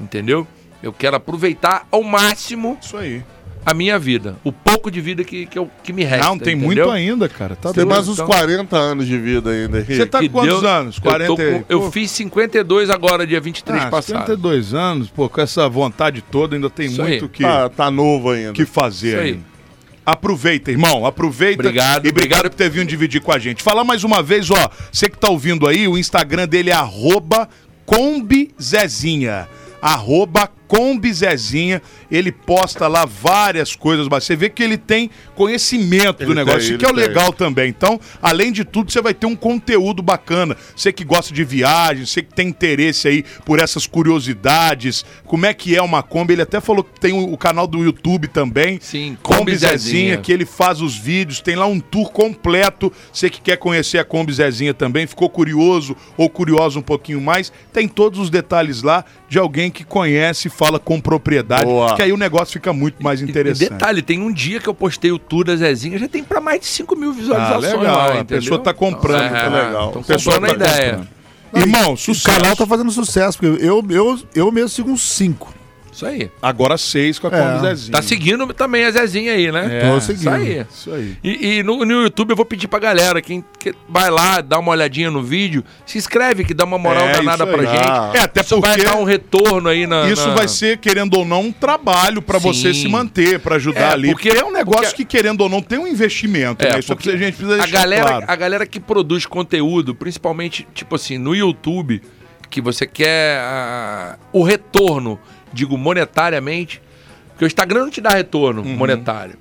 Entendeu? 0.00 0.46
Eu 0.82 0.92
quero 0.92 1.16
aproveitar 1.16 1.86
ao 1.90 2.02
máximo 2.02 2.78
Isso 2.80 2.96
aí. 2.96 3.22
A 3.66 3.72
minha 3.74 3.98
vida. 3.98 4.36
O 4.44 4.52
pouco 4.52 4.90
de 4.90 5.00
vida 5.00 5.24
que, 5.24 5.46
que, 5.46 5.58
eu, 5.58 5.70
que 5.82 5.92
me 5.92 6.04
resta. 6.04 6.26
Não, 6.26 6.38
tem 6.38 6.54
entendeu? 6.54 6.86
muito 6.86 6.90
ainda, 6.90 7.28
cara. 7.28 7.56
Tá 7.56 7.72
Tem 7.72 7.84
doido. 7.84 7.88
mais 7.88 8.08
uns 8.08 8.14
então. 8.14 8.26
40 8.26 8.76
anos 8.76 9.06
de 9.06 9.16
vida 9.18 9.50
ainda, 9.50 9.78
Henrique. 9.78 9.96
Você 9.96 10.06
tá 10.06 10.20
com 10.20 10.28
quantos 10.28 10.50
Deus- 10.50 10.64
anos? 10.64 10.96
Eu, 10.96 11.02
40 11.02 11.26
tô 11.26 11.36
com- 11.36 11.42
e- 11.42 11.64
eu 11.68 11.90
fiz 11.90 12.10
52 12.10 12.90
agora, 12.90 13.26
dia 13.26 13.40
23 13.40 13.84
ah, 13.84 13.90
passado. 13.90 14.18
52 14.20 14.74
anos, 14.74 15.08
pô, 15.08 15.28
com 15.28 15.40
essa 15.40 15.68
vontade 15.68 16.22
toda, 16.22 16.54
ainda 16.56 16.68
tem 16.68 16.86
Isso 16.86 17.00
muito 17.02 17.24
aí. 17.24 17.30
que, 17.30 17.42
Tá, 17.42 17.68
tá 17.68 17.90
novo 17.90 18.30
ainda. 18.30 18.52
que 18.52 18.64
fazer 18.66 19.08
Isso 19.08 19.16
aí. 19.18 19.26
ainda. 19.32 19.54
Aproveita, 20.06 20.70
irmão, 20.70 21.06
aproveita. 21.06 21.62
Obrigado, 21.62 22.04
E 22.04 22.10
obrigado 22.10 22.40
obrigado. 22.40 22.50
por 22.50 22.56
ter 22.58 22.68
vindo 22.68 22.86
dividir 22.88 23.22
com 23.22 23.32
a 23.32 23.38
gente. 23.38 23.62
Falar 23.62 23.84
mais 23.84 24.04
uma 24.04 24.22
vez, 24.22 24.50
ó, 24.50 24.70
você 24.92 25.08
que 25.08 25.16
tá 25.16 25.30
ouvindo 25.30 25.66
aí, 25.66 25.88
o 25.88 25.96
Instagram 25.96 26.46
dele 26.46 26.68
é 26.68 26.74
arroba 26.74 27.48
combizezinha. 27.86 29.48
Arroba 29.80 30.48
combizezinha. 30.74 31.80
Ele 32.10 32.32
posta 32.32 32.88
lá 32.88 33.04
várias 33.04 33.74
coisas, 33.76 34.08
mas 34.08 34.24
você 34.24 34.34
vê 34.36 34.48
que 34.48 34.62
ele 34.62 34.76
tem 34.76 35.10
conhecimento 35.34 36.18
do 36.24 36.32
Ele 36.32 36.34
negócio, 36.34 36.60
tem, 36.60 36.68
isso 36.70 36.78
que 36.78 36.84
é 36.84 36.88
o 36.88 36.94
tem. 36.94 37.06
legal 37.06 37.32
também. 37.32 37.68
Então, 37.68 38.00
além 38.20 38.52
de 38.52 38.64
tudo, 38.64 38.90
você 38.90 39.00
vai 39.00 39.14
ter 39.14 39.26
um 39.26 39.36
conteúdo 39.36 40.02
bacana. 40.02 40.56
Você 40.76 40.92
que 40.92 41.04
gosta 41.04 41.32
de 41.32 41.44
viagem, 41.44 42.04
você 42.06 42.22
que 42.22 42.34
tem 42.34 42.48
interesse 42.48 43.08
aí 43.08 43.24
por 43.44 43.58
essas 43.60 43.86
curiosidades, 43.86 45.04
como 45.26 45.46
é 45.46 45.54
que 45.54 45.76
é 45.76 45.82
uma 45.82 46.02
Kombi. 46.02 46.34
Ele 46.34 46.42
até 46.42 46.60
falou 46.60 46.82
que 46.82 46.98
tem 47.00 47.12
o, 47.12 47.32
o 47.32 47.36
canal 47.38 47.66
do 47.66 47.82
YouTube 47.82 48.28
também. 48.28 48.78
Sim, 48.80 49.16
Kombi 49.22 49.38
Kombi 49.38 49.56
Zezinha, 49.56 49.78
Zezinha. 49.78 50.16
que 50.18 50.32
ele 50.32 50.44
faz 50.46 50.80
os 50.80 50.96
vídeos, 50.96 51.40
tem 51.40 51.54
lá 51.56 51.66
um 51.66 51.80
tour 51.80 52.10
completo. 52.10 52.92
Você 53.12 53.30
que 53.30 53.40
quer 53.40 53.56
conhecer 53.56 53.98
a 53.98 54.04
Kombi 54.04 54.32
Zezinha 54.32 54.74
também, 54.74 55.06
ficou 55.06 55.28
curioso 55.28 55.96
ou 56.16 56.28
curioso 56.28 56.78
um 56.78 56.82
pouquinho 56.82 57.20
mais, 57.20 57.52
tem 57.72 57.86
todos 57.88 58.18
os 58.18 58.30
detalhes 58.30 58.82
lá 58.82 59.04
de 59.28 59.38
alguém 59.38 59.70
que 59.70 59.84
conhece 59.84 60.48
e 60.48 60.50
fala 60.64 60.78
com 60.78 61.00
propriedade, 61.00 61.64
Boa. 61.64 61.94
que 61.94 62.02
aí 62.02 62.12
o 62.12 62.16
negócio 62.16 62.52
fica 62.54 62.72
muito 62.72 63.02
mais 63.02 63.20
interessante. 63.20 63.66
E 63.66 63.70
detalhe, 63.70 64.02
tem 64.02 64.20
um 64.20 64.32
dia 64.32 64.60
que 64.60 64.68
eu 64.68 64.74
postei 64.74 65.12
o 65.12 65.18
tour 65.18 65.44
da 65.44 65.54
Zezinha, 65.56 65.98
já 65.98 66.08
tem 66.08 66.24
pra 66.24 66.40
mais 66.40 66.60
de 66.60 66.66
5 66.66 66.96
mil 66.96 67.10
Ah, 67.10 67.14
visualizações 67.14 67.80
legal, 67.80 67.96
lá, 68.08 68.20
a 68.20 68.24
pessoa 68.24 68.58
tá 68.58 68.72
comprando, 68.74 69.26
Então, 69.26 69.50
tá 69.50 69.58
é, 69.58 69.66
legal. 69.66 69.86
Estão 69.88 70.02
A 70.02 70.04
pessoa 70.04 70.36
a 70.36 70.40
tá 70.40 70.48
ideia. 70.52 70.90
comprando. 70.92 71.14
Irmão, 71.56 71.94
O 71.94 72.22
canal 72.24 72.56
tá 72.56 72.66
fazendo 72.66 72.90
sucesso, 72.90 73.38
porque 73.38 73.64
eu, 73.64 73.84
eu, 73.88 74.18
eu 74.34 74.50
mesmo 74.50 74.68
sigo 74.70 74.90
uns 74.90 75.02
5. 75.02 75.53
Isso 75.94 76.04
aí. 76.06 76.28
Agora 76.42 76.76
seis 76.76 77.20
com 77.20 77.28
a 77.28 77.30
É. 77.30 77.40
Kombi 77.40 77.60
Zezinha. 77.68 77.92
Tá 77.92 78.02
seguindo 78.02 78.52
também 78.52 78.84
a 78.84 78.90
Zezinha 78.90 79.32
aí, 79.32 79.52
né? 79.52 79.78
É, 79.78 79.88
Tô 79.88 79.96
Isso 79.98 80.06
seguindo. 80.08 80.28
aí. 80.30 80.66
Isso 80.68 80.92
aí. 80.92 81.16
E, 81.22 81.58
e 81.58 81.62
no, 81.62 81.84
no 81.84 82.02
YouTube 82.02 82.30
eu 82.30 82.36
vou 82.36 82.44
pedir 82.44 82.66
pra 82.66 82.80
galera, 82.80 83.22
quem, 83.22 83.44
que 83.60 83.72
vai 83.88 84.10
lá, 84.10 84.40
dá 84.40 84.58
uma 84.58 84.72
olhadinha 84.72 85.08
no 85.10 85.22
vídeo, 85.22 85.62
se 85.86 85.96
inscreve 85.96 86.42
que 86.44 86.52
dá 86.52 86.64
uma 86.64 86.78
moral 86.78 87.04
É, 87.08 87.12
danada 87.12 87.44
isso 87.44 87.52
pra 87.52 87.64
gente. 87.64 87.88
Ah. 87.88 88.12
É, 88.12 88.18
até 88.20 88.40
Isso 88.40 88.56
porque 88.60 88.68
vai 88.82 88.84
dar 88.84 88.96
um 88.96 89.04
retorno 89.04 89.68
aí 89.68 89.86
na. 89.86 90.08
isso 90.10 90.26
na- 90.28 90.34
vai 90.34 90.48
ser, 90.48 90.78
querendo 90.78 91.14
ou 91.16 91.24
não, 91.24 91.42
um 91.42 91.52
trabalho 91.52 92.20
pra 92.20 92.40
Sim. 92.40 92.48
você 92.52 92.74
se 92.74 92.88
manter, 92.88 93.38
pra 93.38 93.54
ajudar 93.54 93.80
É, 93.80 93.92
ali. 93.92 94.08
Porque, 94.10 94.30
porque- 94.30 94.42
é 94.42 94.44
um 94.44 94.52
negócio 94.52 94.82
porque- 94.86 95.04
que, 95.04 95.16
querendo 95.16 95.42
ou 95.42 95.48
não, 95.48 95.62
tem 95.62 95.78
um 95.78 95.86
investimento. 95.86 96.64
É, 96.64 96.72
né? 96.72 96.78
Isso 96.80 96.88
porque 96.94 97.10
a 97.10 97.16
gente 97.16 97.36
precisa 97.36 97.54
a 97.54 97.58
deixar 97.58 97.72
galera, 97.78 98.06
claro. 98.08 98.24
a 98.26 98.34
galera 98.36 98.66
que 98.66 98.80
produz 98.80 99.26
conteúdo, 99.26 99.94
principalmente, 99.94 100.66
tipo 100.74 100.96
assim, 100.96 101.18
no 101.18 101.36
YouTube, 101.36 102.02
que 102.50 102.60
você 102.60 102.86
quer 102.86 103.38
ah, 103.40 104.16
o 104.32 104.42
retorno, 104.42 105.18
digo 105.54 105.78
monetariamente, 105.78 106.82
porque 107.30 107.44
o 107.44 107.46
Instagram 107.46 107.84
não 107.84 107.90
te 107.90 108.00
dá 108.00 108.10
retorno 108.10 108.62
Uhum. 108.62 108.76
monetário. 108.76 109.36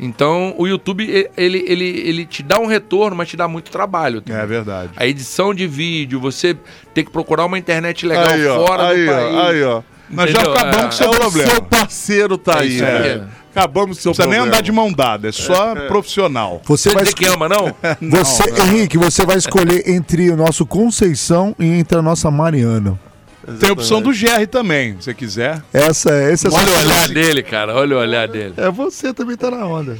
Então, 0.00 0.54
o 0.56 0.66
YouTube, 0.68 1.28
ele, 1.36 1.64
ele, 1.66 1.84
ele 1.84 2.24
te 2.24 2.40
dá 2.42 2.58
um 2.60 2.66
retorno, 2.66 3.16
mas 3.16 3.28
te 3.28 3.36
dá 3.36 3.48
muito 3.48 3.70
trabalho. 3.70 4.20
também. 4.20 4.40
É 4.40 4.46
verdade. 4.46 4.90
A 4.96 5.04
edição 5.06 5.52
de 5.52 5.66
vídeo, 5.66 6.20
você 6.20 6.56
tem 6.94 7.04
que 7.04 7.10
procurar 7.10 7.46
uma 7.46 7.58
internet 7.58 8.06
legal 8.06 8.28
Aí, 8.28 8.46
ó, 8.46 8.66
fora 8.66 8.88
aí, 8.88 9.04
do 9.06 9.10
ó, 9.10 9.14
país. 9.14 9.36
aí, 9.48 9.62
ó. 9.64 9.82
Nós 10.10 10.30
já 10.30 10.40
acabamos 10.40 10.76
É. 10.76 10.82
com 10.82 10.88
o 10.88 10.92
seu 10.92 11.06
É 11.06 11.10
o 11.10 11.14
problema. 11.20 11.50
seu 11.50 11.62
parceiro 11.62 12.38
tá 12.38 12.58
É 12.58 12.60
aí, 12.60 12.78
velho. 12.78 13.28
Acabamos 13.50 13.96
com 13.96 14.00
o 14.00 14.02
seu 14.02 14.10
Não 14.10 14.14
precisa 14.14 14.28
nem 14.28 14.38
problema. 14.38 14.46
andar 14.46 14.62
de 14.62 14.70
mão 14.72 14.92
dada, 14.92 15.28
é 15.28 15.32
só 15.32 15.74
profissional. 15.88 16.62
Você 16.64 16.90
Você 16.90 16.94
vai 16.94 17.04
que 17.12 17.26
ama, 17.26 17.48
não? 17.48 17.74
Você, 18.00 18.44
Henrique, 18.62 18.96
você 18.96 19.26
vai 19.26 19.36
escolher 19.36 19.82
entre 19.90 20.30
o 20.30 20.36
nosso 20.36 20.64
Conceição 20.64 21.56
e 21.58 21.66
entre 21.66 21.98
a 21.98 22.02
nossa 22.02 22.30
Mariana. 22.30 22.96
Tem 23.58 23.70
a 23.70 23.72
opção 23.72 24.02
do 24.02 24.10
GR 24.10 24.46
também, 24.50 24.92
se 24.98 25.04
você 25.04 25.14
quiser. 25.14 25.62
Essa, 25.72 26.10
essa 26.12 26.48
é 26.48 26.50
Olha 26.50 26.70
o 26.72 26.78
olhar 26.80 27.08
dele, 27.08 27.42
cara. 27.42 27.74
Olha 27.74 27.96
o 27.96 28.00
olhar 28.00 28.28
dele. 28.28 28.54
É 28.56 28.70
você 28.70 29.12
também 29.14 29.36
tá 29.36 29.50
na 29.50 29.64
onda. 29.66 29.96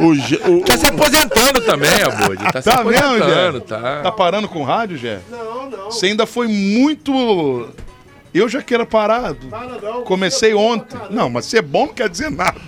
O, 0.00 0.14
G- 0.14 0.40
o- 0.46 0.60
Tá 0.64 0.76
se 0.76 0.86
aposentando 0.86 1.60
também, 1.62 2.02
Abud. 2.02 2.36
Tá 2.52 2.62
se 2.62 2.70
Tá 2.70 2.84
mesmo, 2.84 3.06
aposentando, 3.06 3.60
tá. 3.62 4.00
Tá 4.02 4.12
parando 4.12 4.48
com 4.48 4.60
o 4.60 4.64
rádio, 4.64 4.96
Gé? 4.96 5.18
Não, 5.30 5.70
não. 5.70 5.84
Você 5.90 6.06
ainda 6.06 6.26
foi 6.26 6.46
muito. 6.48 7.68
Eu 8.34 8.48
já 8.48 8.62
quero 8.62 8.84
parar. 8.86 9.34
Comecei 10.04 10.52
ontem. 10.54 10.98
Não, 11.10 11.28
mas 11.30 11.46
ser 11.46 11.62
bom 11.62 11.86
não 11.86 11.94
quer 11.94 12.08
dizer 12.08 12.30
nada. 12.30 12.60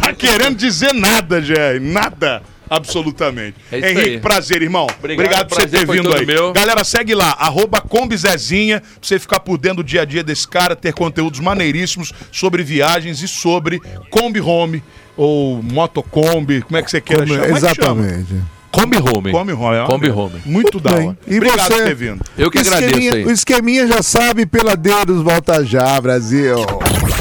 Tá 0.00 0.12
querendo 0.12 0.56
dizer 0.56 0.92
nada, 0.92 1.40
Gé. 1.40 1.78
Nada. 1.78 2.42
Absolutamente. 2.68 3.54
É 3.70 3.78
isso 3.78 3.86
Henrique, 3.88 4.08
aí. 4.10 4.18
prazer, 4.20 4.62
irmão. 4.62 4.86
Obrigado, 4.98 5.24
Obrigado, 5.26 5.48
por 5.48 5.60
você 5.60 5.68
ter 5.68 5.86
vindo 5.86 6.14
aí. 6.14 6.26
meu. 6.26 6.52
Galera, 6.52 6.82
segue 6.84 7.14
lá, 7.14 7.36
arroba 7.38 7.80
Combizezinha, 7.80 8.80
pra 8.80 8.90
você 9.00 9.18
ficar 9.18 9.40
por 9.40 9.56
dentro 9.58 9.78
do 9.82 9.84
dia 9.84 10.02
a 10.02 10.04
dia 10.04 10.22
desse 10.22 10.46
cara, 10.48 10.74
ter 10.74 10.92
conteúdos 10.92 11.40
maneiríssimos 11.40 12.12
sobre 12.32 12.62
viagens 12.62 13.22
e 13.22 13.28
sobre 13.28 13.80
Kombi 14.10 14.40
Home 14.40 14.82
ou 15.16 15.62
Motocombi, 15.62 16.62
como 16.62 16.76
é 16.76 16.82
que 16.82 16.90
você 16.90 17.00
queira 17.00 17.22
Como- 17.24 17.34
chamar? 17.34 17.48
É 17.48 17.52
exatamente. 17.56 18.34
Kombi 18.70 18.98
Home. 18.98 19.30
Kombi 19.32 19.52
Home. 19.52 19.86
Kombi 19.86 20.10
Home. 20.10 20.42
Muito 20.44 20.78
da 20.78 20.90
bem. 20.92 21.08
hora. 21.08 21.18
E 21.26 21.36
Obrigado 21.36 21.68
você? 21.68 21.74
por 21.78 21.84
ter 21.84 21.94
vindo. 21.94 22.24
Eu 22.36 22.50
que 22.50 22.58
agradeço 22.58 23.14
aí. 23.14 23.24
O 23.24 23.30
esqueminha 23.30 23.86
já 23.86 24.02
sabe, 24.02 24.44
peladeiros, 24.44 25.22
volta 25.22 25.64
já, 25.64 25.98
Brasil. 25.98 26.56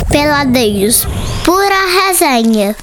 Peladeiros, 0.10 1.08
pura 1.46 2.08
resenha. 2.08 2.76